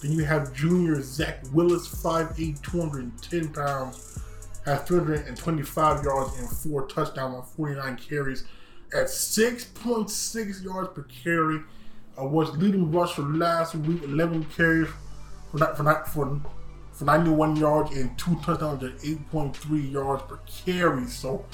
Then 0.00 0.12
you 0.12 0.24
have 0.24 0.52
junior 0.52 1.00
Zach 1.00 1.42
Willis, 1.52 1.88
5'8", 1.88 2.62
210 2.62 3.48
pounds, 3.52 4.18
has 4.64 4.82
325 4.82 6.04
yards 6.04 6.38
and 6.38 6.48
four 6.48 6.86
touchdowns 6.86 7.34
on 7.34 7.44
49 7.44 7.96
carries 7.96 8.44
at 8.92 9.06
6.6 9.06 10.64
yards 10.64 10.88
per 10.94 11.02
carry. 11.04 11.60
Uh, 12.18 12.24
was 12.24 12.50
leading 12.56 12.90
rusher 12.90 13.22
last 13.22 13.74
week, 13.74 14.02
11 14.02 14.44
carries 14.56 14.88
for 15.50 15.58
for 15.74 16.04
for 16.06 16.40
for 16.92 17.04
91 17.04 17.56
yards 17.56 17.94
and 17.94 18.18
two 18.18 18.34
touchdowns 18.36 18.82
at 18.82 18.96
8.3 18.98 19.92
yards 19.92 20.22
per 20.22 20.38
carry. 20.46 21.06
So 21.06 21.44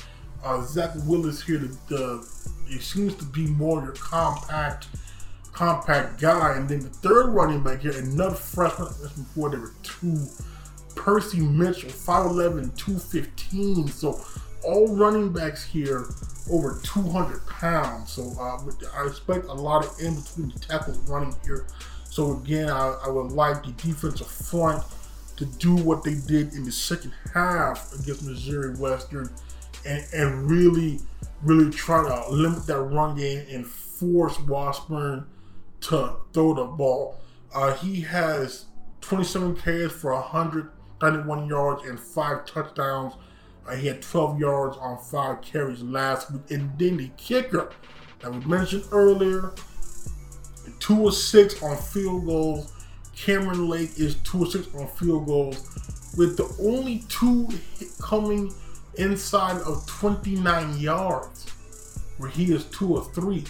uh, 0.45 0.62
Zach 0.62 0.90
Willis 1.07 1.43
here, 1.43 1.59
the, 1.59 1.76
the 1.88 2.28
it 2.68 2.82
seems 2.82 3.14
to 3.16 3.24
be 3.24 3.47
more 3.47 3.82
your 3.82 3.93
compact 3.93 4.86
compact 5.53 6.20
guy. 6.20 6.57
And 6.57 6.68
then 6.68 6.80
the 6.80 6.88
third 6.88 7.28
running 7.28 7.62
back 7.62 7.80
here, 7.80 7.92
another 7.92 8.34
freshman. 8.34 8.88
That's 9.00 9.14
before 9.14 9.50
there 9.50 9.61
were 9.61 9.74
two. 9.82 10.26
Percy 10.94 11.40
Mitchell, 11.40 11.90
5'11, 11.90 12.76
215. 12.76 13.88
So 13.88 14.20
all 14.64 14.94
running 14.94 15.32
backs 15.32 15.64
here 15.64 16.07
over 16.50 16.80
200 16.82 17.46
pounds. 17.46 18.12
So 18.12 18.32
uh, 18.38 18.59
I 18.96 19.07
expect 19.07 19.46
a 19.46 19.53
lot 19.53 19.84
of 19.84 19.98
in 20.00 20.14
between 20.14 20.50
tackles 20.53 20.98
running 21.09 21.34
here. 21.44 21.66
So 22.11 22.36
again, 22.36 22.68
I, 22.68 22.98
I 23.07 23.09
would 23.09 23.32
like 23.32 23.64
the 23.64 23.72
defensive 23.72 24.26
front 24.26 24.84
to 25.36 25.46
do 25.46 25.74
what 25.74 26.05
they 26.05 26.14
did 26.14 26.53
in 26.53 26.64
the 26.64 26.72
second 26.72 27.12
half 27.32 27.92
against 27.98 28.24
Missouri 28.24 28.76
Western 28.76 29.30
and, 29.86 30.05
and 30.12 30.50
really, 30.50 31.00
really 31.42 31.70
try 31.70 32.07
to 32.07 32.30
limit 32.30 32.66
that 32.66 32.80
run 32.80 33.16
game 33.16 33.44
and 33.50 33.66
force 33.66 34.38
Washburn 34.40 35.26
to 35.82 36.16
throw 36.32 36.54
the 36.54 36.64
ball. 36.64 37.20
Uh, 37.54 37.74
he 37.74 38.00
has 38.02 38.66
27 39.02 39.56
carries 39.56 39.92
for 39.92 40.12
191 40.14 41.46
yards 41.46 41.84
and 41.84 41.98
five 41.98 42.46
touchdowns. 42.46 43.14
Uh, 43.66 43.76
he 43.76 43.86
had 43.86 44.02
12 44.02 44.40
yards 44.40 44.76
on 44.78 44.98
five 44.98 45.42
carries 45.42 45.82
last 45.82 46.30
week. 46.32 46.42
And 46.50 46.78
then 46.78 46.96
the 46.96 47.10
kicker 47.16 47.70
that 48.20 48.32
we 48.32 48.40
mentioned 48.44 48.84
earlier, 48.90 49.52
two 50.78 51.00
or 51.00 51.12
six 51.12 51.62
on 51.62 51.76
field 51.76 52.26
goals. 52.26 52.72
Cameron 53.14 53.68
Lake 53.68 53.90
is 53.98 54.16
two 54.24 54.44
or 54.44 54.46
six 54.46 54.66
on 54.74 54.88
field 54.88 55.26
goals, 55.26 55.68
with 56.16 56.36
the 56.36 56.48
only 56.60 57.04
two 57.08 57.48
coming 58.00 58.52
inside 58.96 59.60
of 59.62 59.86
29 59.86 60.78
yards, 60.78 61.50
where 62.16 62.30
he 62.30 62.52
is 62.52 62.64
two 62.64 62.96
or 62.96 63.04
three. 63.12 63.44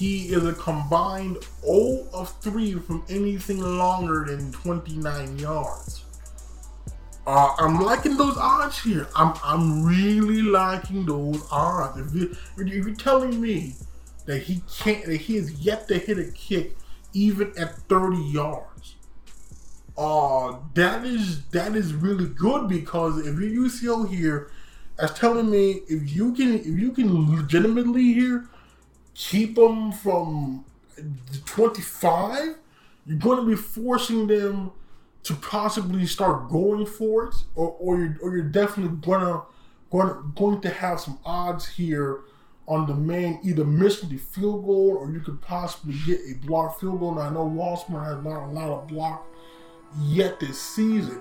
He 0.00 0.28
is 0.28 0.46
a 0.46 0.54
combined 0.54 1.44
0 1.60 2.06
of 2.14 2.32
3 2.40 2.72
from 2.76 3.04
anything 3.10 3.60
longer 3.60 4.24
than 4.26 4.50
29 4.50 5.38
yards. 5.38 6.06
Uh, 7.26 7.54
I'm 7.58 7.78
liking 7.78 8.16
those 8.16 8.38
odds 8.38 8.82
here. 8.82 9.08
I'm 9.14 9.34
I'm 9.44 9.84
really 9.84 10.40
liking 10.40 11.04
those 11.04 11.46
odds. 11.52 11.98
If, 12.00 12.14
you, 12.14 12.34
if 12.56 12.86
you're 12.86 12.94
telling 12.94 13.38
me 13.38 13.74
that 14.24 14.38
he 14.38 14.62
can't, 14.74 15.04
that 15.04 15.18
he 15.18 15.36
is 15.36 15.52
yet 15.60 15.86
to 15.88 15.98
hit 15.98 16.18
a 16.18 16.32
kick 16.32 16.78
even 17.12 17.52
at 17.58 17.76
30 17.90 18.16
yards, 18.16 18.94
uh, 19.98 20.56
that 20.72 21.04
is 21.04 21.44
that 21.48 21.76
is 21.76 21.92
really 21.92 22.28
good 22.28 22.70
because 22.70 23.18
if 23.18 23.38
you're 23.38 23.68
UCO 23.68 24.08
here, 24.08 24.50
that's 24.96 25.18
telling 25.18 25.50
me 25.50 25.82
if 25.88 26.10
you 26.16 26.32
can 26.32 26.54
if 26.54 26.66
you 26.66 26.90
can 26.92 27.36
legitimately 27.36 28.14
here 28.14 28.48
keep 29.20 29.54
them 29.54 29.92
from 29.92 30.64
the 30.96 31.38
25, 31.44 32.56
you're 33.06 33.18
going 33.18 33.38
to 33.38 33.46
be 33.46 33.54
forcing 33.54 34.26
them 34.26 34.72
to 35.22 35.34
possibly 35.34 36.06
start 36.06 36.48
going 36.48 36.86
for 36.86 37.26
it, 37.26 37.34
or, 37.54 37.76
or 37.78 37.98
you're 37.98 38.16
or 38.22 38.36
you're 38.36 38.48
definitely 38.48 38.96
gonna 39.02 39.42
gonna 39.90 40.22
going 40.34 40.60
to 40.62 40.70
have 40.70 40.98
some 40.98 41.18
odds 41.26 41.68
here 41.68 42.20
on 42.66 42.86
the 42.86 42.94
man 42.94 43.38
either 43.42 43.64
missing 43.64 44.08
the 44.08 44.16
field 44.16 44.64
goal 44.64 44.96
or 44.98 45.10
you 45.10 45.20
could 45.20 45.40
possibly 45.42 45.94
get 46.06 46.18
a 46.20 46.46
blocked 46.46 46.80
field 46.80 47.00
goal. 47.00 47.14
Now 47.14 47.22
I 47.22 47.30
know 47.30 47.44
Washburn 47.44 48.02
has 48.02 48.24
not 48.24 48.46
allowed 48.46 48.84
a 48.84 48.86
block 48.86 49.26
yet 50.00 50.40
this 50.40 50.58
season, 50.58 51.20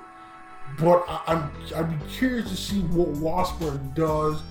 but 0.77 1.03
I, 1.09 1.21
I'm 1.27 1.51
I'd 1.75 1.99
be 1.99 2.05
curious 2.07 2.49
to 2.49 2.55
see 2.55 2.79
what 2.79 3.09
Washburn 3.09 3.91
does 3.95 4.41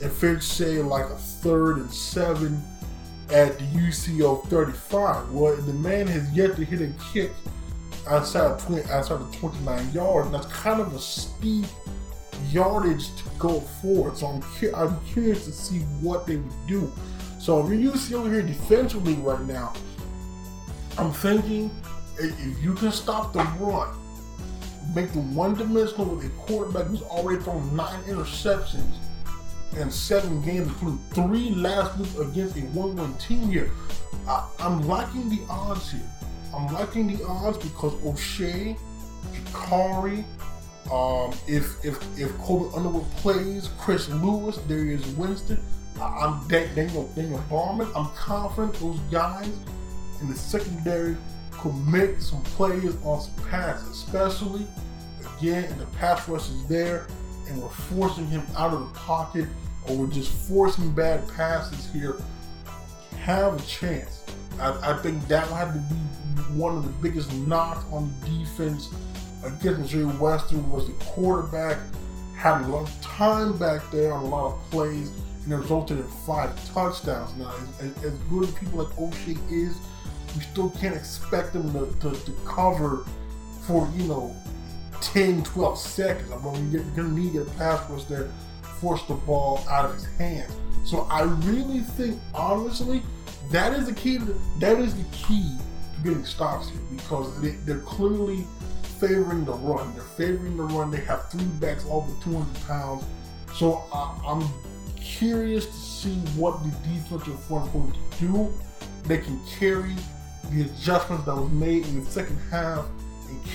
if 0.00 0.22
it's 0.22 0.46
say 0.46 0.80
like 0.80 1.06
a 1.06 1.16
third 1.16 1.78
and 1.78 1.90
seven 1.90 2.62
at 3.32 3.58
the 3.58 3.64
UCO 3.64 4.46
35. 4.48 5.30
Well, 5.30 5.56
the 5.56 5.72
man 5.72 6.06
has 6.06 6.30
yet 6.32 6.54
to 6.56 6.64
hit 6.64 6.82
a 6.82 6.92
kick 7.12 7.30
outside 8.06 8.50
of 8.50 8.64
20, 8.66 8.90
outside 8.90 9.20
of 9.20 9.34
29 9.36 9.92
yards. 9.92 10.26
And 10.26 10.34
that's 10.34 10.46
kind 10.46 10.80
of 10.80 10.94
a 10.94 10.98
steep 10.98 11.64
yardage 12.50 13.14
to 13.16 13.24
go 13.38 13.60
forward. 13.60 14.16
So 14.18 14.26
I'm, 14.26 14.42
I'm 14.74 15.00
curious 15.06 15.44
to 15.46 15.52
see 15.52 15.78
what 16.00 16.26
they 16.26 16.36
would 16.36 16.66
do. 16.66 16.92
So 17.40 17.64
if 17.64 17.72
you're 17.72 17.92
UCO 17.92 18.30
here 18.30 18.42
defensively 18.42 19.14
right 19.14 19.40
now, 19.40 19.72
I'm 20.98 21.12
thinking 21.12 21.70
if 22.18 22.62
you 22.62 22.74
can 22.74 22.92
stop 22.92 23.32
the 23.32 23.42
run, 23.58 23.96
make 24.94 25.10
them 25.12 25.34
one 25.34 25.54
dimensional 25.54 26.04
with 26.04 26.26
a 26.26 26.28
quarterback 26.30 26.86
who's 26.86 27.02
already 27.02 27.42
thrown 27.42 27.74
nine 27.74 28.02
interceptions 28.04 28.94
in 29.76 29.90
seven 29.90 30.42
games, 30.42 30.68
including 30.68 31.00
three 31.12 31.50
last 31.50 31.96
week 31.98 32.10
against 32.18 32.56
a 32.56 32.60
1 32.60 32.96
1 32.96 33.14
team 33.18 33.50
here. 33.50 33.70
I, 34.28 34.46
I'm 34.58 34.86
liking 34.86 35.28
the 35.28 35.40
odds 35.48 35.90
here. 35.90 36.00
I'm 36.54 36.72
liking 36.72 37.06
the 37.16 37.24
odds 37.26 37.58
because 37.58 37.94
O'Shea, 38.04 38.76
Jakari, 39.32 40.24
um, 40.92 41.32
if 41.46 41.82
if 41.84 41.98
if 42.18 42.36
Colby 42.38 42.74
Underwood 42.76 43.10
plays, 43.16 43.70
Chris 43.78 44.08
Lewis, 44.08 44.58
Darius 44.68 45.06
Winston, 45.16 45.58
I- 45.98 46.02
I'm 46.26 46.46
Dan- 46.48 46.74
Daniel 46.74 47.08
Daniel 47.14 47.42
Barman. 47.48 47.88
I'm 47.96 48.08
confident 48.14 48.74
those 48.74 48.98
guys 49.10 49.48
in 50.20 50.28
the 50.28 50.34
secondary 50.36 51.16
could 51.52 51.74
make 51.86 52.20
some 52.20 52.42
plays 52.42 52.94
on 53.04 53.20
some 53.22 53.44
passes, 53.50 53.88
especially 53.88 54.66
again 55.38 55.64
if 55.64 55.78
the 55.78 55.86
pass 55.98 56.28
rush 56.28 56.48
is 56.50 56.66
there 56.66 57.06
and 57.48 57.60
we're 57.60 57.68
forcing 57.68 58.26
him 58.26 58.42
out 58.56 58.72
of 58.72 58.80
the 58.80 58.98
pocket 58.98 59.48
or 59.86 59.96
we're 59.96 60.06
just 60.12 60.30
forcing 60.48 60.92
bad 60.92 61.26
passes 61.28 61.90
here. 61.92 62.16
Have 63.20 63.60
a 63.60 63.66
chance. 63.66 64.24
I, 64.58 64.92
I 64.92 64.98
think 64.98 65.26
that 65.28 65.48
had 65.48 65.72
to 65.72 65.78
be 65.78 65.94
one 66.58 66.76
of 66.76 66.84
the 66.84 66.90
biggest 67.02 67.32
knocks 67.34 67.84
on 67.92 68.12
defense 68.24 68.90
against 69.44 69.80
Missouri 69.80 70.04
Western 70.04 70.68
was 70.70 70.86
the 70.86 70.92
quarterback 71.04 71.78
had 72.36 72.62
a 72.62 72.66
lot 72.68 72.88
of 72.88 73.00
time 73.00 73.56
back 73.58 73.82
there 73.90 74.12
on 74.12 74.24
a 74.24 74.28
lot 74.28 74.52
of 74.52 74.70
plays 74.70 75.10
and 75.44 75.52
it 75.52 75.56
resulted 75.56 75.98
in 75.98 76.04
five 76.26 76.52
touchdowns. 76.72 77.34
Now, 77.36 77.52
as, 77.80 78.04
as 78.04 78.12
good 78.30 78.44
as 78.44 78.54
people 78.54 78.84
like 78.84 78.98
O'Shea 78.98 79.36
is, 79.50 79.76
we 80.34 80.42
still 80.42 80.70
can't 80.70 80.94
expect 80.94 81.52
them 81.52 81.72
to, 81.72 81.92
to, 82.00 82.24
to 82.24 82.32
cover 82.44 83.04
for, 83.66 83.88
you 83.96 84.04
know, 84.04 84.34
10, 85.02 85.42
12 85.42 85.78
seconds. 85.78 86.32
I 86.32 86.52
mean, 86.52 86.70
you're 86.70 86.82
going 86.82 87.14
to 87.14 87.20
need 87.20 87.36
a 87.36 87.44
pass 87.56 87.88
rush 87.90 88.04
there, 88.04 88.30
force 88.80 89.02
the 89.04 89.14
ball 89.14 89.64
out 89.68 89.84
of 89.84 89.94
his 89.94 90.06
hands. 90.16 90.52
So 90.84 91.06
I 91.10 91.22
really 91.22 91.80
think, 91.80 92.18
honestly, 92.34 93.02
that 93.50 93.72
is 93.72 93.86
the 93.86 93.92
key. 93.92 94.18
To, 94.18 94.40
that 94.60 94.78
is 94.78 94.94
the 94.94 95.04
key 95.16 95.56
to 95.96 96.02
getting 96.02 96.24
stops 96.24 96.70
here 96.70 96.80
because 96.96 97.40
they, 97.40 97.50
they're 97.66 97.80
clearly 97.80 98.44
favoring 98.98 99.44
the 99.44 99.52
run. 99.52 99.92
They're 99.94 100.02
favoring 100.02 100.56
the 100.56 100.64
run. 100.64 100.90
They 100.90 101.00
have 101.00 101.30
three 101.30 101.44
backs 101.60 101.84
over 101.88 102.10
200 102.22 102.66
pounds. 102.66 103.04
So 103.54 103.84
I'm 103.92 104.48
curious 104.96 105.66
to 105.66 105.72
see 105.72 106.14
what 106.36 106.62
the 106.62 106.70
defensive 106.88 107.38
front 107.44 107.66
is 107.66 107.72
going 107.72 107.92
to 107.92 108.26
do. 108.26 108.52
They 109.04 109.18
can 109.18 109.40
carry 109.58 109.94
the 110.50 110.62
adjustments 110.62 111.26
that 111.26 111.34
was 111.34 111.50
made 111.50 111.86
in 111.86 112.04
the 112.04 112.10
second 112.10 112.38
half 112.50 112.86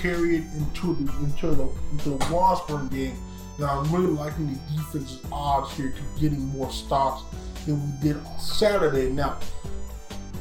carry 0.02 0.38
it 0.38 0.44
into 0.56 0.96
the 0.96 1.12
into 1.24 1.52
the 1.52 1.70
into 1.92 2.10
the 2.12 2.34
Washburn 2.34 2.88
game. 2.90 3.18
Now 3.60 3.80
I'm 3.80 3.92
really 3.92 4.14
liking 4.14 4.54
the 4.54 4.60
defense's 4.76 5.20
odds 5.32 5.74
here 5.74 5.92
to 5.92 6.22
getting 6.22 6.48
more 6.50 6.72
stops 6.72 7.24
than 7.66 7.82
we 7.82 7.92
did 8.02 8.18
on 8.26 8.40
Saturday. 8.40 9.12
Now 9.12 9.38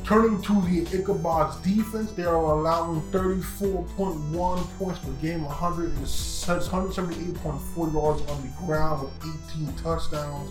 Turning 0.07 0.41
to 0.41 0.63
the 0.63 0.87
Ichabod's 0.97 1.57
defense, 1.63 2.13
they 2.13 2.23
are 2.23 2.37
allowing 2.37 3.03
34.1 3.11 4.79
points 4.79 5.01
per 5.01 5.11
game, 5.21 5.45
178.4 5.45 7.93
yards 7.93 8.23
on 8.31 8.43
the 8.43 8.49
ground 8.65 9.03
with 9.03 9.13
18 9.51 9.73
touchdowns, 9.83 10.49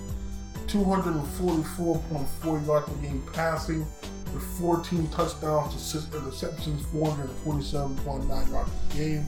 244.4 0.67 2.67
yards 2.67 2.85
per 2.85 2.95
game 2.95 3.23
passing, 3.31 3.87
with 4.35 4.43
14 4.59 5.07
touchdowns 5.07 5.73
to 5.73 5.79
six 5.79 6.05
interceptions, 6.05 6.81
427.9 6.93 8.51
yards 8.51 8.69
per 8.69 8.97
game, 8.97 9.25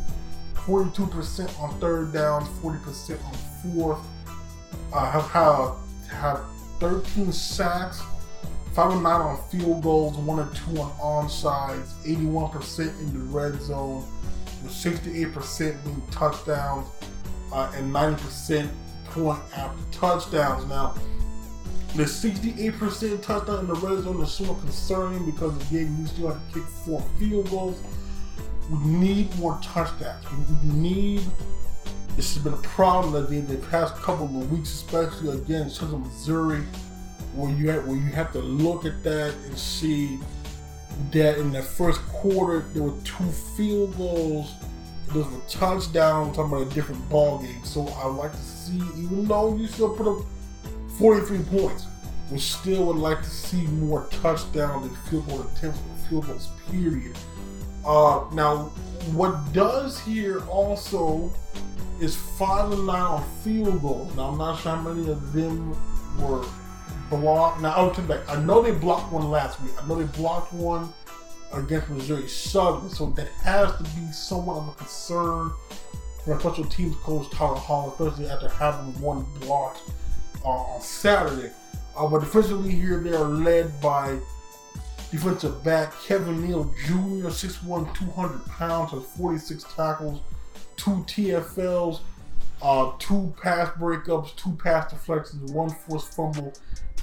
42% 0.53 1.59
on 1.61 1.79
third 1.79 2.13
downs, 2.13 2.47
40% 2.61 3.25
on 3.25 3.33
fourth. 3.73 3.99
Uh, 4.93 5.11
have, 5.11 5.29
have 5.31 5.75
have 6.09 6.41
13 6.79 7.31
sacks, 7.31 8.01
5 8.73 8.91
and 8.91 9.03
9 9.03 9.21
on 9.21 9.49
field 9.49 9.81
goals, 9.81 10.17
1 10.17 10.39
or 10.39 10.49
2 10.73 10.81
on 10.81 11.25
onside, 11.25 11.81
81% 12.05 12.99
in 12.99 13.13
the 13.13 13.19
red 13.33 13.61
zone, 13.61 14.05
with 14.61 14.71
68% 14.71 15.83
being 15.83 16.01
touchdowns 16.11 16.87
uh, 17.51 17.71
and 17.75 17.93
90% 17.93 18.69
point 19.05 19.39
after 19.55 19.83
touchdowns. 19.91 20.65
Now, 20.67 20.95
the 21.95 22.03
68% 22.03 23.21
touchdown 23.21 23.59
in 23.59 23.67
the 23.67 23.73
red 23.75 24.03
zone 24.03 24.21
is 24.21 24.31
somewhat 24.31 24.59
concerning 24.59 25.25
because 25.25 25.55
again, 25.67 25.97
you 25.99 26.07
still 26.07 26.27
have 26.27 26.47
to 26.47 26.59
kick 26.59 26.67
four 26.85 27.01
field 27.17 27.49
goals. 27.49 27.81
We 28.69 28.77
need 28.77 29.35
more 29.39 29.59
touchdowns. 29.63 30.25
We 30.63 30.73
need. 30.73 31.21
This 32.15 32.33
has 32.33 32.43
been 32.43 32.53
a 32.53 32.57
problem 32.57 33.13
that 33.13 33.29
they, 33.29 33.39
the 33.41 33.57
past 33.67 33.95
couple 33.95 34.25
of 34.25 34.51
weeks, 34.51 34.73
especially 34.73 35.37
again, 35.37 35.69
Central 35.69 35.99
Missouri, 35.99 36.61
where 37.35 37.51
you 37.51 37.69
have, 37.69 37.87
where 37.87 37.95
you 37.95 38.11
have 38.11 38.31
to 38.33 38.39
look 38.39 38.85
at 38.85 39.03
that 39.03 39.33
and 39.45 39.57
see 39.57 40.19
that 41.11 41.37
in 41.37 41.51
the 41.51 41.61
first 41.61 42.01
quarter 42.07 42.65
there 42.73 42.83
were 42.83 42.99
two 43.03 43.29
field 43.55 43.95
goals, 43.97 44.53
those 45.13 45.27
were 45.27 45.41
touchdowns. 45.47 46.35
talking 46.35 46.51
about 46.51 46.67
a 46.67 46.73
different 46.73 47.07
ball 47.09 47.39
game. 47.39 47.63
So 47.63 47.87
I 47.87 48.07
like 48.07 48.31
to 48.31 48.37
see, 48.37 48.77
even 48.97 49.25
though 49.25 49.55
you 49.55 49.67
still 49.67 49.95
put 49.95 50.07
up 50.07 50.25
43 50.97 51.59
points, 51.59 51.85
we 52.31 52.39
still 52.39 52.85
would 52.85 52.97
like 52.97 53.19
to 53.19 53.29
see 53.29 53.61
more 53.67 54.07
touchdowns 54.21 54.87
and 54.87 54.97
field 55.09 55.27
goal 55.27 55.41
attempts 55.41 55.79
or 55.79 56.09
field 56.09 56.25
goals. 56.25 56.49
Period. 56.71 57.15
Uh, 57.85 58.25
now, 58.33 58.71
what 59.13 59.53
does 59.53 59.99
here 59.99 60.41
also 60.47 61.31
is 62.01 62.15
five 62.15 62.71
and 62.71 62.85
nine 62.85 63.01
on 63.01 63.23
field 63.43 63.81
goals. 63.81 64.15
Now, 64.15 64.29
I'm 64.29 64.37
not 64.37 64.59
sure 64.59 64.75
how 64.75 64.81
many 64.81 65.09
of 65.09 65.33
them 65.33 65.71
were 66.19 66.45
blocked. 67.09 67.61
Now, 67.61 67.73
I'll 67.73 67.91
take 67.91 68.07
back. 68.07 68.27
I 68.27 68.41
know 68.41 68.61
they 68.61 68.71
blocked 68.71 69.11
one 69.13 69.29
last 69.29 69.61
week. 69.61 69.71
I 69.81 69.87
know 69.87 69.95
they 69.95 70.17
blocked 70.17 70.51
one 70.53 70.91
against 71.53 71.89
Missouri 71.89 72.27
Southern, 72.27 72.89
so 72.89 73.07
that 73.11 73.27
has 73.43 73.75
to 73.77 73.83
be 73.83 74.11
somewhat 74.11 74.57
of 74.57 74.67
a 74.69 74.71
concern 74.73 75.51
for 76.25 76.35
a 76.35 76.39
special 76.39 76.65
teams 76.65 76.95
coach 76.97 77.29
Tyler 77.31 77.55
Hall, 77.55 77.91
especially 77.91 78.29
after 78.29 78.49
having 78.49 78.99
one 78.99 79.25
blocked 79.39 79.81
on 80.47 80.81
Saturday. 80.81 81.51
Uh, 81.95 82.07
but 82.07 82.19
defensively 82.19 82.71
here, 82.71 82.99
they 82.99 83.13
are 83.13 83.25
led 83.25 83.79
by 83.81 84.17
defensive 85.11 85.63
back 85.63 85.93
Kevin 86.03 86.45
Neal 86.45 86.65
Jr., 86.85 87.29
6'1", 87.29 87.95
200 87.95 88.45
pounds, 88.45 88.91
has 88.91 89.03
46 89.17 89.63
tackles, 89.75 90.21
two 90.75 91.03
TFLs, 91.07 92.01
uh, 92.61 92.91
two 92.99 93.33
pass 93.41 93.69
breakups, 93.77 94.35
two 94.35 94.51
pass 94.61 94.91
deflections, 94.91 95.51
one 95.51 95.69
forced 95.69 96.13
fumble, 96.13 96.53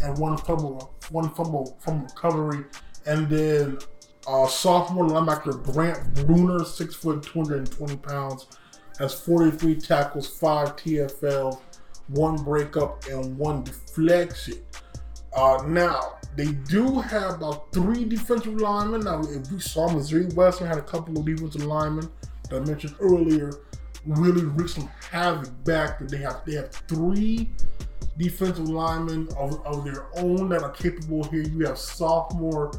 and 0.03 0.17
one 0.19 0.37
fumble, 0.37 0.95
one 1.11 1.31
fumble 1.31 1.77
from 1.81 2.03
recovery, 2.03 2.65
and 3.07 3.29
then 3.29 3.79
uh, 4.27 4.47
sophomore 4.47 5.07
linebacker 5.07 5.63
Grant 5.73 6.15
Bruner, 6.27 6.65
six 6.65 6.95
foot, 6.95 7.23
220 7.23 7.97
pounds, 7.97 8.47
has 8.99 9.15
43 9.15 9.77
tackles, 9.77 10.27
five 10.27 10.77
TFLs, 10.77 11.61
one 12.09 12.37
breakup, 12.37 13.05
and 13.07 13.37
one 13.39 13.65
deflection. 13.65 14.59
Uh, 15.35 15.63
now 15.67 16.19
they 16.37 16.53
do 16.53 17.01
have 17.01 17.35
about 17.35 17.73
three 17.73 18.05
defensive 18.05 18.55
linemen. 18.61 19.03
Now, 19.03 19.21
if 19.23 19.51
we 19.51 19.59
saw 19.61 19.89
Missouri 19.89 20.27
Western 20.27 20.69
had 20.69 20.79
a 20.79 20.83
couple 20.83 21.19
of 21.19 21.25
defensive 21.25 21.65
linemen 21.65 22.09
that 22.51 22.63
I 22.63 22.65
mentioned 22.65 22.95
earlier, 23.01 23.53
really 24.07 24.45
wreaked 24.45 24.71
some 24.71 24.91
havoc 25.11 25.51
back. 25.65 25.99
That 25.99 26.11
they 26.11 26.19
have 26.19 26.43
they 26.45 26.55
have 26.55 26.71
three 26.71 27.51
defensive 28.19 28.69
linemen 28.69 29.29
of, 29.37 29.65
of 29.67 29.85
their 29.85 30.07
own 30.17 30.49
that 30.51 30.63
are 30.63 30.71
capable 30.71 31.25
here. 31.25 31.43
You 31.43 31.67
have 31.67 31.79
sophomore 31.79 32.71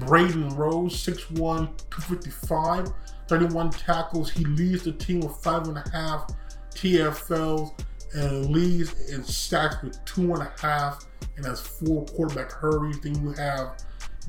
Braden 0.00 0.50
Rose, 0.56 0.94
6'1, 1.06 1.34
255, 1.36 2.88
31 3.28 3.70
tackles. 3.70 4.30
He 4.30 4.44
leads 4.44 4.82
the 4.82 4.92
team 4.92 5.20
with 5.20 5.36
five 5.36 5.68
and 5.68 5.78
a 5.78 5.84
half 5.92 6.26
TFLs 6.74 7.72
and 8.14 8.50
leads 8.50 9.10
in 9.10 9.24
sacks 9.24 9.76
with 9.82 10.02
two 10.04 10.32
and 10.32 10.42
a 10.42 10.52
half 10.60 11.04
and 11.36 11.44
has 11.44 11.60
four 11.60 12.04
quarterback 12.06 12.52
hurries. 12.52 13.00
Then 13.00 13.20
you 13.22 13.32
have 13.32 13.76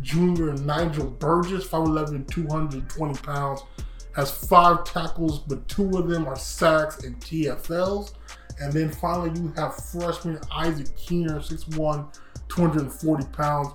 junior 0.01 0.53
Nigel 0.53 1.09
Burgess, 1.09 1.67
5'11, 1.67 2.29
220 2.29 3.19
pounds, 3.21 3.63
has 4.15 4.31
five 4.31 4.83
tackles, 4.85 5.39
but 5.39 5.67
two 5.67 5.97
of 5.97 6.07
them 6.07 6.27
are 6.27 6.35
sacks 6.35 7.03
and 7.03 7.19
TFLs. 7.19 8.13
And 8.59 8.71
then 8.71 8.89
finally, 8.89 9.37
you 9.39 9.53
have 9.57 9.75
freshman 9.75 10.39
Isaac 10.51 10.95
Keener, 10.95 11.39
6'1, 11.39 12.17
240 12.47 13.25
pounds, 13.33 13.69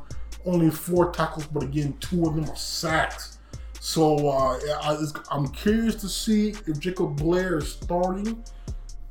only 0.47 0.71
four 0.71 1.13
tackles, 1.13 1.47
but 1.47 1.63
again, 1.63 1.97
two 2.01 2.25
of 2.25 2.35
them 2.35 2.49
are 2.49 2.57
sacks. 2.57 3.39
So 3.79 4.29
uh, 4.29 4.59
I, 4.83 5.37
am 5.37 5.49
curious 5.49 5.95
to 5.97 6.09
see 6.09 6.51
if 6.67 6.79
Jacob 6.79 7.17
Blair 7.17 7.59
is 7.59 7.73
starting 7.73 8.43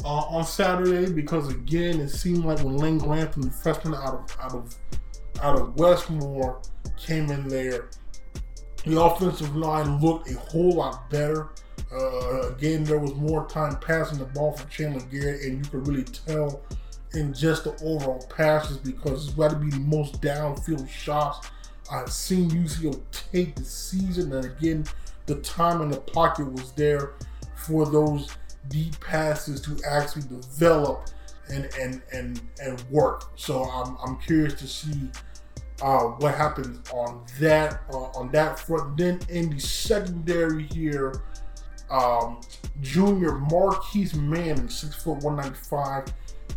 uh, 0.03 0.25
on 0.29 0.45
Saturday 0.45 1.11
because 1.11 1.49
again, 1.49 1.99
it 1.99 2.09
seemed 2.09 2.45
like 2.45 2.59
when 2.59 2.77
Lane 2.77 2.97
Grantham, 2.97 3.43
the 3.43 3.51
freshman 3.51 3.95
out 3.95 4.15
of 4.15 4.37
out 4.41 4.53
of 4.53 4.75
out 5.41 5.59
of 5.59 5.75
Westmoore, 5.75 6.61
came 6.97 7.29
in 7.31 7.47
there, 7.47 7.89
the 8.85 9.01
offensive 9.01 9.55
line 9.55 9.99
looked 9.99 10.29
a 10.29 10.37
whole 10.37 10.73
lot 10.73 11.09
better. 11.09 11.49
Uh, 11.91 12.49
again, 12.49 12.83
there 12.83 12.99
was 12.99 13.13
more 13.15 13.47
time 13.47 13.77
passing 13.79 14.19
the 14.19 14.25
ball 14.25 14.51
for 14.53 14.69
Chandler 14.69 15.01
Garrett, 15.09 15.41
and 15.41 15.65
you 15.65 15.71
could 15.71 15.87
really 15.87 16.03
tell 16.03 16.61
in 17.13 17.33
just 17.33 17.63
the 17.63 17.71
overall 17.83 18.23
passes 18.35 18.77
because 18.77 19.27
it's 19.27 19.35
got 19.35 19.49
to 19.49 19.55
be 19.55 19.71
the 19.71 19.79
most 19.79 20.21
downfield 20.21 20.87
shots 20.87 21.49
I've 21.91 22.11
seen 22.11 22.51
UCO 22.51 22.99
take 23.11 23.55
the 23.55 23.63
season. 23.63 24.31
And 24.33 24.45
again, 24.45 24.85
the 25.25 25.35
time 25.35 25.81
in 25.81 25.89
the 25.89 25.99
pocket 25.99 26.51
was 26.51 26.71
there 26.73 27.13
for 27.55 27.85
those 27.85 28.29
deep 28.67 28.99
passes 28.99 29.61
to 29.61 29.79
actually 29.87 30.23
develop 30.23 31.09
and 31.49 31.69
and 31.79 32.01
and 32.13 32.41
and 32.61 32.81
work. 32.89 33.31
So 33.35 33.63
I'm, 33.63 33.97
I'm 34.05 34.17
curious 34.19 34.53
to 34.55 34.67
see 34.67 35.09
uh, 35.81 36.03
what 36.03 36.35
happens 36.35 36.87
on 36.91 37.25
that 37.39 37.81
uh, 37.91 38.17
on 38.17 38.31
that 38.31 38.59
front. 38.59 38.97
Then 38.97 39.19
in 39.29 39.49
the 39.49 39.59
secondary 39.59 40.63
here, 40.63 41.21
um, 41.89 42.41
junior 42.81 43.37
Marquise 43.37 44.13
Manning, 44.13 44.69
six 44.69 44.95
foot 44.95 45.23
one 45.23 45.37
ninety 45.37 45.55
five, 45.55 46.05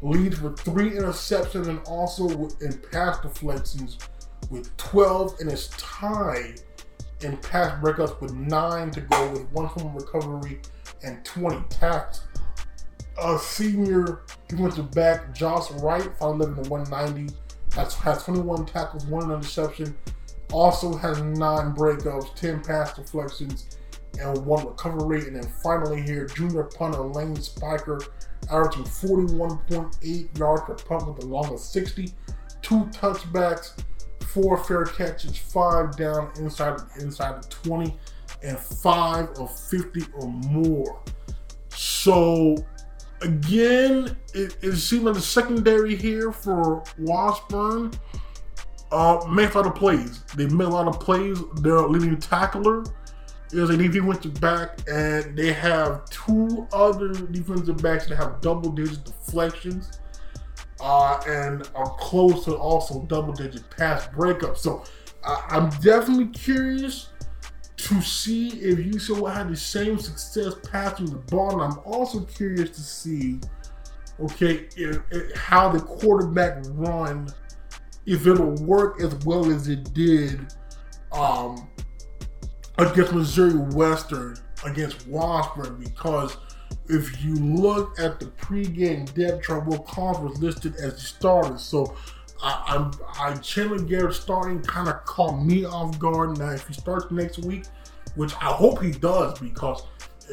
leads 0.03 0.41
with 0.41 0.59
three 0.59 0.91
interceptions 0.91 1.69
and 1.69 1.81
also 1.87 2.49
in 2.61 2.79
pass 2.91 3.21
deflections 3.21 3.99
with 4.51 4.77
12 4.77 5.37
and 5.41 5.51
is 5.51 5.69
tied 5.69 6.61
in 7.23 7.37
pass 7.39 7.73
breakups 7.83 8.21
with 8.21 8.35
nine 8.35 8.91
to 8.91 9.01
go 9.01 9.31
with 9.31 9.51
one 9.53 9.69
from 9.71 9.95
recovery 9.95 10.61
and 11.05 11.25
20 11.25 11.65
tackles. 11.69 12.23
A 13.23 13.39
senior 13.39 14.23
defensive 14.49 14.91
back, 14.93 15.35
Josh 15.35 15.71
Wright, 15.73 16.11
found 16.19 16.41
5'11 16.41 16.59
and 16.59 16.67
190, 16.69 17.35
has, 17.75 17.95
has 17.95 18.25
21 18.25 18.67
tackles, 18.67 19.05
one 19.07 19.31
interception, 19.31 19.97
also 20.53 20.97
has 20.97 21.21
nine 21.23 21.75
breakups, 21.75 22.35
10 22.35 22.63
pass 22.63 22.95
deflections, 22.95 23.79
and 24.21 24.45
one 24.45 24.67
recovery. 24.67 25.27
And 25.27 25.37
then 25.37 25.51
finally 25.63 26.03
here, 26.03 26.27
junior 26.27 26.65
punter 26.65 27.03
Lane 27.03 27.37
Spiker, 27.37 28.01
averaging 28.51 28.85
41.8 28.85 30.39
yards 30.39 30.63
per 30.63 30.75
punt 30.75 31.07
with 31.07 31.25
a 31.25 31.27
long 31.27 31.53
of 31.53 31.61
60, 31.61 32.13
two 32.61 32.85
touchbacks, 32.87 33.73
four 34.23 34.63
fair 34.65 34.85
catches, 34.85 35.37
five 35.37 35.97
down 35.97 36.31
inside 36.39 36.81
inside 37.01 37.43
the 37.43 37.49
20, 37.49 37.97
and 38.43 38.59
five 38.59 39.29
of 39.39 39.57
50 39.69 40.03
or 40.15 40.29
more. 40.29 41.01
So 41.71 42.57
again, 43.23 44.17
it, 44.35 44.57
it 44.63 44.73
like 45.03 45.15
the 45.15 45.21
secondary 45.21 45.97
here 45.97 46.33
for 46.33 46.83
Washburn 46.99 47.93
uh, 48.91 49.25
made 49.31 49.51
a 49.51 49.55
lot 49.55 49.67
of 49.67 49.75
plays. 49.75 50.23
They 50.37 50.47
made 50.47 50.67
a 50.67 50.71
lot 50.71 50.89
of 50.89 51.01
plays. 51.01 51.39
Their 51.57 51.81
leading 51.81 52.19
tackler 52.19 52.85
is 53.53 53.71
a 53.71 53.77
defensive 53.77 54.41
back, 54.41 54.81
and 54.91 55.37
they 55.37 55.53
have 55.53 56.05
two 56.11 56.67
other 56.73 57.13
defensive 57.13 57.83
backs 57.83 58.07
that 58.07 58.17
have 58.17 58.41
double 58.41 58.71
digit 58.71 59.05
deflections 59.05 60.01
uh, 60.81 61.21
and 61.27 61.69
are 61.75 61.91
close 61.99 62.45
to 62.45 62.57
also 62.57 63.03
double 63.03 63.33
digit 63.33 63.63
pass 63.71 64.07
breakups. 64.09 64.59
So 64.59 64.85
I'm 65.25 65.71
definitely 65.81 66.27
curious 66.27 67.09
to 67.83 68.01
see 68.01 68.49
if 68.49 68.79
UCO 68.79 69.33
had 69.33 69.51
the 69.51 69.57
same 69.57 69.99
success 69.99 70.55
passing 70.71 71.07
the 71.07 71.17
ball. 71.17 71.63
And 71.63 71.73
I'm 71.73 71.81
also 71.85 72.21
curious 72.21 72.71
to 72.71 72.81
see, 72.81 73.41
okay, 74.21 74.69
if, 74.77 75.01
if, 75.11 75.37
how 75.37 75.71
the 75.71 75.81
quarterback 75.81 76.63
run, 76.69 77.29
if 78.07 78.27
it'll 78.27 78.55
work 78.65 79.01
as 79.01 79.15
well 79.25 79.51
as 79.51 79.69
it 79.69 79.93
did 79.95 80.55
um, 81.13 81.69
against 82.79 83.13
Missouri 83.13 83.59
Western 83.75 84.37
against 84.65 85.07
Washburn 85.09 85.77
because 85.83 86.37
if 86.89 87.23
you 87.23 87.35
look 87.35 87.99
at 87.99 88.21
the 88.21 88.27
pregame 88.27 89.13
depth 89.15 89.45
chart, 89.45 89.67
Will 89.67 89.79
was 89.79 90.41
listed 90.41 90.77
as 90.77 90.95
the 90.95 91.01
starter. 91.01 91.59
So 91.59 91.97
I, 92.43 92.91
I 93.21 93.35
Chandler 93.37 93.81
Garrett 93.81 94.15
starting 94.15 94.61
kind 94.63 94.89
of 94.89 95.05
caught 95.05 95.41
me 95.43 95.65
off 95.65 95.99
guard. 95.99 96.39
Now 96.39 96.51
if 96.51 96.67
he 96.67 96.75
starts 96.75 97.11
next 97.11 97.39
week, 97.41 97.65
which 98.17 98.35
I 98.35 98.47
hope 98.47 98.83
he 98.83 98.91
does 98.91 99.39
because 99.39 99.85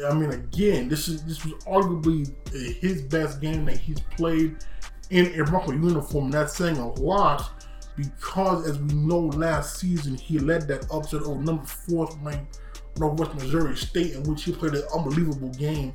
I 0.08 0.14
mean 0.14 0.30
again 0.30 0.88
this 0.88 1.08
is 1.08 1.24
this 1.24 1.44
was 1.44 1.54
arguably 1.64 2.32
his 2.80 3.02
best 3.02 3.40
game 3.40 3.64
that 3.66 3.78
he's 3.78 4.00
played 4.16 4.56
in 5.10 5.40
a 5.40 5.44
Bronco 5.44 5.72
uniform. 5.72 6.30
That's 6.30 6.56
saying 6.56 6.78
a 6.78 6.92
lot 7.00 7.64
because 7.96 8.68
as 8.68 8.78
we 8.78 8.94
know 8.94 9.20
last 9.20 9.78
season 9.78 10.16
he 10.16 10.38
led 10.38 10.66
that 10.68 10.86
upset 10.90 11.22
over 11.22 11.40
number 11.40 11.64
four 11.64 12.08
ranked 12.22 12.60
Northwest 12.98 13.34
Missouri 13.34 13.76
State 13.76 14.14
in 14.14 14.22
which 14.24 14.44
he 14.44 14.52
played 14.52 14.74
an 14.74 14.82
unbelievable 14.94 15.50
game 15.50 15.94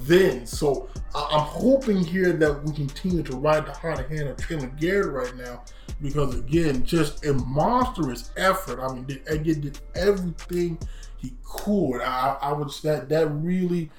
then. 0.00 0.46
So 0.46 0.88
uh, 1.14 1.26
I'm 1.30 1.46
hoping 1.46 2.04
here 2.04 2.32
that 2.32 2.64
we 2.64 2.72
continue 2.72 3.22
to 3.22 3.36
ride 3.36 3.66
the 3.66 3.72
hot 3.72 4.08
hand 4.08 4.28
of 4.28 4.48
Chandler 4.48 4.68
Garrett 4.78 5.12
right 5.12 5.36
now 5.36 5.62
because 6.00 6.34
again, 6.38 6.84
just 6.84 7.24
a 7.24 7.34
monstrous 7.34 8.30
effort. 8.36 8.80
I 8.80 8.92
mean, 8.92 9.20
again, 9.26 9.60
did 9.60 9.78
everything 9.94 10.78
he 11.16 11.34
could. 11.44 12.00
I, 12.00 12.36
I 12.40 12.52
would 12.52 12.70
that 12.82 13.08
that 13.08 13.26
really, 13.28 13.90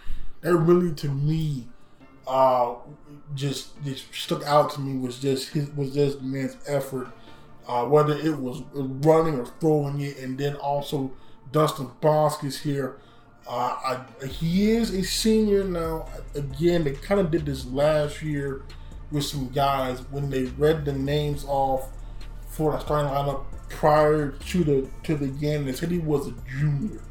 that 0.42 0.56
really 0.56 0.94
to 0.96 1.10
me, 1.10 1.68
uh, 2.28 2.76
just 3.36 3.84
just 3.84 4.14
stuck 4.14 4.44
out 4.44 4.72
to 4.72 4.82
me 4.82 4.98
was 4.98 5.20
just 5.20 5.50
his 5.50 5.70
was 5.72 5.94
just 5.94 6.20
the 6.20 6.26
man's 6.26 6.58
effort. 6.68 7.10
Uh, 7.68 7.86
whether 7.86 8.18
it 8.18 8.36
was 8.36 8.64
running 8.74 9.40
or 9.40 9.46
throwing 9.60 10.02
it, 10.02 10.18
and 10.18 10.40
then 10.40 10.56
also 10.56 11.12
Dustin 11.52 11.92
Boskis 12.02 12.62
here 12.62 12.98
uh, 13.50 14.04
I, 14.22 14.28
he 14.28 14.70
is 14.70 14.92
a 14.92 15.04
senior 15.04 15.64
now. 15.64 16.06
Again, 16.36 16.84
they 16.84 16.92
kind 16.92 17.20
of 17.20 17.32
did 17.32 17.48
this 17.48 17.66
last 17.66 18.22
year 18.22 18.62
with 19.12 19.24
some 19.24 19.50
guys 19.50 20.02
when 20.12 20.30
they 20.30 20.44
read 20.44 20.86
the 20.86 20.94
names 20.94 21.46
off 21.48 21.90
for 22.48 22.74
the 22.74 22.80
starting 22.80 23.10
lineup 23.10 23.46
prior 23.70 24.34
to 24.34 24.64
the 24.64 24.88
to 25.02 25.16
the 25.16 25.28
game. 25.28 25.66
They 25.66 25.74
said 25.74 25.90
he 25.90 25.98
was 25.98 26.28
a 26.28 26.34
junior, 26.48 27.02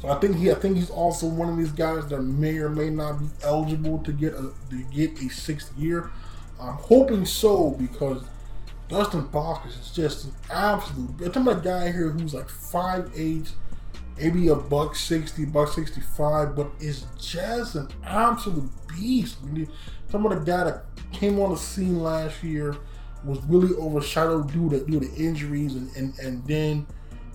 so 0.00 0.10
I 0.10 0.20
think 0.20 0.36
he 0.36 0.52
I 0.52 0.54
think 0.54 0.76
he's 0.76 0.90
also 0.90 1.26
one 1.26 1.48
of 1.48 1.56
these 1.56 1.72
guys 1.72 2.06
that 2.06 2.22
may 2.22 2.58
or 2.58 2.68
may 2.68 2.88
not 2.88 3.18
be 3.18 3.26
eligible 3.42 3.98
to 3.98 4.12
get 4.12 4.34
a 4.34 4.52
to 4.70 4.82
get 4.92 5.20
a 5.20 5.28
sixth 5.28 5.76
year. 5.76 6.12
I'm 6.60 6.74
hoping 6.74 7.26
so 7.26 7.70
because 7.70 8.22
Dustin 8.88 9.24
Boskis 9.24 9.92
just 9.92 10.26
an 10.26 10.32
absolute. 10.52 11.10
I'm 11.20 11.32
talking 11.32 11.42
about 11.42 11.62
a 11.62 11.68
guy 11.68 11.90
here 11.90 12.10
who's 12.10 12.32
like 12.32 12.48
five 12.48 13.10
eight 13.16 13.50
maybe 14.20 14.48
a 14.48 14.54
buck 14.54 14.94
60, 14.94 15.46
buck 15.46 15.68
65, 15.68 16.54
but 16.54 16.70
it's 16.78 17.06
just 17.18 17.74
an 17.74 17.88
absolute 18.04 18.70
beast. 18.88 19.38
I 19.42 19.46
mean, 19.46 19.68
some 20.10 20.26
of 20.26 20.38
the 20.38 20.50
guy 20.50 20.64
that 20.64 20.84
came 21.12 21.40
on 21.40 21.50
the 21.50 21.56
scene 21.56 22.00
last 22.00 22.42
year 22.42 22.76
was 23.24 23.38
really 23.44 23.74
overshadowed 23.74 24.52
due 24.52 24.70
to 24.70 24.84
due 24.84 25.00
to 25.00 25.14
injuries 25.14 25.74
and, 25.74 25.94
and, 25.96 26.18
and 26.20 26.46
then 26.46 26.86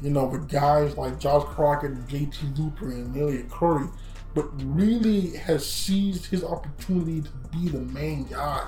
you 0.01 0.09
know 0.09 0.25
with 0.25 0.49
guys 0.49 0.97
like 0.97 1.19
Josh 1.19 1.45
Crockett 1.45 1.91
and 1.91 2.07
JT 2.07 2.57
Looper 2.57 2.91
and 2.91 3.15
Elliot 3.15 3.49
Curry, 3.49 3.87
but 4.33 4.45
really 4.63 5.35
has 5.37 5.69
seized 5.69 6.25
his 6.25 6.43
opportunity 6.43 7.21
to 7.21 7.29
be 7.51 7.69
the 7.69 7.79
main 7.79 8.25
guy 8.25 8.67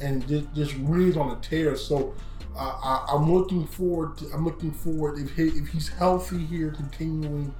and 0.00 0.26
just, 0.26 0.52
just 0.54 0.74
really 0.76 1.18
on 1.18 1.36
a 1.36 1.40
tear. 1.40 1.76
So 1.76 2.14
uh, 2.56 3.04
I, 3.08 3.14
am 3.14 3.32
looking 3.32 3.66
forward. 3.66 4.16
To, 4.18 4.30
I'm 4.32 4.44
looking 4.44 4.72
forward 4.72 5.18
if 5.18 5.34
he, 5.34 5.44
if 5.44 5.68
he's 5.68 5.88
healthy 5.88 6.44
here, 6.44 6.70
continuing 6.70 7.54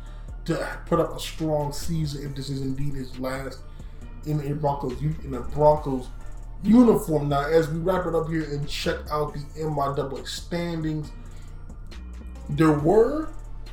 to 0.45 0.79
put 0.87 1.01
up 1.01 1.17
a 1.17 1.21
strong 1.21 1.73
season. 1.73 2.27
If 2.27 2.37
this 2.37 2.51
is 2.51 2.61
indeed 2.61 2.95
his 2.95 3.19
last 3.19 3.61
in 4.27 4.41
a 4.41 4.55
Broncos 4.55 5.01
in 5.01 5.35
a 5.35 5.41
Broncos 5.41 6.09
uniform. 6.63 7.29
Now, 7.29 7.47
as 7.47 7.69
we 7.69 7.79
wrap 7.79 8.07
it 8.07 8.15
up 8.15 8.29
here 8.29 8.45
and 8.45 8.69
check 8.69 8.99
out 9.11 9.35
the 9.35 9.41
MIAA 9.61 10.27
standings, 10.27 11.11
there 12.51 12.73
were 12.73 13.29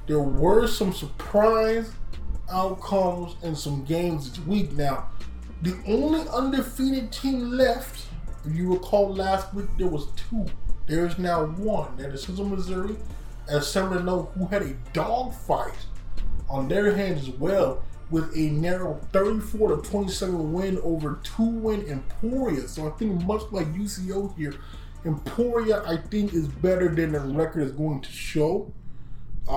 there 0.08 0.20
were 0.20 0.68
some 0.68 0.92
surprise 0.92 1.92
outcomes 2.50 3.36
in 3.44 3.56
some 3.56 3.86
games 3.86 4.30
this 4.30 4.46
week. 4.46 4.74
Now, 4.74 5.10
the 5.62 5.78
only 5.88 6.28
undefeated 6.30 7.12
team 7.12 7.52
left, 7.52 8.08
if 8.46 8.56
you 8.56 8.74
recall 8.74 9.14
last 9.14 9.54
week, 9.54 9.68
there 9.78 9.88
was 9.88 10.08
two 10.16 10.46
there 10.88 11.06
is 11.06 11.18
now 11.18 11.46
one, 11.46 11.96
that 11.98 12.12
is 12.12 12.24
Central 12.24 12.48
Missouri, 12.48 12.98
as 13.48 13.72
Seminole 13.72 14.04
know, 14.04 14.32
who 14.38 14.46
had 14.48 14.62
a 14.62 14.74
dogfight 14.94 15.78
on 16.50 16.68
their 16.68 16.94
hands 16.94 17.30
as 17.30 17.36
well 17.36 17.82
with 18.10 18.36
a 18.36 18.50
narrow 18.50 19.00
34 19.14 19.78
to 19.78 19.90
27 19.90 20.52
win 20.52 20.78
over 20.84 21.20
two 21.24 21.46
win 21.46 21.86
Emporia. 21.88 22.68
So 22.68 22.88
I 22.88 22.92
think 22.92 23.24
much 23.24 23.44
like 23.52 23.68
UCO 23.74 24.36
here, 24.36 24.56
Emporia 25.06 25.82
I 25.86 25.96
think 25.96 26.34
is 26.34 26.48
better 26.48 26.94
than 26.94 27.14
the 27.14 27.22
record 27.22 27.64
is 27.64 27.72
going 27.72 28.02
to 28.02 28.12
show. 28.12 28.74
Uh, 29.48 29.54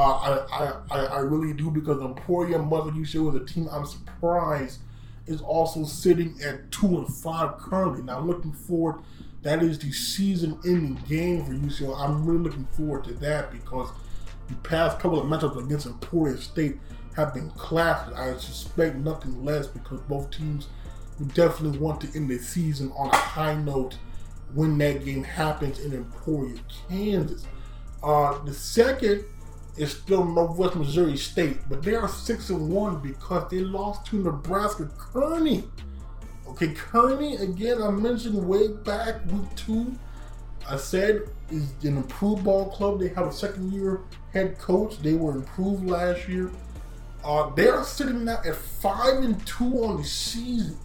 I, 0.52 0.72
I, 0.90 1.04
I 1.06 1.18
really 1.18 1.52
do 1.52 1.70
because 1.70 2.00
Emporia, 2.00 2.58
much 2.58 2.84
like 2.84 2.94
UCO, 2.94 3.34
is 3.34 3.42
a 3.42 3.44
team 3.44 3.68
I'm 3.72 3.86
surprised 3.86 4.78
is 5.26 5.40
also 5.40 5.84
sitting 5.84 6.38
at 6.44 6.70
two 6.70 6.98
and 6.98 7.08
five 7.08 7.58
currently. 7.58 8.02
Now 8.02 8.20
looking 8.20 8.52
forward 8.52 9.02
that 9.44 9.62
is 9.62 9.78
the 9.78 9.92
season-ending 9.92 10.98
game 11.06 11.44
for 11.44 11.52
UCO. 11.52 11.94
I'm 12.00 12.24
really 12.24 12.40
looking 12.40 12.66
forward 12.72 13.04
to 13.04 13.12
that 13.14 13.52
because 13.52 13.90
the 14.48 14.54
past 14.56 14.98
couple 14.98 15.20
of 15.20 15.26
matchups 15.26 15.62
against 15.62 15.84
Emporia 15.84 16.38
State 16.38 16.78
have 17.14 17.34
been 17.34 17.50
classic. 17.50 18.16
I 18.16 18.36
suspect 18.38 18.96
nothing 18.96 19.44
less 19.44 19.66
because 19.66 20.00
both 20.00 20.30
teams 20.30 20.68
would 21.18 21.34
definitely 21.34 21.78
want 21.78 22.00
to 22.00 22.16
end 22.16 22.30
the 22.30 22.38
season 22.38 22.90
on 22.96 23.10
a 23.10 23.16
high 23.16 23.54
note 23.54 23.98
when 24.54 24.78
that 24.78 25.04
game 25.04 25.22
happens 25.22 25.78
in 25.78 25.92
Emporia, 25.92 26.56
Kansas. 26.88 27.46
Uh, 28.02 28.42
the 28.44 28.54
second 28.54 29.24
is 29.76 29.92
still 29.92 30.24
Northwest 30.24 30.76
Missouri 30.76 31.16
State, 31.16 31.58
but 31.68 31.82
they 31.82 31.94
are 31.94 32.08
six 32.08 32.50
and 32.50 32.68
one 32.68 33.00
because 33.00 33.50
they 33.50 33.60
lost 33.60 34.06
to 34.06 34.16
Nebraska 34.16 34.90
Kearney. 34.98 35.64
Okay, 36.48 36.74
Kearney, 36.74 37.36
again, 37.36 37.82
I 37.82 37.90
mentioned 37.90 38.46
way 38.46 38.68
back 38.68 39.24
week 39.26 39.54
two. 39.56 39.94
I 40.68 40.76
said 40.76 41.22
is 41.50 41.72
an 41.82 41.96
improved 41.96 42.44
ball 42.44 42.70
club. 42.70 43.00
They 43.00 43.08
have 43.08 43.26
a 43.26 43.32
second 43.32 43.72
year 43.72 44.00
head 44.32 44.58
coach. 44.58 44.98
They 44.98 45.14
were 45.14 45.32
improved 45.32 45.86
last 45.86 46.28
year. 46.28 46.50
Uh, 47.24 47.50
they 47.50 47.68
are 47.68 47.84
sitting 47.84 48.24
now 48.24 48.40
at 48.44 48.56
five 48.56 49.22
and 49.22 49.44
two 49.46 49.84
on 49.84 49.98
the 49.98 50.04
season. 50.04 50.76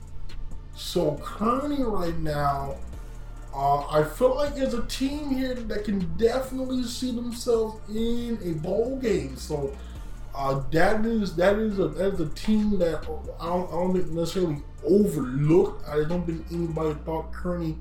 So 0.75 1.19
Kearney 1.23 1.83
right 1.83 2.17
now, 2.19 2.75
uh, 3.53 3.87
I 3.87 4.03
feel 4.03 4.35
like 4.35 4.55
there's 4.55 4.73
a 4.73 4.85
team 4.85 5.29
here 5.35 5.55
that 5.55 5.83
can 5.83 5.99
definitely 6.17 6.83
see 6.83 7.11
themselves 7.11 7.79
in 7.89 8.39
a 8.43 8.53
bowl 8.59 8.97
game. 8.97 9.35
So 9.37 9.75
uh, 10.35 10.63
that 10.71 11.05
is 11.05 11.35
that 11.35 11.57
is 11.57 11.79
a 11.79 11.87
that 11.89 12.13
is 12.13 12.19
a 12.19 12.29
team 12.29 12.77
that 12.79 13.03
I 13.39 13.45
don't, 13.47 13.67
I 13.69 13.71
don't 13.71 13.93
think 13.93 14.11
necessarily 14.11 14.61
overlooked. 14.83 15.87
I 15.87 16.03
don't 16.07 16.25
think 16.25 16.45
anybody 16.51 16.97
thought 17.05 17.31
Kearney 17.33 17.77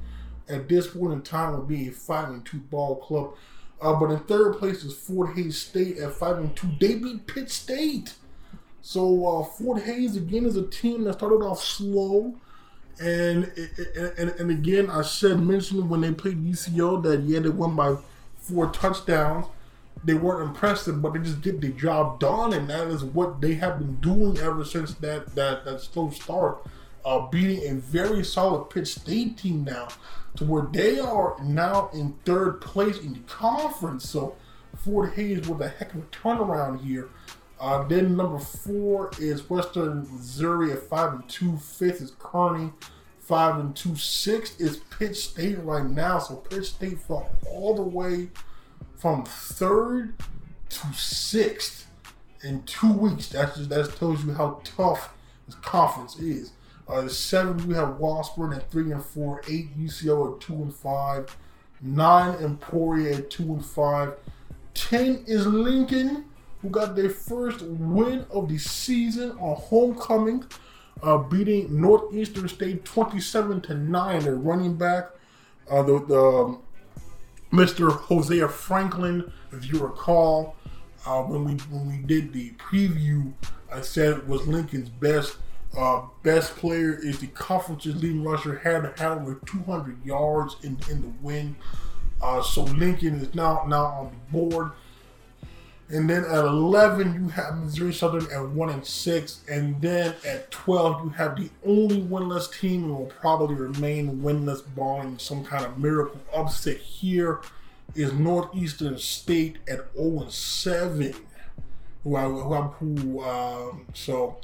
at 0.48 0.68
this 0.68 0.86
point 0.86 1.12
in 1.12 1.22
time 1.22 1.56
would 1.56 1.68
be 1.68 1.88
a 1.88 1.92
five 1.92 2.30
and 2.30 2.44
two 2.44 2.58
ball 2.58 2.96
club. 2.96 3.34
Uh, 3.80 3.94
but 3.94 4.10
in 4.10 4.18
third 4.20 4.58
place 4.58 4.82
is 4.82 4.94
Fort 4.94 5.36
Hays 5.36 5.58
State 5.60 5.98
at 5.98 6.12
five 6.12 6.38
and 6.38 6.56
two. 6.56 6.68
They 6.80 6.94
beat 6.96 7.26
Pitt 7.26 7.50
State. 7.50 8.14
So 8.80 9.26
uh, 9.26 9.44
Fort 9.44 9.82
Hays 9.82 10.16
again 10.16 10.46
is 10.46 10.56
a 10.56 10.66
team 10.66 11.04
that 11.04 11.14
started 11.14 11.44
off 11.44 11.62
slow, 11.62 12.34
and 13.00 13.44
and, 14.18 14.30
and 14.30 14.50
again 14.50 14.90
I 14.90 15.02
said 15.02 15.40
mentioned 15.40 15.88
when 15.88 16.00
they 16.00 16.12
played 16.12 16.44
UCO 16.44 17.02
that 17.04 17.20
yeah 17.20 17.40
they 17.40 17.48
won 17.48 17.76
by 17.76 17.96
four 18.40 18.70
touchdowns 18.70 19.46
they 20.04 20.14
weren't 20.14 20.48
impressive, 20.48 21.02
but 21.02 21.12
they 21.12 21.20
just 21.20 21.40
get 21.42 21.60
the 21.60 21.68
job 21.70 22.20
done, 22.20 22.52
and 22.52 22.68
that 22.70 22.88
is 22.88 23.04
what 23.04 23.40
they 23.40 23.54
have 23.54 23.78
been 23.78 23.96
doing 23.96 24.38
ever 24.38 24.64
since 24.64 24.94
that 24.94 25.34
that 25.34 25.64
that 25.64 25.80
slow 25.80 26.10
start, 26.10 26.64
uh, 27.04 27.26
beating 27.26 27.68
a 27.68 27.74
very 27.74 28.24
solid 28.24 28.70
Pitt 28.70 28.86
State 28.86 29.38
team 29.38 29.64
now, 29.64 29.88
to 30.36 30.44
where 30.44 30.66
they 30.72 30.98
are 30.98 31.36
now 31.42 31.90
in 31.92 32.14
third 32.24 32.60
place 32.60 32.98
in 32.98 33.14
the 33.14 33.20
conference. 33.20 34.08
So 34.08 34.36
Fort 34.76 35.14
Hays 35.14 35.48
with 35.48 35.60
a 35.60 35.68
heck 35.68 35.94
of 35.94 36.00
a 36.00 36.06
turnaround 36.06 36.84
here. 36.84 37.08
Uh, 37.60 37.82
then 37.88 38.16
number 38.16 38.38
four 38.38 39.10
is 39.20 39.48
Western 39.50 40.06
Missouri 40.12 40.72
at 40.72 40.82
five 40.84 41.12
and 41.14 41.28
two. 41.28 41.56
Fifth 41.56 42.00
is 42.00 42.12
Kearney, 42.18 42.72
five 43.18 43.58
and 43.58 43.74
two. 43.74 43.96
Sixth 43.96 44.60
is 44.60 44.78
Pitt 44.98 45.16
State 45.16 45.58
right 45.60 45.84
now. 45.84 46.18
So 46.18 46.36
Pitt 46.36 46.64
State 46.66 47.00
fell 47.00 47.30
all 47.50 47.74
the 47.74 47.82
way 47.82 48.28
from 48.96 49.24
third 49.24 50.14
to 50.68 50.92
sixth 50.92 51.86
in 52.44 52.62
two 52.62 52.92
weeks. 52.92 53.28
That 53.30 53.54
just 53.56 53.70
that 53.70 53.96
tells 53.96 54.24
you 54.24 54.32
how 54.34 54.60
tough 54.62 55.12
this 55.46 55.56
conference 55.56 56.18
is. 56.18 56.52
Uh, 56.88 57.08
seven 57.08 57.66
we 57.66 57.74
have 57.74 57.98
Washburn 57.98 58.52
at 58.52 58.70
three 58.70 58.92
and 58.92 59.04
four, 59.04 59.42
eight 59.48 59.76
UCO 59.78 60.34
at 60.34 60.40
two 60.40 60.54
and 60.54 60.74
five, 60.74 61.36
nine 61.82 62.34
Emporia 62.42 63.18
at 63.18 63.30
two 63.30 63.42
and 63.52 63.64
five, 63.64 64.14
ten 64.74 65.24
is 65.26 65.46
Lincoln 65.46 66.24
who 66.62 66.70
got 66.70 66.96
their 66.96 67.10
first 67.10 67.62
win 67.62 68.26
of 68.30 68.48
the 68.48 68.58
season 68.58 69.32
on 69.32 69.56
homecoming, 69.56 70.44
uh, 71.02 71.18
beating 71.18 71.80
Northeastern 71.80 72.48
State 72.48 72.84
27 72.84 73.60
to 73.62 73.74
9. 73.74 74.22
Their 74.22 74.36
running 74.36 74.76
back, 74.76 75.10
uh, 75.70 75.82
the, 75.82 76.04
the 76.04 76.20
um, 76.20 76.62
Mr. 77.52 77.90
Hosea 77.90 78.48
Franklin, 78.48 79.30
if 79.52 79.70
you 79.72 79.78
recall, 79.78 80.56
uh, 81.06 81.22
when 81.22 81.44
we 81.44 81.52
when 81.70 81.88
we 81.88 81.98
did 81.98 82.32
the 82.32 82.50
preview, 82.52 83.32
I 83.72 83.80
said 83.80 84.28
was 84.28 84.46
Lincoln's 84.46 84.88
best 84.88 85.36
uh, 85.76 86.02
best 86.22 86.56
player 86.56 86.94
is 86.94 87.20
the 87.20 87.26
conference's 87.28 88.02
leading 88.02 88.24
rusher, 88.24 88.58
had 88.58 88.98
had 88.98 89.18
over 89.18 89.40
200 89.46 90.04
yards 90.04 90.56
in, 90.62 90.78
in 90.90 91.02
the 91.02 91.12
win. 91.20 91.56
Uh, 92.20 92.42
so 92.42 92.64
Lincoln 92.64 93.14
is 93.16 93.34
now 93.34 93.64
now 93.66 93.84
on 93.84 94.10
the 94.10 94.32
board. 94.32 94.72
And 95.90 96.08
then 96.08 96.24
at 96.24 96.44
11, 96.44 97.14
you 97.14 97.28
have 97.28 97.58
Missouri 97.58 97.94
Southern 97.94 98.30
at 98.30 98.46
1 98.46 98.70
and 98.70 98.86
6. 98.86 99.40
And 99.48 99.80
then 99.80 100.14
at 100.26 100.50
12, 100.50 101.04
you 101.04 101.10
have 101.10 101.36
the 101.36 101.48
only 101.64 102.02
winless 102.02 102.52
team 102.52 102.84
and 102.84 102.96
will 102.96 103.06
probably 103.06 103.54
remain 103.54 104.20
winless, 104.20 104.62
barring 104.76 105.18
some 105.18 105.44
kind 105.44 105.64
of 105.64 105.78
miracle 105.78 106.20
upset 106.34 106.76
here, 106.76 107.40
is 107.94 108.12
Northeastern 108.12 108.98
State 108.98 109.58
at 109.66 109.90
0 109.96 110.22
and 110.22 110.32
7. 110.32 111.14
Who, 112.04 112.16
I, 112.16 112.24
who, 112.24 112.54
I, 112.54 112.62
who 112.62 113.22
um, 113.24 113.86
so 113.94 114.38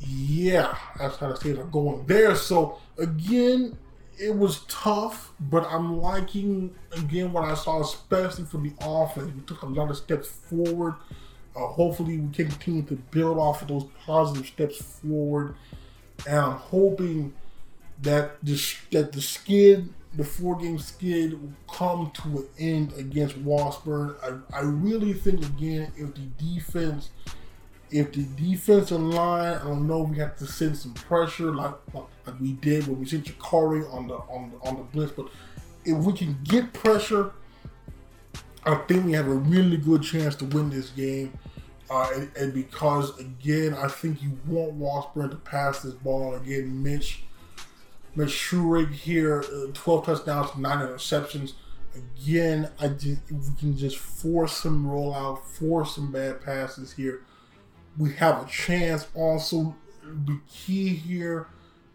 yeah, 0.00 0.76
that's 0.98 1.16
how 1.16 1.28
the 1.28 1.36
States 1.36 1.58
are 1.58 1.64
going 1.64 2.06
there. 2.06 2.34
So 2.34 2.78
again, 2.98 3.76
it 4.18 4.36
was 4.36 4.64
tough, 4.68 5.32
but 5.40 5.66
I'm 5.66 6.00
liking 6.00 6.74
again 6.92 7.32
what 7.32 7.44
I 7.44 7.54
saw, 7.54 7.80
especially 7.80 8.44
for 8.44 8.58
the 8.58 8.72
offense. 8.80 9.32
We 9.34 9.40
took 9.42 9.62
a 9.62 9.66
lot 9.66 9.90
of 9.90 9.96
steps 9.96 10.28
forward. 10.28 10.94
Uh, 11.56 11.66
hopefully, 11.66 12.18
we 12.18 12.32
can 12.32 12.48
continue 12.48 12.82
to 12.82 12.96
build 13.10 13.38
off 13.38 13.62
of 13.62 13.68
those 13.68 13.86
positive 14.04 14.46
steps 14.46 14.82
forward, 14.82 15.54
and 16.28 16.38
I'm 16.38 16.52
hoping 16.52 17.34
that 18.02 18.44
the 18.44 18.60
that 18.90 19.12
the 19.12 19.22
skid, 19.22 19.88
the 20.14 20.24
four 20.24 20.56
game 20.56 20.78
skid, 20.78 21.40
will 21.40 21.52
come 21.72 22.10
to 22.22 22.28
an 22.38 22.48
end 22.58 22.92
against 22.94 23.36
Washburn. 23.38 24.16
I, 24.22 24.58
I 24.58 24.62
really 24.62 25.12
think 25.12 25.44
again 25.44 25.92
if 25.96 26.14
the 26.14 26.26
defense 26.38 27.10
if 27.94 28.10
the 28.10 28.24
defensive 28.24 29.00
line, 29.00 29.54
I 29.54 29.62
don't 29.62 29.86
know, 29.86 30.00
we 30.00 30.18
have 30.18 30.36
to 30.38 30.46
send 30.46 30.76
some 30.76 30.94
pressure 30.94 31.54
like, 31.54 31.74
like 31.94 32.40
we 32.40 32.54
did 32.54 32.88
when 32.88 32.98
we 32.98 33.06
sent 33.06 33.24
Jakari 33.24 33.88
on 33.94 34.08
the 34.08 34.16
on 34.16 34.50
the 34.50 34.68
on 34.68 34.76
the 34.78 34.82
blitz. 34.82 35.12
But 35.12 35.28
if 35.84 35.96
we 35.98 36.12
can 36.12 36.36
get 36.42 36.72
pressure, 36.72 37.30
I 38.64 38.74
think 38.88 39.06
we 39.06 39.12
have 39.12 39.28
a 39.28 39.34
really 39.34 39.76
good 39.76 40.02
chance 40.02 40.34
to 40.36 40.44
win 40.44 40.70
this 40.70 40.90
game. 40.90 41.38
Uh, 41.88 42.08
and, 42.16 42.36
and, 42.36 42.54
because 42.54 43.16
again, 43.20 43.74
I 43.74 43.86
think 43.88 44.22
you 44.22 44.36
want 44.46 44.72
Washburn 44.72 45.30
to 45.30 45.36
pass 45.36 45.82
this 45.82 45.92
ball 45.92 46.34
again. 46.34 46.82
Mitch, 46.82 47.22
Mitch 48.16 48.30
Schurig 48.30 48.90
here, 48.90 49.44
uh, 49.54 49.70
12 49.72 50.06
touchdowns, 50.06 50.56
nine 50.56 50.78
interceptions. 50.78 51.52
Again, 51.94 52.70
I 52.80 52.88
just 52.88 53.20
we 53.30 53.54
can 53.60 53.76
just 53.76 53.98
force 53.98 54.56
some 54.56 54.84
rollout, 54.84 55.44
force 55.44 55.94
some 55.94 56.10
bad 56.10 56.40
passes 56.40 56.90
here 56.90 57.20
we 57.98 58.12
have 58.14 58.44
a 58.44 58.50
chance 58.50 59.06
also 59.14 59.74
the 60.02 60.38
key 60.48 60.88
here 60.88 61.46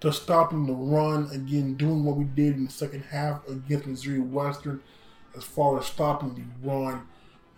to 0.02 0.12
stopping 0.12 0.66
the 0.66 0.74
run 0.74 1.30
again 1.32 1.76
doing 1.76 2.04
what 2.04 2.16
we 2.16 2.24
did 2.24 2.56
in 2.56 2.66
the 2.66 2.72
second 2.72 3.04
half 3.04 3.48
against 3.48 3.86
missouri 3.86 4.20
western 4.20 4.82
as 5.36 5.44
far 5.44 5.80
as 5.80 5.86
stopping 5.86 6.34
the 6.34 6.68
run. 6.68 7.08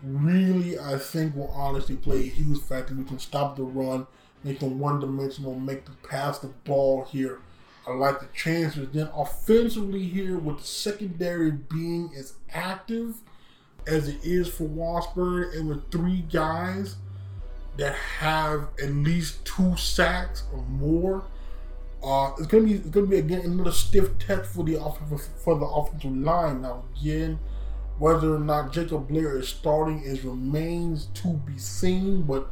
Really 0.04 0.80
i 0.80 0.98
think 0.98 1.36
will 1.36 1.52
honestly 1.56 1.96
play 1.96 2.22
a 2.22 2.30
huge 2.30 2.62
factor 2.62 2.96
we 2.96 3.04
can 3.04 3.20
stop 3.20 3.56
the 3.56 3.64
run 3.64 4.08
make 4.44 4.60
them 4.60 4.80
one-dimensional 4.80 5.56
make 5.56 5.86
them 5.86 5.98
pass 6.08 6.40
the 6.40 6.48
ball 6.48 7.06
here. 7.06 7.40
I 7.88 7.94
like 7.94 8.20
the 8.20 8.28
chances. 8.28 8.90
Then 8.92 9.10
offensively 9.16 10.04
here 10.04 10.38
with 10.38 10.60
the 10.60 10.64
secondary 10.64 11.52
being 11.52 12.12
as 12.18 12.34
active 12.54 13.16
as 13.88 14.08
it 14.08 14.20
is 14.24 14.48
for 14.48 14.66
washburn 14.66 15.52
and 15.56 15.68
with 15.68 15.90
three 15.92 16.24
guys 16.32 16.98
that 17.78 17.96
have 17.96 18.70
at 18.82 18.92
least 18.92 19.46
two 19.46 19.76
sacks 19.78 20.44
or 20.54 20.62
more. 20.64 21.24
Uh, 22.04 22.32
it's 22.38 22.48
gonna 22.48 22.64
be 22.64 22.74
it's 22.74 22.90
gonna 22.90 23.08
be 23.08 23.18
again 23.18 23.42
another 23.42 23.72
stiff 23.72 24.18
test 24.18 24.52
for 24.52 24.64
the 24.64 24.82
offensive 24.82 25.28
for 25.44 25.58
the 25.58 25.66
offensive 25.66 26.16
line. 26.16 26.62
Now 26.62 26.84
again, 27.00 27.40
whether 28.00 28.34
or 28.36 28.40
not 28.40 28.74
Jacob 28.74 29.08
Blair 29.08 29.38
is 29.38 29.48
starting 29.48 30.02
is 30.02 30.24
remains 30.24 31.08
to 31.14 31.28
be 31.28 31.58
seen. 31.58 32.24
But 32.24 32.50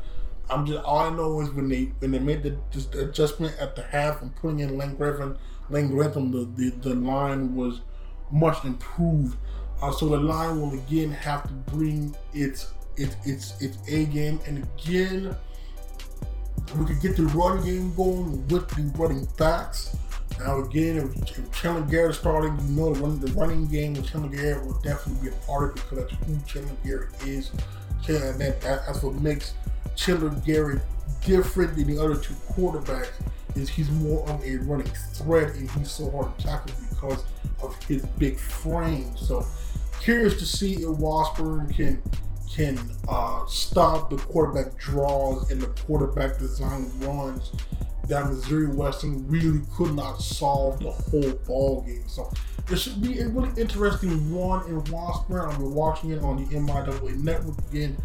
I'm 0.50 0.66
just 0.66 0.84
all 0.84 1.00
I 1.00 1.10
know 1.10 1.42
is 1.42 1.50
when 1.50 1.68
they 1.68 1.86
when 2.00 2.12
they 2.12 2.20
made 2.20 2.44
the, 2.44 2.58
the 2.92 3.10
adjustment 3.10 3.56
at 3.60 3.76
the 3.76 3.84
half 3.84 4.22
and 4.22 4.36
putting 4.36 4.60
in 4.60 4.78
Lane 4.78 4.96
Griffin, 4.96 5.38
Lane 5.70 5.90
Grantham, 5.90 6.32
the, 6.32 6.46
the 6.56 6.70
the 6.90 6.96
line 6.96 7.56
was 7.56 7.82
much 8.32 8.64
improved. 8.64 9.38
Uh, 9.82 9.92
so 9.92 10.10
the 10.10 10.18
line 10.18 10.60
will 10.60 10.74
again 10.74 11.10
have 11.12 11.44
to 11.44 11.54
bring 11.54 12.16
its 12.34 12.74
it's 13.00 13.16
it's 13.26 13.62
it's 13.62 13.78
a 13.88 14.06
game, 14.06 14.40
and 14.46 14.68
again, 14.78 15.36
we 16.78 16.86
could 16.86 17.02
get 17.02 17.16
the 17.16 17.24
running 17.28 17.64
game 17.64 17.96
going 17.96 18.48
with 18.50 18.70
the 18.70 18.92
running 18.98 19.28
backs. 19.38 19.96
Now 20.38 20.60
again, 20.60 20.98
if, 20.98 21.38
if 21.38 21.52
Chandler 21.52 21.82
Garrett 21.90 22.16
starting, 22.16 22.58
you 22.68 22.76
know 22.76 22.94
the, 22.94 23.02
run, 23.02 23.20
the 23.20 23.32
running 23.34 23.68
game 23.68 23.94
with 23.94 24.10
Chandler 24.10 24.30
Garrett 24.30 24.66
will 24.66 24.80
definitely 24.82 25.30
be 25.30 25.36
a 25.36 25.40
part 25.46 25.64
of 25.64 25.70
it 25.70 25.76
because 25.76 25.98
that's 25.98 26.26
who 26.26 26.40
Chandler 26.46 26.78
Garrett 26.84 27.10
is. 27.26 27.52
And 28.08 28.40
that, 28.40 28.62
that's 28.62 29.04
what 29.04 29.16
makes 29.16 29.54
Chandler 29.96 30.30
Garrett 30.46 30.82
different 31.26 31.76
than 31.76 31.88
the 31.88 32.02
other 32.02 32.16
two 32.16 32.34
quarterbacks. 32.54 33.12
Is 33.56 33.68
he's 33.68 33.90
more 33.90 34.30
of 34.30 34.44
a 34.46 34.58
running 34.58 34.88
threat 35.14 35.56
and 35.56 35.70
he's 35.72 35.92
so 35.92 36.10
hard 36.12 36.38
to 36.38 36.46
tackle 36.46 36.74
because 36.90 37.24
of 37.62 37.76
his 37.84 38.06
big 38.18 38.38
frame. 38.38 39.16
So 39.18 39.46
curious 40.00 40.38
to 40.38 40.46
see 40.46 40.76
if 40.76 40.90
Washburn 40.98 41.74
can 41.74 42.02
can 42.54 42.80
uh, 43.08 43.46
stop 43.48 44.10
the 44.10 44.18
quarterback 44.18 44.78
draws 44.78 45.50
and 45.52 45.62
the 45.62 45.68
quarterback 45.68 46.38
design 46.40 46.92
runs 47.00 47.52
that 48.08 48.26
Missouri 48.26 48.68
Western 48.68 49.28
really 49.28 49.62
could 49.76 49.94
not 49.94 50.20
solve 50.20 50.80
the 50.80 50.92
whole 50.92 51.32
ball 51.46 51.82
game. 51.82 52.04
So 52.08 52.32
it 52.70 52.78
should 52.78 53.02
be 53.02 53.20
a 53.20 53.28
really 53.30 53.52
interesting 53.60 54.34
one 54.34 54.66
in 54.68 54.84
Washburn. 54.86 55.50
I'll 55.50 55.58
be 55.60 55.66
watching 55.66 56.12
it 56.12 56.22
on 56.24 56.38
the 56.38 56.56
MIAA 56.56 57.24
network 57.24 57.58
again 57.70 57.98